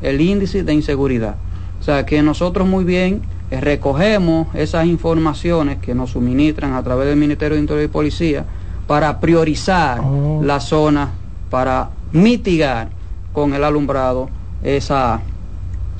[0.02, 1.36] el índice de inseguridad.
[1.80, 7.16] O sea que nosotros muy bien recogemos esas informaciones que nos suministran a través del
[7.16, 8.44] Ministerio de Interior y Policía
[8.86, 10.02] para priorizar
[10.42, 11.10] la zona,
[11.50, 12.88] para mitigar
[13.32, 14.28] con el alumbrado
[14.62, 15.20] esa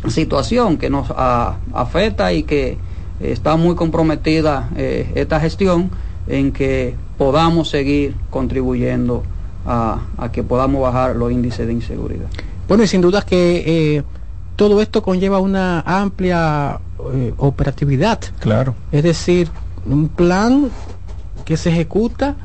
[0.08, 2.78] situación que nos afecta y que
[3.20, 5.90] está muy comprometida eh, esta gestión
[6.28, 9.22] en que podamos seguir contribuyendo
[9.64, 12.26] a, a que podamos bajar los índices de inseguridad.
[12.68, 14.02] Bueno, y sin duda que eh,
[14.56, 16.80] todo esto conlleva una amplia
[17.12, 18.20] eh, operatividad.
[18.40, 18.74] Claro.
[18.90, 19.48] Es decir,
[19.86, 20.70] un plan
[21.44, 22.36] que se ejecuta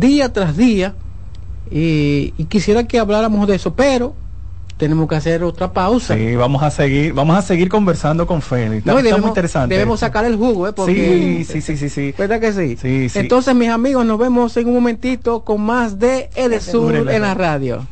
[0.00, 0.94] día tras día.
[1.70, 4.14] eh, y quisiera que habláramos de eso, pero
[4.76, 6.14] tenemos que hacer otra pausa.
[6.16, 8.84] Sí, vamos a seguir, vamos a seguir conversando con Félix.
[8.84, 9.74] No, debemos, muy interesante.
[9.74, 10.06] debemos esto.
[10.06, 10.72] sacar el jugo, ¿eh?
[10.72, 12.14] Porque, Sí, sí, sí, sí, sí.
[12.16, 12.76] ¿Verdad que sí?
[12.80, 13.18] Sí, sí.
[13.18, 17.34] Entonces, mis amigos, nos vemos en un momentito con más de Edesur Edesur en la
[17.34, 17.86] radio.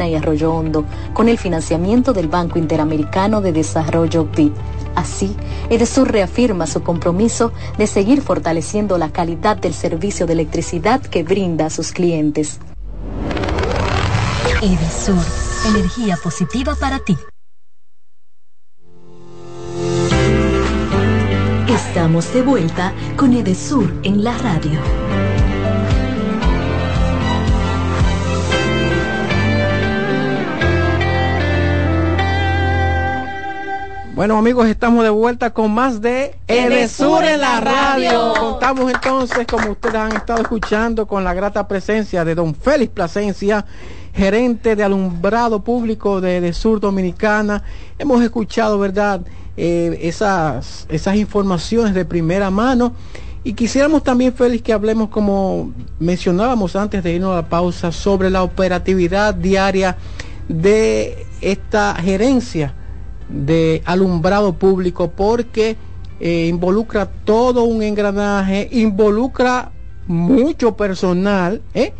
[0.07, 4.51] Y Arroyo Hondo con el financiamiento del Banco Interamericano de Desarrollo BID.
[4.95, 5.35] Así,
[5.69, 11.67] Edesur reafirma su compromiso de seguir fortaleciendo la calidad del servicio de electricidad que brinda
[11.67, 12.59] a sus clientes.
[14.61, 15.23] Edesur,
[15.69, 17.17] energía positiva para ti.
[21.67, 24.79] Estamos de vuelta con Edesur en la radio.
[34.21, 38.35] Bueno amigos, estamos de vuelta con más de Edesur en la radio.
[38.39, 43.65] Contamos entonces, como ustedes han estado escuchando, con la grata presencia de don Félix Plasencia,
[44.13, 47.63] gerente de alumbrado público de Edesur Dominicana.
[47.97, 49.21] Hemos escuchado, ¿verdad?
[49.57, 52.93] Eh, esas, esas informaciones de primera mano.
[53.43, 58.29] Y quisiéramos también, Félix, que hablemos, como mencionábamos antes de irnos a la pausa, sobre
[58.29, 59.97] la operatividad diaria
[60.47, 62.75] de esta gerencia
[63.31, 65.77] de alumbrado público porque
[66.19, 69.71] eh, involucra todo un engranaje, involucra
[70.07, 71.61] mucho personal.
[71.73, 71.93] ¿eh?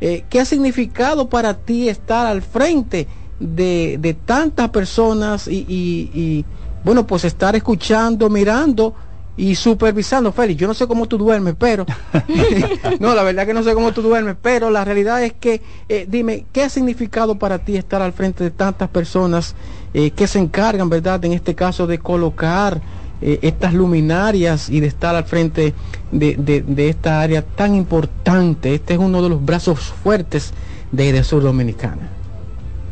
[0.00, 3.08] Eh, ¿Qué ha significado para ti estar al frente
[3.40, 6.44] de, de tantas personas y, y, y,
[6.84, 8.94] bueno, pues estar escuchando, mirando
[9.36, 11.84] y supervisando, Félix, yo no sé cómo tú duermes, pero,
[13.00, 16.06] no, la verdad que no sé cómo tú duermes, pero la realidad es que, eh,
[16.08, 19.54] dime, ¿qué ha significado para ti estar al frente de tantas personas
[19.98, 22.82] eh, que se encargan, verdad, en este caso de colocar
[23.22, 25.72] eh, estas luminarias y de estar al frente
[26.12, 28.74] de, de, de, esta área tan importante?
[28.74, 30.52] Este es uno de los brazos fuertes
[30.92, 32.10] de Edesur Dominicana.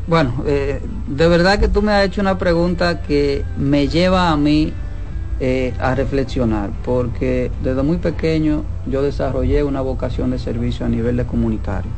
[0.06, 4.36] Bueno, eh, de verdad que tú me has hecho una pregunta que me lleva a
[4.39, 4.72] mí
[5.78, 11.26] a reflexionar, porque desde muy pequeño yo desarrollé una vocación de servicio a nivel de
[11.26, 11.90] comunitario.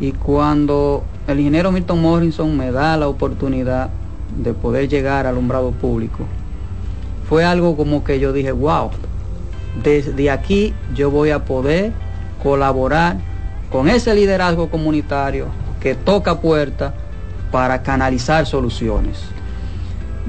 [0.00, 3.90] Y cuando el ingeniero Milton Morrison me da la oportunidad
[4.36, 6.24] de poder llegar al alumbrado público,
[7.28, 8.90] fue algo como que yo dije, wow,
[9.82, 11.92] desde aquí yo voy a poder
[12.42, 13.16] colaborar
[13.70, 15.46] con ese liderazgo comunitario
[15.80, 16.94] que toca puerta
[17.50, 19.18] para canalizar soluciones.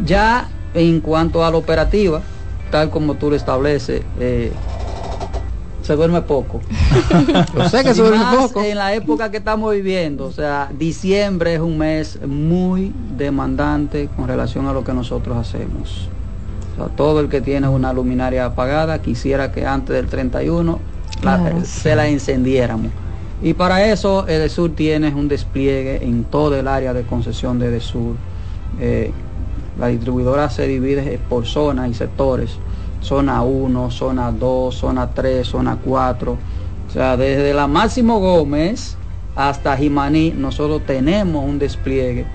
[0.04, 2.22] Ya en cuanto a la operativa,
[2.72, 4.52] tal como tú lo estableces, eh,
[5.86, 6.62] se duerme poco.
[7.56, 8.64] Yo sé que se duerme poco.
[8.64, 14.28] En la época que estamos viviendo, o sea, diciembre es un mes muy demandante con
[14.28, 16.10] relación a lo que nosotros hacemos.
[16.74, 20.80] O sea, todo el que tiene una luminaria apagada quisiera que antes del 31
[21.22, 22.92] la, se la encendiéramos.
[23.44, 28.16] Y para eso Edesur tiene un despliegue en todo el área de concesión de Edesur.
[28.80, 29.12] Eh,
[29.80, 32.58] la distribuidora se divide por zonas y sectores.
[33.06, 36.32] Zona 1, zona 2, zona 3, zona 4.
[36.32, 38.98] O sea, desde la Máximo Gómez
[39.36, 42.26] hasta Jimaní, nosotros tenemos un despliegue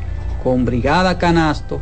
[0.45, 1.81] con Brigada Canasto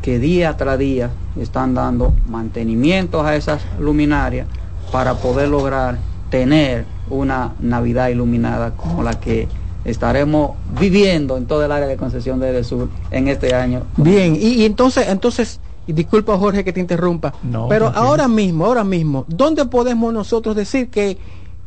[0.00, 4.46] que día tras día están dando mantenimientos a esas luminarias
[4.90, 5.98] para poder lograr
[6.30, 9.46] tener una Navidad iluminada como la que
[9.84, 13.82] estaremos viviendo en todo el área de concesión de Sur en este año.
[13.98, 18.28] Bien, y, y entonces, entonces, y disculpa Jorge que te interrumpa, no, pero no ahora
[18.28, 21.18] mismo, ahora mismo, ¿dónde podemos nosotros decir que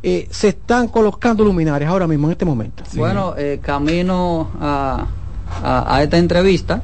[0.02, 2.82] eh, se están colocando luminarias ahora mismo, en este momento?
[2.88, 2.98] Sí.
[2.98, 5.06] Bueno, eh, camino a,
[5.62, 6.82] a, a esta entrevista,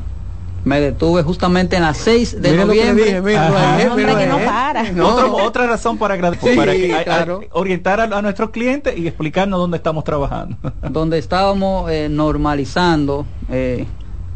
[0.64, 3.04] me detuve justamente en las 6 de mira noviembre.
[3.04, 4.92] Dije, mira, Ajá, hombre, que no para.
[4.92, 5.08] No.
[5.08, 7.40] Otra, otra, razón para agradecer, sí, para que, claro.
[7.42, 10.56] a, a, orientar a, a, nuestros clientes y explicarnos dónde estamos trabajando.
[10.90, 13.86] Donde estábamos eh, normalizando eh,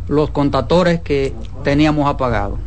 [0.09, 1.33] los contadores que
[1.63, 2.59] teníamos apagados.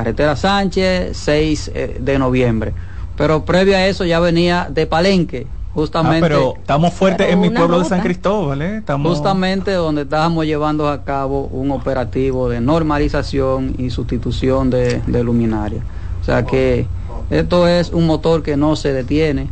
[0.00, 2.72] Carretera Sánchez, 6 eh, de noviembre.
[3.18, 7.50] Pero previo a eso ya venía de Palenque, justamente ah, pero estamos fuertes en mi
[7.50, 7.82] pueblo ruta.
[7.82, 8.76] de San Cristóbal ¿eh?
[8.78, 9.12] estamos...
[9.12, 15.82] justamente donde estábamos llevando a cabo un operativo de normalización y sustitución de, de luminaria
[16.20, 16.86] o sea que
[17.30, 19.48] esto es un motor que no se detiene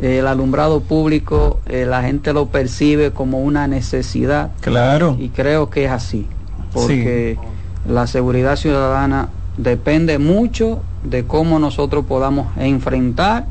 [0.00, 5.84] el alumbrado público eh, la gente lo percibe como una necesidad claro y creo que
[5.84, 6.26] es así
[6.72, 7.92] porque sí.
[7.92, 13.46] la seguridad ciudadana depende mucho de cómo nosotros podamos enfrentar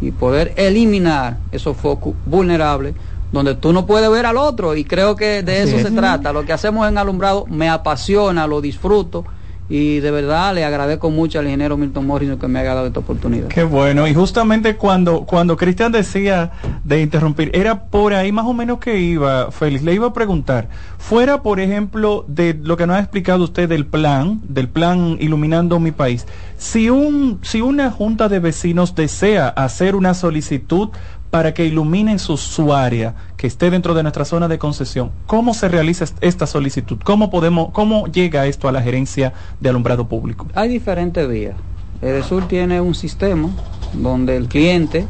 [0.00, 2.94] y poder eliminar esos focos vulnerables
[3.32, 5.82] donde tú no puedes ver al otro y creo que de eso sí.
[5.82, 6.32] se trata.
[6.32, 9.24] Lo que hacemos en alumbrado me apasiona, lo disfruto
[9.68, 13.00] y de verdad le agradezco mucho al ingeniero Milton Morrison que me haya dado esta
[13.00, 13.48] oportunidad.
[13.48, 16.52] Qué bueno, y justamente cuando cuando Cristian decía
[16.84, 20.68] de interrumpir, era por ahí más o menos que iba, Félix, le iba a preguntar,
[20.98, 25.80] fuera por ejemplo de lo que nos ha explicado usted del plan, del plan Iluminando
[25.80, 26.26] mi país,
[26.58, 30.90] si un si una junta de vecinos desea hacer una solicitud
[31.34, 35.10] para que iluminen su, su, área, que esté dentro de nuestra zona de concesión.
[35.26, 36.96] ¿Cómo se realiza esta solicitud?
[37.02, 40.46] ¿Cómo podemos, cómo llega esto a la gerencia de alumbrado público?
[40.54, 41.56] Hay diferentes vías.
[42.00, 43.48] Edesur tiene un sistema
[43.94, 45.08] donde el cliente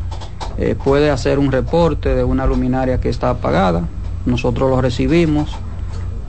[0.56, 3.86] eh, puede hacer un reporte de una luminaria que está apagada,
[4.24, 5.50] nosotros lo recibimos,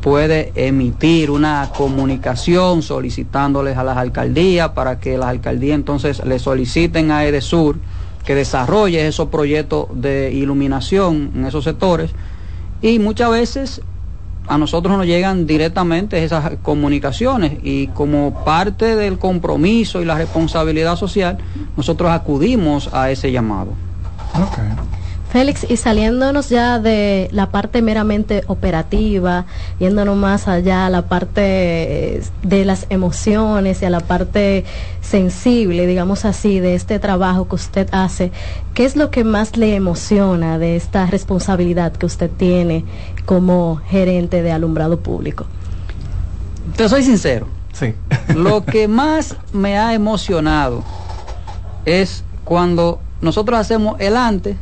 [0.01, 7.11] puede emitir una comunicación solicitándoles a las alcaldías para que las alcaldías entonces le soliciten
[7.11, 7.77] a Edesur
[8.25, 12.11] que desarrolle esos proyectos de iluminación en esos sectores
[12.81, 13.81] y muchas veces
[14.47, 20.95] a nosotros nos llegan directamente esas comunicaciones y como parte del compromiso y la responsabilidad
[20.95, 21.37] social,
[21.75, 23.73] nosotros acudimos a ese llamado.
[25.35, 29.45] Félix, y saliéndonos ya de la parte meramente operativa,
[29.81, 34.63] yéndonos más allá a la parte de las emociones y a la parte
[35.01, 38.31] sensible, digamos así, de este trabajo que usted hace,
[38.73, 42.85] ¿qué es lo que más le emociona de esta responsabilidad que usted tiene
[43.25, 45.47] como gerente de alumbrado público?
[46.77, 47.49] Te soy sincero.
[47.73, 47.93] Sí.
[48.33, 50.81] Lo que más me ha emocionado
[51.83, 54.55] es cuando nosotros hacemos el antes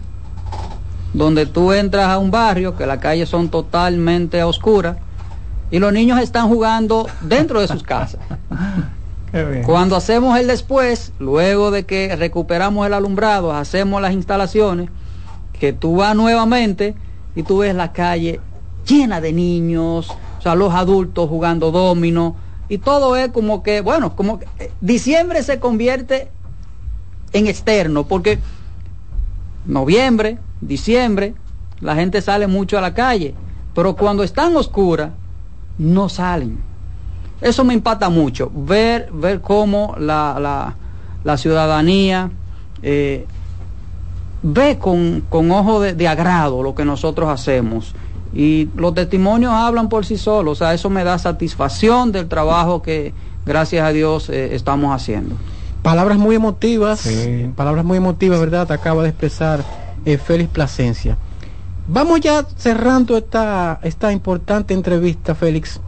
[1.14, 4.98] donde tú entras a un barrio que las calles son totalmente oscuras
[5.72, 8.20] y los niños están jugando dentro de sus casas.
[9.66, 14.90] Cuando hacemos el después, luego de que recuperamos el alumbrado, hacemos las instalaciones,
[15.60, 16.94] que tú vas nuevamente
[17.36, 18.40] y tú ves la calle
[18.88, 22.36] llena de niños, o sea, los adultos jugando domino,
[22.70, 26.30] y todo es como que, bueno, como que eh, diciembre se convierte
[27.32, 28.38] en externo, porque
[29.66, 30.38] noviembre,
[30.68, 31.36] diciembre,
[31.80, 33.34] la gente sale mucho a la calle,
[33.74, 35.12] pero cuando están oscuras,
[35.78, 36.60] no salen.
[37.42, 40.74] Eso me impacta mucho, ver, ver cómo la,
[41.24, 42.32] la, ciudadanía
[42.82, 43.26] eh,
[44.42, 47.94] ve con, con ojo de, agrado lo que nosotros hacemos.
[48.34, 52.82] Y los testimonios hablan por sí solos, o sea, eso me da satisfacción del trabajo
[52.82, 53.14] que,
[53.46, 55.36] gracias a Dios, eh, estamos haciendo.
[55.82, 57.08] Palabras muy emotivas,
[57.58, 58.72] palabras muy emotivas, ¿verdad?
[58.72, 59.66] Acaba de expresar
[60.06, 61.18] eh, Félix Plasencia.
[61.88, 65.82] Vamos ya cerrando esta, esta importante entrevista, Félix.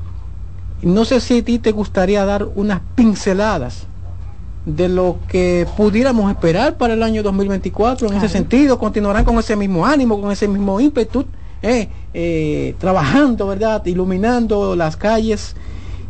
[0.82, 3.88] No sé si a ti te gustaría dar unas pinceladas
[4.66, 8.78] de lo que pudiéramos esperar para el año 2024 en ese sentido.
[8.78, 11.26] Continuarán con ese mismo ánimo, con ese mismo ímpetu,
[11.62, 13.86] eh, eh, trabajando, ¿verdad?
[13.86, 15.56] Iluminando las calles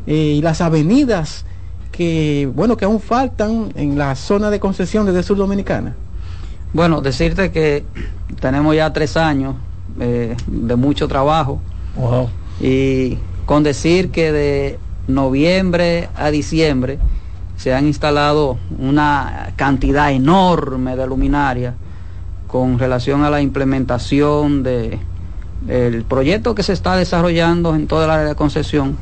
[0.07, 1.45] y las avenidas
[1.91, 5.95] que, bueno, que aún faltan en la zona de concesión de Sur Dominicana.
[6.73, 7.85] Bueno, decirte que
[8.39, 9.55] tenemos ya tres años
[9.99, 11.59] eh, de mucho trabajo.
[12.59, 16.99] Y con decir que de noviembre a diciembre
[17.57, 21.75] se han instalado una cantidad enorme de luminarias
[22.47, 24.99] con relación a la implementación de
[25.67, 28.97] el proyecto que se está desarrollando en toda la área de concesión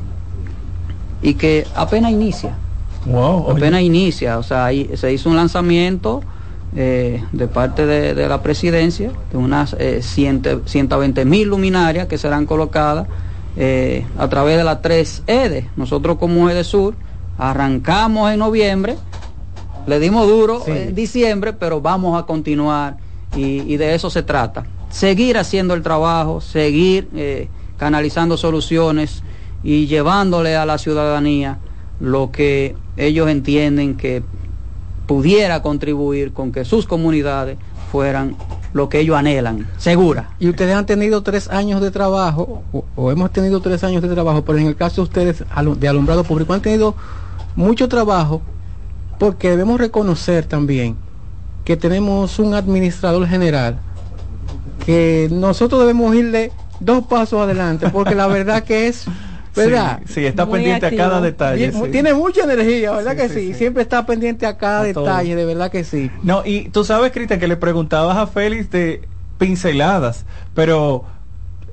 [1.22, 2.56] y que apenas inicia.
[3.50, 6.22] apenas inicia, o sea, ahí se hizo un lanzamiento
[6.76, 13.08] eh, de parte de, la presidencia, de unas eh, 120 mil luminarias que serán colocadas
[13.56, 15.70] eh, a través de las tres EDE.
[15.76, 16.96] Nosotros como Sur
[17.38, 18.96] arrancamos en noviembre,
[19.86, 22.98] le dimos duro en diciembre, pero vamos a continuar
[23.36, 24.66] y, y, de eso se trata.
[24.90, 29.24] Seguir haciendo el trabajo, seguir eh, canalizando soluciones
[29.64, 31.60] y llevándole a la ciudadanía
[32.00, 34.24] lo que ellos entienden que
[35.14, 37.60] pudiera contribuir con que sus comunidades
[37.92, 38.36] fueran
[38.74, 40.32] lo que ellos anhelan, segura.
[40.40, 42.64] Y ustedes han tenido tres años de trabajo,
[42.96, 45.44] o, hemos tenido tres años de trabajo, pero en el caso de ustedes
[45.78, 46.96] de alumbrado público han tenido
[47.56, 48.42] mucho trabajo
[49.20, 50.96] porque debemos reconocer también
[51.64, 53.78] que tenemos un administrador general
[54.84, 59.06] que nosotros debemos irle dos pasos adelante, porque la verdad que es
[59.56, 60.02] ¿verdad?
[60.08, 61.72] Sí, está pendiente a cada detalle.
[61.92, 63.54] Tiene mucha energía, ¿verdad que sí?
[63.54, 66.12] Siempre está pendiente a cada detalle, de verdad que sí.
[66.24, 69.08] No, y tú sabes, Cristian, que le preguntabas a Félix de
[69.38, 71.06] pinceladas, pero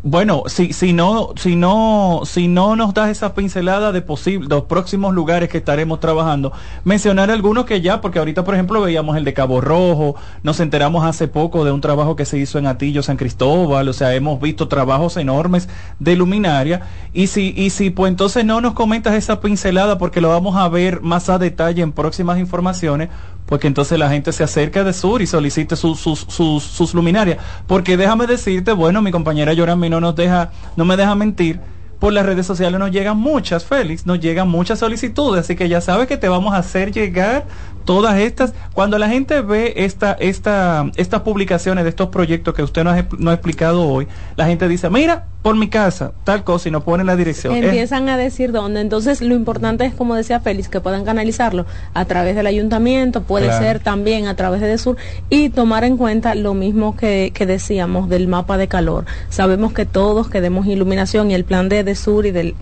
[0.02, 4.64] bueno, si, si no, si no, si no nos das esa pincelada de posible, los
[4.64, 6.52] próximos lugares que estaremos trabajando,
[6.85, 11.05] mencionar algunos que ya, porque ahorita por ejemplo veíamos el de Cabo Rojo, nos enteramos
[11.05, 14.40] hace poco de un trabajo que se hizo en Atillo, San Cristóbal, o sea, hemos
[14.40, 15.68] visto trabajos enormes
[15.98, 16.82] de luminaria,
[17.12, 20.66] y si, y si pues entonces no nos comentas esa pincelada porque lo vamos a
[20.70, 23.10] ver más a detalle en próximas informaciones,
[23.46, 27.38] porque entonces la gente se acerca de Sur y solicite sus, sus, sus, luminarias.
[27.66, 31.60] Porque déjame decirte, bueno, mi compañera Yorami no nos deja, no me deja mentir,
[32.00, 35.82] por las redes sociales nos llegan muchas, Félix, nos llegan muchas solicitudes, así que ya
[35.82, 37.44] sabes que te vamos a hacer llegar
[37.90, 42.84] todas estas, cuando la gente ve esta, esta, estas publicaciones de estos proyectos que usted
[42.84, 44.06] nos ha, ha explicado hoy,
[44.36, 47.52] la gente dice, mira, por mi casa, tal cosa, y no ponen la dirección.
[47.52, 48.80] Empiezan a decir dónde.
[48.80, 53.50] Entonces, lo importante es, como decía Félix, que puedan canalizarlo a través del ayuntamiento, puede
[53.58, 54.96] ser también a través de Sur,
[55.28, 59.04] y tomar en cuenta lo mismo que, que decíamos del mapa de calor.
[59.30, 62.54] Sabemos que todos queremos iluminación y el plan de, de Sur y del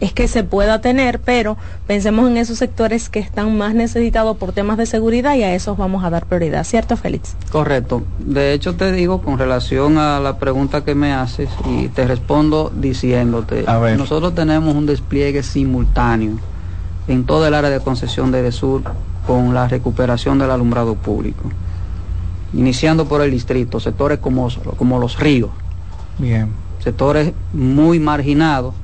[0.00, 1.56] es que se pueda tener, pero
[1.86, 5.78] pensemos en esos sectores que están más necesitados por temas de seguridad y a esos
[5.78, 7.34] vamos a dar prioridad, ¿cierto, Félix?
[7.50, 8.02] Correcto.
[8.18, 12.70] De hecho, te digo con relación a la pregunta que me haces y te respondo
[12.74, 13.64] diciéndote,
[13.96, 16.38] nosotros tenemos un despliegue simultáneo
[17.08, 18.82] en toda el área de concesión de Sur
[19.26, 21.50] con la recuperación del alumbrado público,
[22.52, 25.50] iniciando por el distrito, sectores como, como los ríos.
[26.18, 26.50] Bien.
[26.80, 28.74] Sectores muy marginados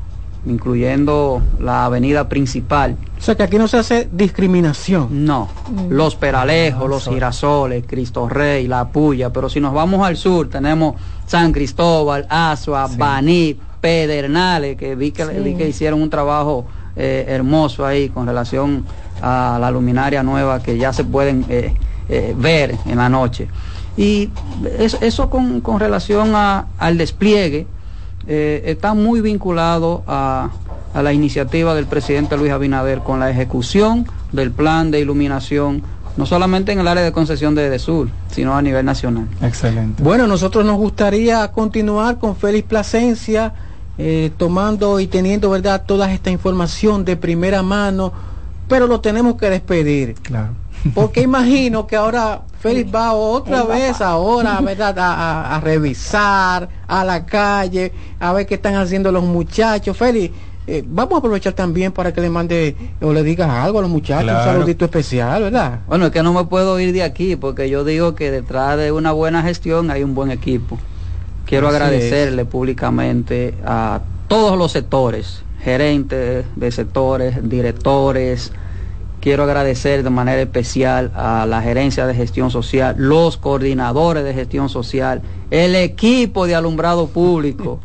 [0.47, 2.97] incluyendo la avenida principal.
[3.19, 5.25] O sea que aquí no se hace discriminación.
[5.25, 5.91] No, mm.
[5.91, 10.97] los Peralejos, los Girasoles, Cristo Rey, La Puya, pero si nos vamos al sur tenemos
[11.27, 17.87] San Cristóbal, Asua, Baní, Pedernales, que vi que, vi que hicieron un trabajo eh, hermoso
[17.87, 18.85] ahí con relación
[19.23, 21.75] a la luminaria nueva que ya se pueden eh,
[22.09, 23.49] eh, ver en la noche.
[23.97, 24.31] Y
[24.79, 27.67] eso, con, con relación a, al despliegue,
[28.27, 30.51] eh, está muy vinculado a,
[30.95, 35.83] la iniciativa del presidente Luis Abinader con la ejecución del plan de iluminación
[36.19, 39.27] no solamente en el área de concesión de Sur, sino a nivel nacional.
[39.41, 40.03] Excelente.
[40.03, 43.55] Bueno, nosotros nos gustaría continuar con Félix Plasencia,
[43.97, 48.13] eh, tomando y teniendo, ¿verdad?, toda esta información de primera mano,
[48.69, 50.15] pero lo tenemos que despedir.
[50.17, 50.51] Claro.
[50.95, 54.95] Porque imagino que ahora Félix va otra vez ahora, ¿verdad?
[54.97, 59.97] A, revisar a la calle, a ver qué están haciendo los muchachos.
[59.97, 60.33] Félix,
[60.69, 63.91] eh, vamos a aprovechar también para que le mande o le digas algo a los
[63.91, 65.81] muchachos, un saludito especial, ¿verdad?
[65.89, 68.93] Bueno, es que no me puedo ir de aquí porque yo digo que detrás de
[68.93, 70.79] una buena gestión hay un buen equipo.
[71.45, 78.53] Quiero agradecerle públicamente a todos los sectores, gerentes de sectores, directores,
[79.23, 84.69] Quiero agradecer de manera especial a la gerencia de gestión social, los coordinadores de gestión
[84.69, 85.23] social,
[85.53, 87.79] el equipo de alumbrado público,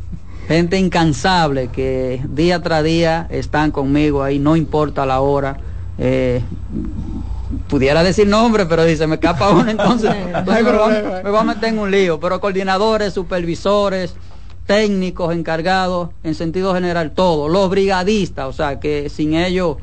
[0.46, 5.56] gente incansable que día tras día están conmigo ahí, no importa la hora.
[5.98, 6.42] Eh,
[7.66, 10.14] pudiera decir nombre, pero dice, me escapa uno, entonces
[10.46, 10.62] me,
[11.28, 12.20] voy a meter en un lío.
[12.20, 14.14] Pero coordinadores, supervisores,
[14.64, 19.78] técnicos encargados, en sentido general, todos, los brigadistas, o sea, que sin ellos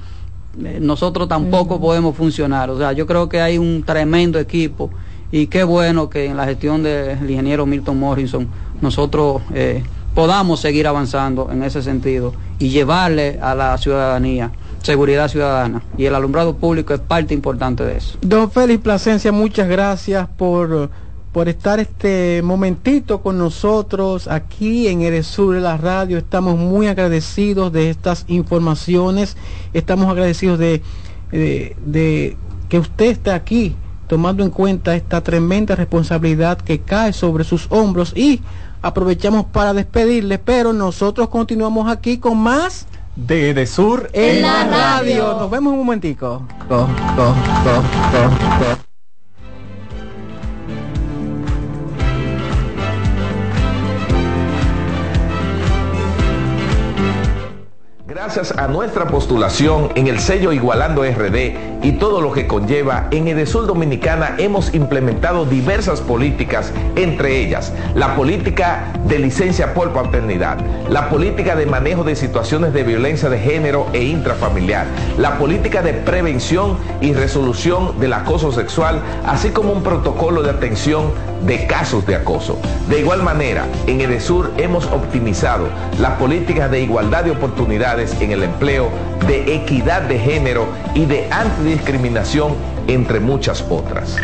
[0.58, 2.70] nosotros tampoco podemos funcionar.
[2.70, 4.90] O sea, yo creo que hay un tremendo equipo
[5.32, 8.48] y qué bueno que en la gestión del ingeniero Milton Morrison
[8.82, 9.84] nosotros eh,
[10.14, 14.52] podamos seguir avanzando en ese sentido y llevarle a la ciudadanía
[14.84, 18.18] seguridad ciudadana y el alumbrado público es parte importante de eso.
[18.22, 20.90] Don Félix Plasencia, muchas gracias por
[21.32, 26.18] por estar este momentito con nosotros aquí en Eresur de la radio.
[26.18, 29.38] Estamos muy agradecidos de estas informaciones.
[29.74, 30.82] Estamos agradecidos de,
[31.32, 32.38] de,
[32.68, 33.76] que usted esté aquí
[34.08, 38.42] tomando en cuenta esta tremenda responsabilidad que cae sobre sus hombros y
[38.82, 45.38] aprovechamos para despedirle, pero nosotros continuamos aquí con más de Edesur en, la radio.
[45.40, 46.46] Nos vemos un momentico.
[58.14, 63.30] Gracias a nuestra postulación en el sello Igualando RD y todo lo que conlleva, en
[63.30, 70.58] Edesur Dominicana hemos implementado diversas políticas, entre ellas la política de licencia por paternidad,
[70.90, 75.94] la política de manejo de situaciones de violencia de género e intrafamiliar, la política de
[75.94, 81.14] prevención y resolución del acoso sexual, así como un protocolo de atención
[81.46, 82.60] de casos de acoso.
[82.88, 85.70] De igual manera, en Edesur hemos optimizado
[86.00, 88.90] las políticas de igualdad de oportunidades en el empleo,
[89.28, 90.66] de equidad de género
[90.96, 92.56] y de antidiscriminación,
[92.88, 94.18] entre muchas otras.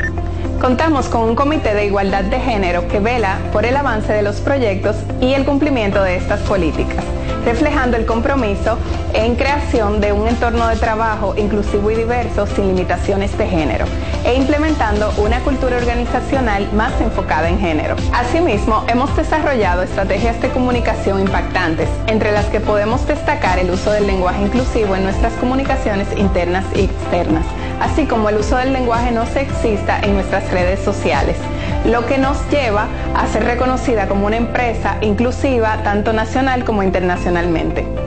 [0.60, 4.38] Contamos con un comité de igualdad de género que vela por el avance de los
[4.38, 7.04] proyectos y el cumplimiento de estas políticas
[7.48, 8.78] reflejando el compromiso
[9.14, 13.86] en creación de un entorno de trabajo inclusivo y diverso sin limitaciones de género
[14.26, 17.96] e implementando una cultura organizacional más enfocada en género.
[18.12, 24.08] Asimismo, hemos desarrollado estrategias de comunicación impactantes, entre las que podemos destacar el uso del
[24.08, 27.46] lenguaje inclusivo en nuestras comunicaciones internas y externas,
[27.80, 31.38] así como el uso del lenguaje no sexista en nuestras redes sociales
[31.86, 38.07] lo que nos lleva a ser reconocida como una empresa inclusiva tanto nacional como internacionalmente.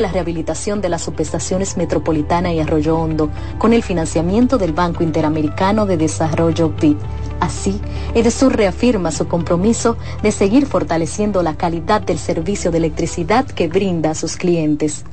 [0.00, 5.86] la rehabilitación de las subestaciones Metropolitana y Arroyo Hondo con el financiamiento del Banco Interamericano
[5.86, 6.96] de Desarrollo BID.
[7.40, 7.80] Así,
[8.14, 14.10] Edesur reafirma su compromiso de seguir fortaleciendo la calidad del servicio de electricidad que brinda
[14.10, 15.04] a sus clientes.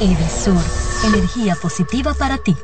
[0.00, 0.62] Edesur,
[1.06, 2.54] energía positiva para ti.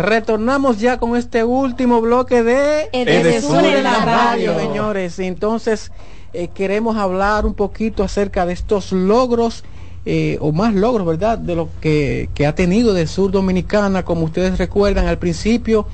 [0.00, 4.58] Retornamos ya con este último bloque de Edesur en la radio.
[4.58, 5.18] señores.
[5.18, 5.92] Entonces,
[6.32, 9.62] eh, queremos hablar un poquito acerca de estos logros,
[10.06, 11.36] eh, o más logros, ¿verdad?
[11.36, 14.02] De lo que, que ha tenido de Sur Dominicana.
[14.02, 15.86] Como ustedes recuerdan, al principio,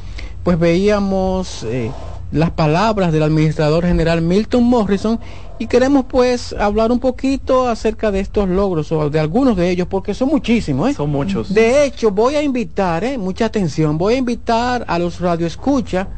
[0.44, 1.90] pues veíamos eh,
[2.32, 5.20] las palabras del administrador general Milton Morrison
[5.58, 9.86] y queremos pues hablar un poquito acerca de estos logros o de algunos de ellos
[9.88, 10.90] porque son muchísimos.
[10.90, 10.94] ¿eh?
[10.94, 11.54] Son muchos.
[11.54, 13.16] De hecho, voy a invitar, ¿eh?
[13.16, 16.08] mucha atención, voy a invitar a los radioescucha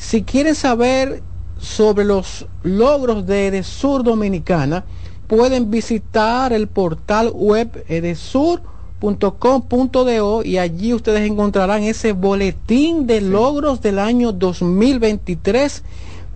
[0.00, 1.22] si quieren saber
[1.58, 4.84] sobre los logros de Edesur Dominicana,
[5.26, 7.84] pueden visitar el portal web
[9.00, 15.82] edesur.com.do y allí ustedes encontrarán ese boletín de logros del año 2023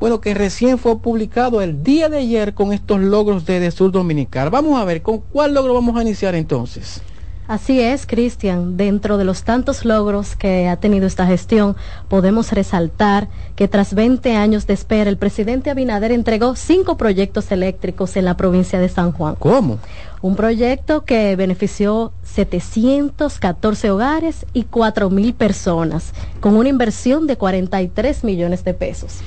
[0.01, 4.51] bueno, que recién fue publicado el día de ayer con estos logros de Sur Dominical.
[4.51, 7.01] Vamos a ver, ¿con cuál logro vamos a iniciar entonces?
[7.47, 8.79] Así es, Cristian.
[8.79, 11.77] Dentro de los tantos logros que ha tenido esta gestión,
[12.09, 18.17] podemos resaltar que tras 20 años de espera, el presidente Abinader entregó cinco proyectos eléctricos
[18.17, 19.37] en la provincia de San Juan.
[19.39, 19.79] ¿Cómo?
[20.23, 28.25] Un proyecto que benefició 714 hogares y 4 mil personas, con una inversión de 43
[28.25, 29.21] millones de pesos.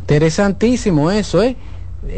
[0.00, 1.54] Interesantísimo eso, ¿eh?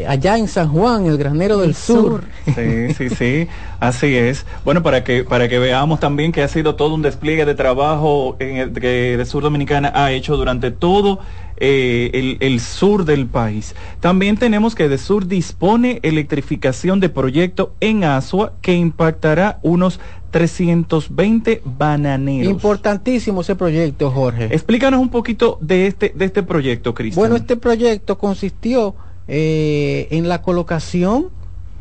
[0.06, 2.24] Allá en San Juan, el granero del sur.
[2.44, 3.48] Sí, sí, sí,
[3.80, 4.46] así es.
[4.64, 8.36] Bueno, para que para que veamos también que ha sido todo un despliegue de trabajo
[8.38, 11.20] en el, que de Sur Dominicana ha hecho durante todo
[11.56, 13.74] eh, el, el, sur del país.
[14.00, 20.00] También tenemos que de Sur dispone electrificación de proyecto en Asua que impactará unos
[20.30, 22.50] 320 bananeros.
[22.50, 24.44] Importantísimo ese proyecto, Jorge.
[24.44, 27.20] Explícanos un poquito de este de este proyecto, Cristian.
[27.20, 28.94] Bueno, este proyecto consistió
[29.32, 31.28] eh, en la colocación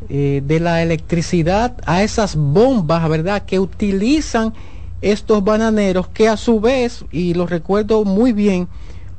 [0.08, 4.54] eh, de la electricidad a esas bombas, ¿verdad?, que utilizan
[5.02, 8.68] estos bananeros, que a su vez, y lo recuerdo muy bien,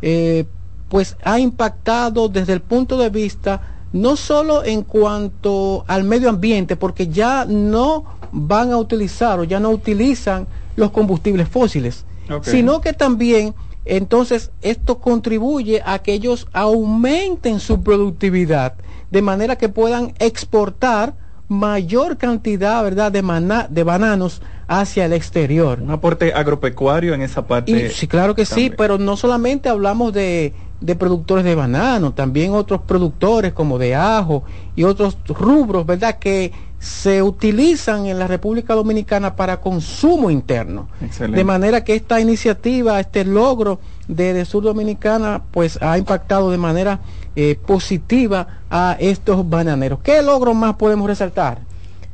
[0.01, 0.45] eh,
[0.87, 6.77] pues ha impactado desde el punto de vista no solo en cuanto al medio ambiente,
[6.77, 10.47] porque ya no van a utilizar o ya no utilizan
[10.77, 12.53] los combustibles fósiles, okay.
[12.53, 13.53] sino que también
[13.85, 18.75] entonces, esto contribuye a que ellos aumenten su productividad
[19.09, 21.15] de manera que puedan exportar
[21.47, 25.81] mayor cantidad, ¿verdad?, de, maná, de bananos hacia el exterior.
[25.81, 27.71] Un aporte agropecuario en esa parte.
[27.71, 28.71] Y, sí, claro que también.
[28.71, 33.95] sí, pero no solamente hablamos de, de productores de banano, también otros productores como de
[33.95, 34.43] ajo
[34.77, 40.87] y otros rubros, ¿verdad?, que se utilizan en la República Dominicana para consumo interno.
[40.99, 41.37] Excelente.
[41.37, 46.57] De manera que esta iniciativa, este logro de, de Sur Dominicana, pues ha impactado de
[46.57, 46.99] manera
[47.35, 49.99] eh, positiva a estos bananeros.
[49.99, 51.59] ¿Qué logros más podemos resaltar?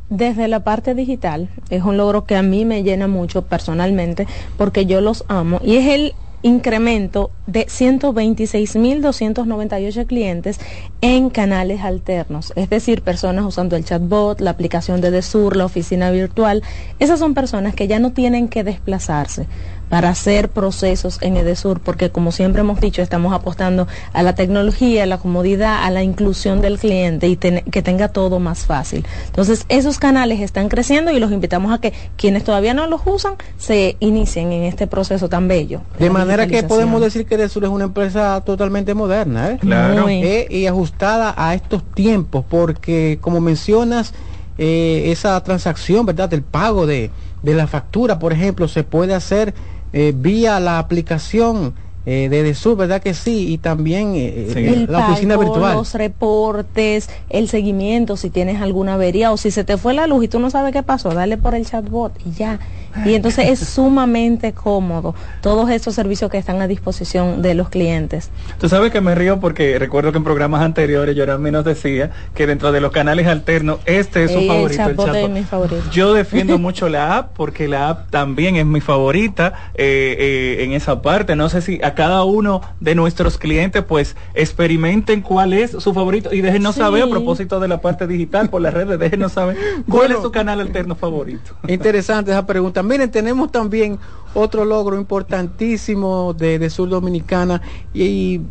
[0.09, 4.27] Desde la parte digital, es un logro que a mí me llena mucho personalmente
[4.57, 10.59] porque yo los amo y es el incremento de 126.298 clientes
[11.01, 16.11] en canales alternos, es decir, personas usando el chatbot, la aplicación de Desur, la oficina
[16.11, 16.63] virtual.
[16.99, 19.47] Esas son personas que ya no tienen que desplazarse
[19.89, 25.03] para hacer procesos en Edesur, porque como siempre hemos dicho, estamos apostando a la tecnología,
[25.03, 29.05] a la comodidad, a la inclusión del cliente y ten, que tenga todo más fácil.
[29.27, 33.33] Entonces, esos canales están creciendo y los invitamos a que quienes todavía no los usan
[33.57, 35.81] se inicien en este proceso tan bello.
[35.99, 39.57] De manera que podemos decir que Edesur es una empresa totalmente moderna, ¿eh?
[39.59, 40.07] Claro.
[40.09, 44.13] Eh, y ajustada a estos tiempos, porque como mencionas,
[44.57, 46.29] eh, esa transacción, ¿verdad?
[46.29, 47.11] Del pago de,
[47.43, 49.53] de la factura, por ejemplo, se puede hacer
[49.93, 51.73] eh, vía la aplicación
[52.09, 53.51] eh, de Sur, ¿verdad que sí?
[53.51, 54.59] Y también eh, sí.
[54.59, 55.75] eh, la oficina pago, virtual.
[55.75, 60.23] Los reportes, el seguimiento, si tienes alguna avería o si se te fue la luz
[60.23, 62.61] y tú no sabes qué pasó, dale por el chatbot y ya.
[63.05, 68.29] Y entonces es sumamente cómodo todos estos servicios que están a disposición de los clientes.
[68.59, 72.47] Tú sabes que me río porque recuerdo que en programas anteriores Yorami nos decía que
[72.47, 74.81] dentro de los canales alternos este es su Ey, favorito.
[74.83, 75.31] El chatbot el es chatbot.
[75.31, 75.83] mi favorito.
[75.91, 80.15] Yo defiendo mucho la app porque la app también es mi favorita eh,
[80.59, 81.35] eh, en esa parte.
[81.35, 86.33] No sé si a cada uno de nuestros clientes pues experimenten cuál es su favorito
[86.33, 86.81] y déjenos Sí.
[86.81, 89.55] saber a propósito de la parte digital por las redes, déjenos saber
[89.89, 91.53] cuál es su canal alterno favorito.
[91.67, 92.83] Interesante esa pregunta.
[92.87, 93.99] Miren, tenemos también
[94.33, 97.61] otro logro importantísimo de, de Sur Dominicana
[97.93, 98.41] y, y,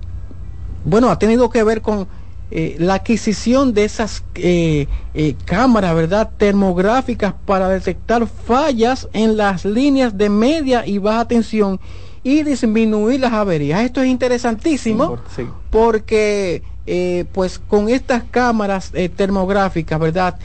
[0.85, 2.07] bueno, ha tenido que ver con
[2.51, 6.31] eh, la adquisición de esas eh, eh, cámaras, ¿verdad?
[6.37, 11.81] Termográficas para detectar fallas en las líneas de media y baja tensión
[12.23, 13.81] y disminuir las averías.
[13.83, 15.45] Esto es interesantísimo Sí.
[15.71, 16.63] porque
[17.33, 20.37] pues con estas cámaras termográficas, ¿verdad?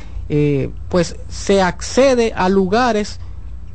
[0.90, 3.20] Pues se accede a lugares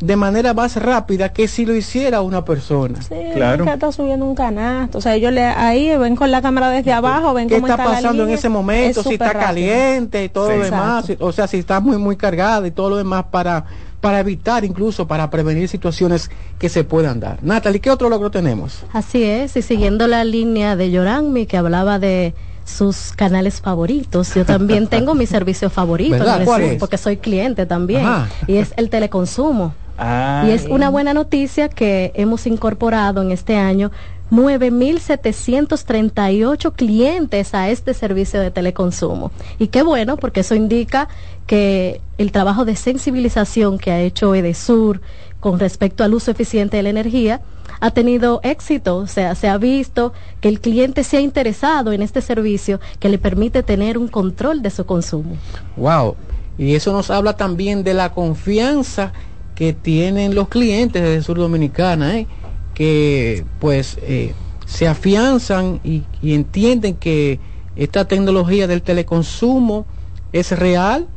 [0.01, 3.01] de manera más rápida que si lo hiciera una persona.
[3.01, 4.99] Sí, que está subiendo un canasto.
[4.99, 7.75] O sea, ellos le, ahí ven con la cámara desde abajo, ven ¿Qué cómo está
[7.83, 8.39] está, la pasando en línea.
[8.39, 9.01] ese momento?
[9.01, 9.47] Es Si está rápido.
[9.47, 10.57] caliente y todo Sí.
[10.59, 11.05] lo demás.
[11.05, 11.25] Exacto.
[11.27, 13.65] O sea, si está muy, muy cargada y todo lo demás para,
[14.03, 17.39] para evitar, incluso para prevenir situaciones que se puedan dar.
[17.43, 18.85] Natalie, ¿qué otro logro tenemos?
[18.93, 22.35] Así es, y siguiendo la línea de Yoranmi que hablaba de
[22.67, 26.41] sus canales favoritos, yo también tengo mi servicio favorito, ¿Verdad?
[26.41, 26.79] en ¿Cuál Sur, es?
[26.79, 28.29] porque soy cliente también, Ajá.
[28.47, 29.73] y es el teleconsumo.
[29.99, 33.91] Y es una buena noticia que hemos incorporado en este año
[34.31, 39.31] 9.738 clientes a este servicio de teleconsumo.
[39.59, 41.09] Y qué bueno, porque eso indica
[41.47, 45.01] que el trabajo de sensibilización que ha hecho Edesur
[45.41, 47.41] con respecto al uso eficiente de la energía
[47.79, 52.03] ha tenido éxito, o sea, se ha visto que el cliente se ha interesado en
[52.03, 55.37] este servicio que le permite tener un control de su consumo.
[55.77, 56.17] Wow.
[56.59, 59.13] Y eso nos habla también de la confianza
[59.57, 62.27] que tienen los clientes de Sur Dominicana, ¿eh?
[62.75, 64.35] que pues eh,
[64.67, 67.41] se afianzan y, y entienden que
[67.75, 69.87] esta tecnología del teleconsumo
[70.33, 71.09] es real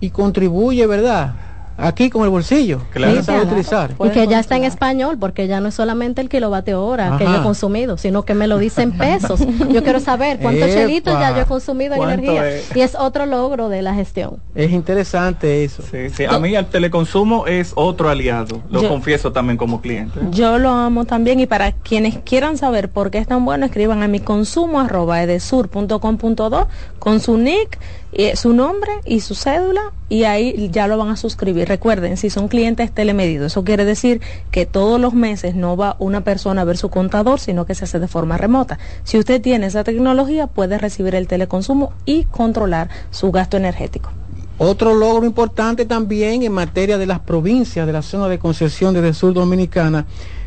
[0.00, 1.34] y contribuye, ¿verdad?
[1.80, 2.80] Aquí con el bolsillo.
[2.92, 3.14] Claro.
[3.14, 3.92] que sabe utilizar.
[4.04, 7.24] Y que ya está en español, porque ya no es solamente el kilovatio hora que
[7.24, 9.40] yo he consumido, sino que me lo dice en pesos.
[9.70, 12.50] Yo quiero saber cuántos chelitos ya yo he consumido en ¿Cuánto energía.
[12.50, 12.74] es?
[12.76, 14.38] Y es otro logro de la gestión.
[14.56, 15.82] Es interesante eso.
[15.88, 16.24] Sí, sí.
[16.24, 20.18] A mí el teleconsumo es otro aliado, lo Yo- confieso también como cliente.
[20.32, 24.02] Yo lo amo también y para quienes quieran saber por qué es tan bueno, escriban
[24.02, 26.68] a mi consumo arroba edesur.com.do
[26.98, 27.78] con su nick,
[28.12, 31.68] eh, su nombre y su cédula y ahí ya lo van a suscribir.
[31.68, 34.20] Recuerden, si son clientes telemedidos, eso quiere decir
[34.50, 37.84] que todos los meses no va una persona a ver su contador, sino que se
[37.84, 38.78] hace de forma remota.
[39.04, 44.10] Si usted tiene esa tecnología, puede recibir el teleconsumo y controlar su gasto energético.
[44.56, 49.14] Otro logro importante también en materia de las provincias de la zona de concesión desde
[49.14, 50.06] Sur Dominicana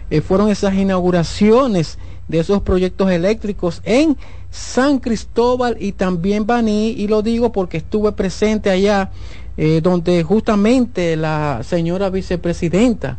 [0.09, 1.97] eh, fueron esas inauguraciones
[2.27, 4.17] de esos proyectos eléctricos en
[4.51, 9.09] San Cristóbal y también Baní y lo digo porque estuve presente allá
[9.55, 13.17] eh, donde justamente la señora vicepresidenta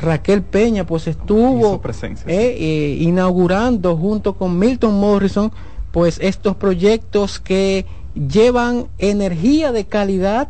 [0.00, 5.52] Raquel Peña pues estuvo presencia, eh, eh, inaugurando junto con Milton Morrison
[5.92, 10.48] pues estos proyectos que llevan energía de calidad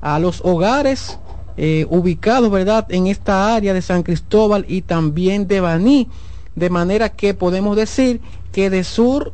[0.00, 1.18] a los hogares
[1.90, 6.08] ubicados verdad en esta área de San Cristóbal y también de Baní.
[6.54, 8.20] De manera que podemos decir
[8.52, 9.32] que de Sur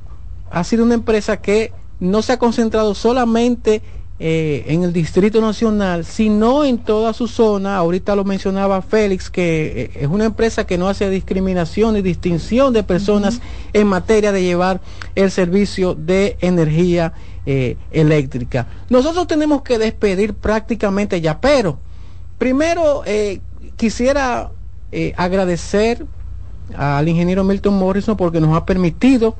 [0.50, 3.82] ha sido una empresa que no se ha concentrado solamente
[4.20, 7.76] eh, en el Distrito Nacional, sino en toda su zona.
[7.76, 12.72] Ahorita lo mencionaba Félix, que eh, es una empresa que no hace discriminación ni distinción
[12.72, 13.40] de personas
[13.72, 14.80] en materia de llevar
[15.14, 17.12] el servicio de energía
[17.50, 18.66] eh, eléctrica.
[18.90, 21.78] Nosotros tenemos que despedir prácticamente ya, pero
[22.36, 23.40] primero eh,
[23.76, 24.50] quisiera
[24.92, 26.04] eh, agradecer
[26.76, 29.34] al ingeniero Milton Morrison porque nos ha permitido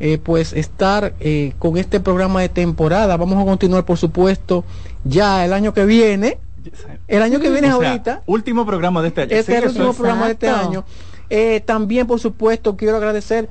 [0.00, 3.16] eh, pues estar eh, con este programa de temporada.
[3.18, 4.64] Vamos a continuar, por supuesto,
[5.04, 6.38] ya el año que viene.
[7.06, 8.22] El año que viene es O sea, ahorita.
[8.26, 9.30] Último programa de este año.
[9.32, 10.84] Este es el último programa de este año.
[11.28, 13.48] Eh, también, por supuesto, quiero agradecer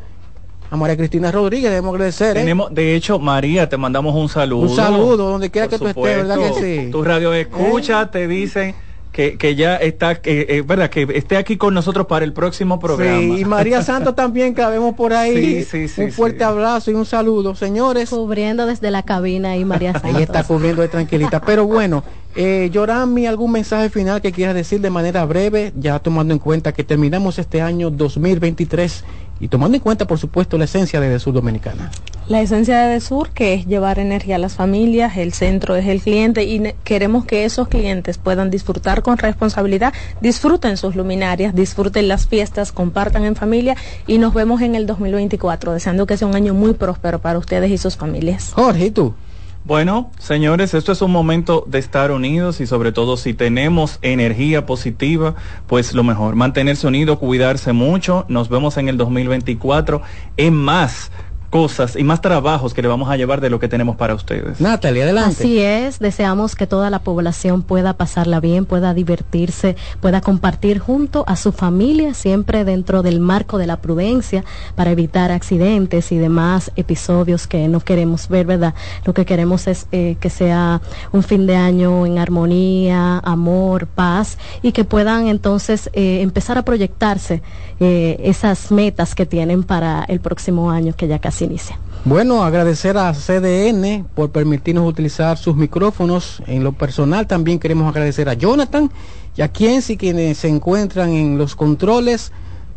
[0.71, 2.37] a María Cristina Rodríguez, debemos agradecer.
[2.37, 2.41] ¿eh?
[2.41, 4.69] Tenemos, de hecho, María, te mandamos un saludo.
[4.69, 6.81] Un saludo, donde quiera que tú estés, ¿verdad que supuesto.
[6.83, 6.91] sí?
[6.91, 8.75] Tu radio escucha, te dicen
[9.19, 12.79] que, que ya está, que, eh, verdad, que esté aquí con nosotros para el próximo
[12.79, 13.19] programa.
[13.19, 15.65] Sí, y María Santos también, que la vemos por ahí.
[15.65, 18.11] Sí, sí, sí, un fuerte abrazo y un saludo, señores.
[18.11, 20.15] Cubriendo desde la cabina y María Santos.
[20.15, 21.41] Ahí está cubriendo de tranquilita.
[21.41, 22.01] Pero bueno,
[22.37, 25.73] eh, Yorami, ¿algún mensaje final que quieras decir de manera breve?
[25.75, 29.03] Ya tomando en cuenta que terminamos este año 2023
[29.39, 31.91] y tomando en cuenta, por supuesto, la esencia de Sur Dominicana.
[32.27, 35.99] La esencia de Sur, que es llevar energía a las familias, el centro es el
[35.99, 42.27] cliente y queremos que esos clientes puedan disfrutar con responsabilidad, disfruten sus luminarias, disfruten las
[42.27, 43.75] fiestas, compartan en familia
[44.05, 47.71] y nos vemos en el 2024, deseando que sea un año muy próspero para ustedes
[47.71, 48.51] y sus familias.
[48.53, 49.15] Jorge, ¿y tú?
[49.65, 54.65] Bueno, señores, esto es un momento de estar unidos y sobre todo si tenemos energía
[54.65, 55.35] positiva,
[55.67, 58.25] pues lo mejor, mantenerse unidos, cuidarse mucho.
[58.29, 60.01] Nos vemos en el 2024
[60.37, 61.11] en más
[61.49, 64.61] cosas y más trabajos que le vamos a llevar de lo que tenemos para ustedes.
[64.61, 65.43] Natalia, adelante.
[65.43, 71.23] Así es, deseamos que toda la población pueda pasarla bien, pueda divertirse, pueda compartir junto
[71.27, 74.43] a su familia, siempre dentro del marco de la prudencia,
[74.75, 78.73] para evitar accidentes y demás episodios que no queremos ver, ¿verdad?
[79.05, 80.81] Lo que queremos es eh, que sea
[81.11, 86.63] un fin de año en armonía, amor, paz y que puedan entonces eh, empezar a
[86.63, 87.41] proyectarse
[87.79, 91.79] eh, esas metas que tienen para el próximo año que ya casi inicia.
[92.05, 96.41] Bueno, agradecer a CDN por permitirnos utilizar sus micrófonos.
[96.47, 98.89] En lo personal también queremos agradecer a Jonathan
[99.35, 102.31] y a quienes y quienes se encuentran en los controles.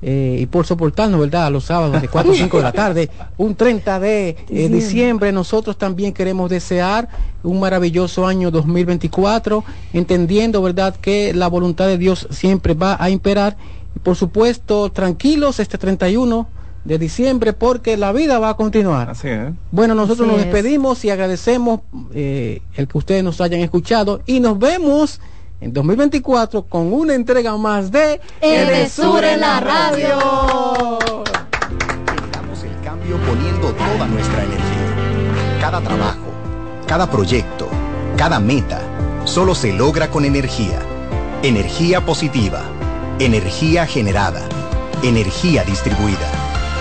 [0.05, 1.47] Eh, y por soportarnos, ¿verdad?
[1.47, 5.31] A los sábados de 4 o 5 de la tarde, un 30 de eh, diciembre.
[5.31, 7.09] Nosotros también queremos desear
[7.45, 9.63] un maravilloso año 2024,
[9.93, 13.57] entendiendo, ¿verdad?, que la voluntad de Dios siempre va a imperar.
[13.95, 16.49] Y por supuesto, tranquilos este 31
[16.85, 19.11] de diciembre porque la vida va a continuar.
[19.11, 19.53] Así es.
[19.71, 21.81] Bueno, nosotros nos despedimos y agradecemos
[22.13, 25.21] eh, el que ustedes nos hayan escuchado y nos vemos
[25.61, 30.99] en 2024 con una entrega más de Edesur en la radio.
[32.07, 35.59] Generamos el cambio poniendo toda nuestra energía.
[35.61, 36.27] Cada trabajo,
[36.89, 37.69] cada proyecto,
[38.17, 38.81] cada meta,
[39.25, 40.81] solo se logra con energía.
[41.45, 42.63] Energía positiva,
[43.19, 44.43] energía generada,
[45.03, 46.52] energía distribuida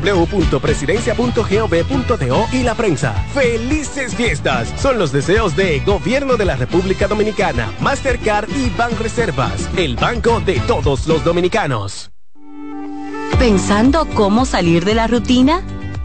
[0.00, 3.14] www.presidencia.gov.do y la prensa.
[3.34, 4.72] ¡Felices fiestas!
[4.80, 10.60] Son los deseos de Gobierno de la República Dominicana, Mastercard y Banreservas, el banco de
[10.60, 12.10] todos los dominicanos.
[13.38, 15.62] ¿Pensando cómo salir de la rutina?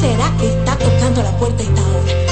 [0.00, 2.27] Será que está tocando la puerta esta hora?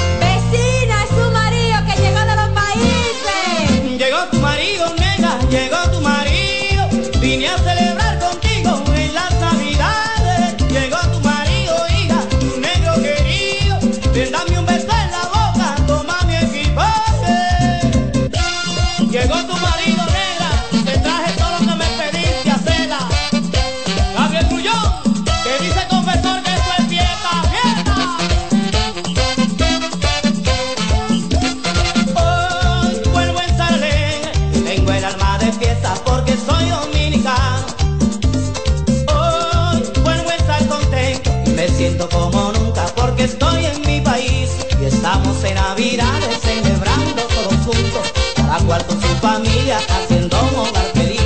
[45.37, 51.21] hace navidades celebrando todos juntos, cada cual con su familia haciendo un hogar feliz.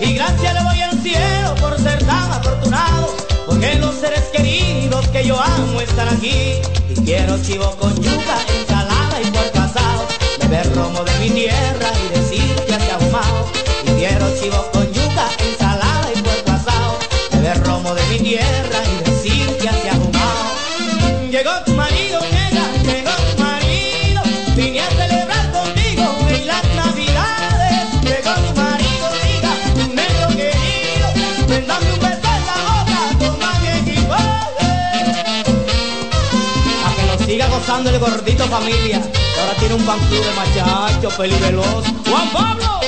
[0.00, 3.14] Y gracias le voy al cielo por ser tan afortunado,
[3.46, 6.54] porque los seres queridos que yo amo están aquí.
[6.88, 10.06] Y quiero chivo con yuca, ensalada y puerco asado,
[10.40, 13.46] beber romo de mi tierra y decir que hace ahumado.
[13.84, 14.79] Y quiero chivo con
[37.70, 39.00] pasando el gordito familia,
[39.40, 41.84] ahora tiene un banco de machachos, peliveloz.
[42.04, 42.79] Juan Pablo.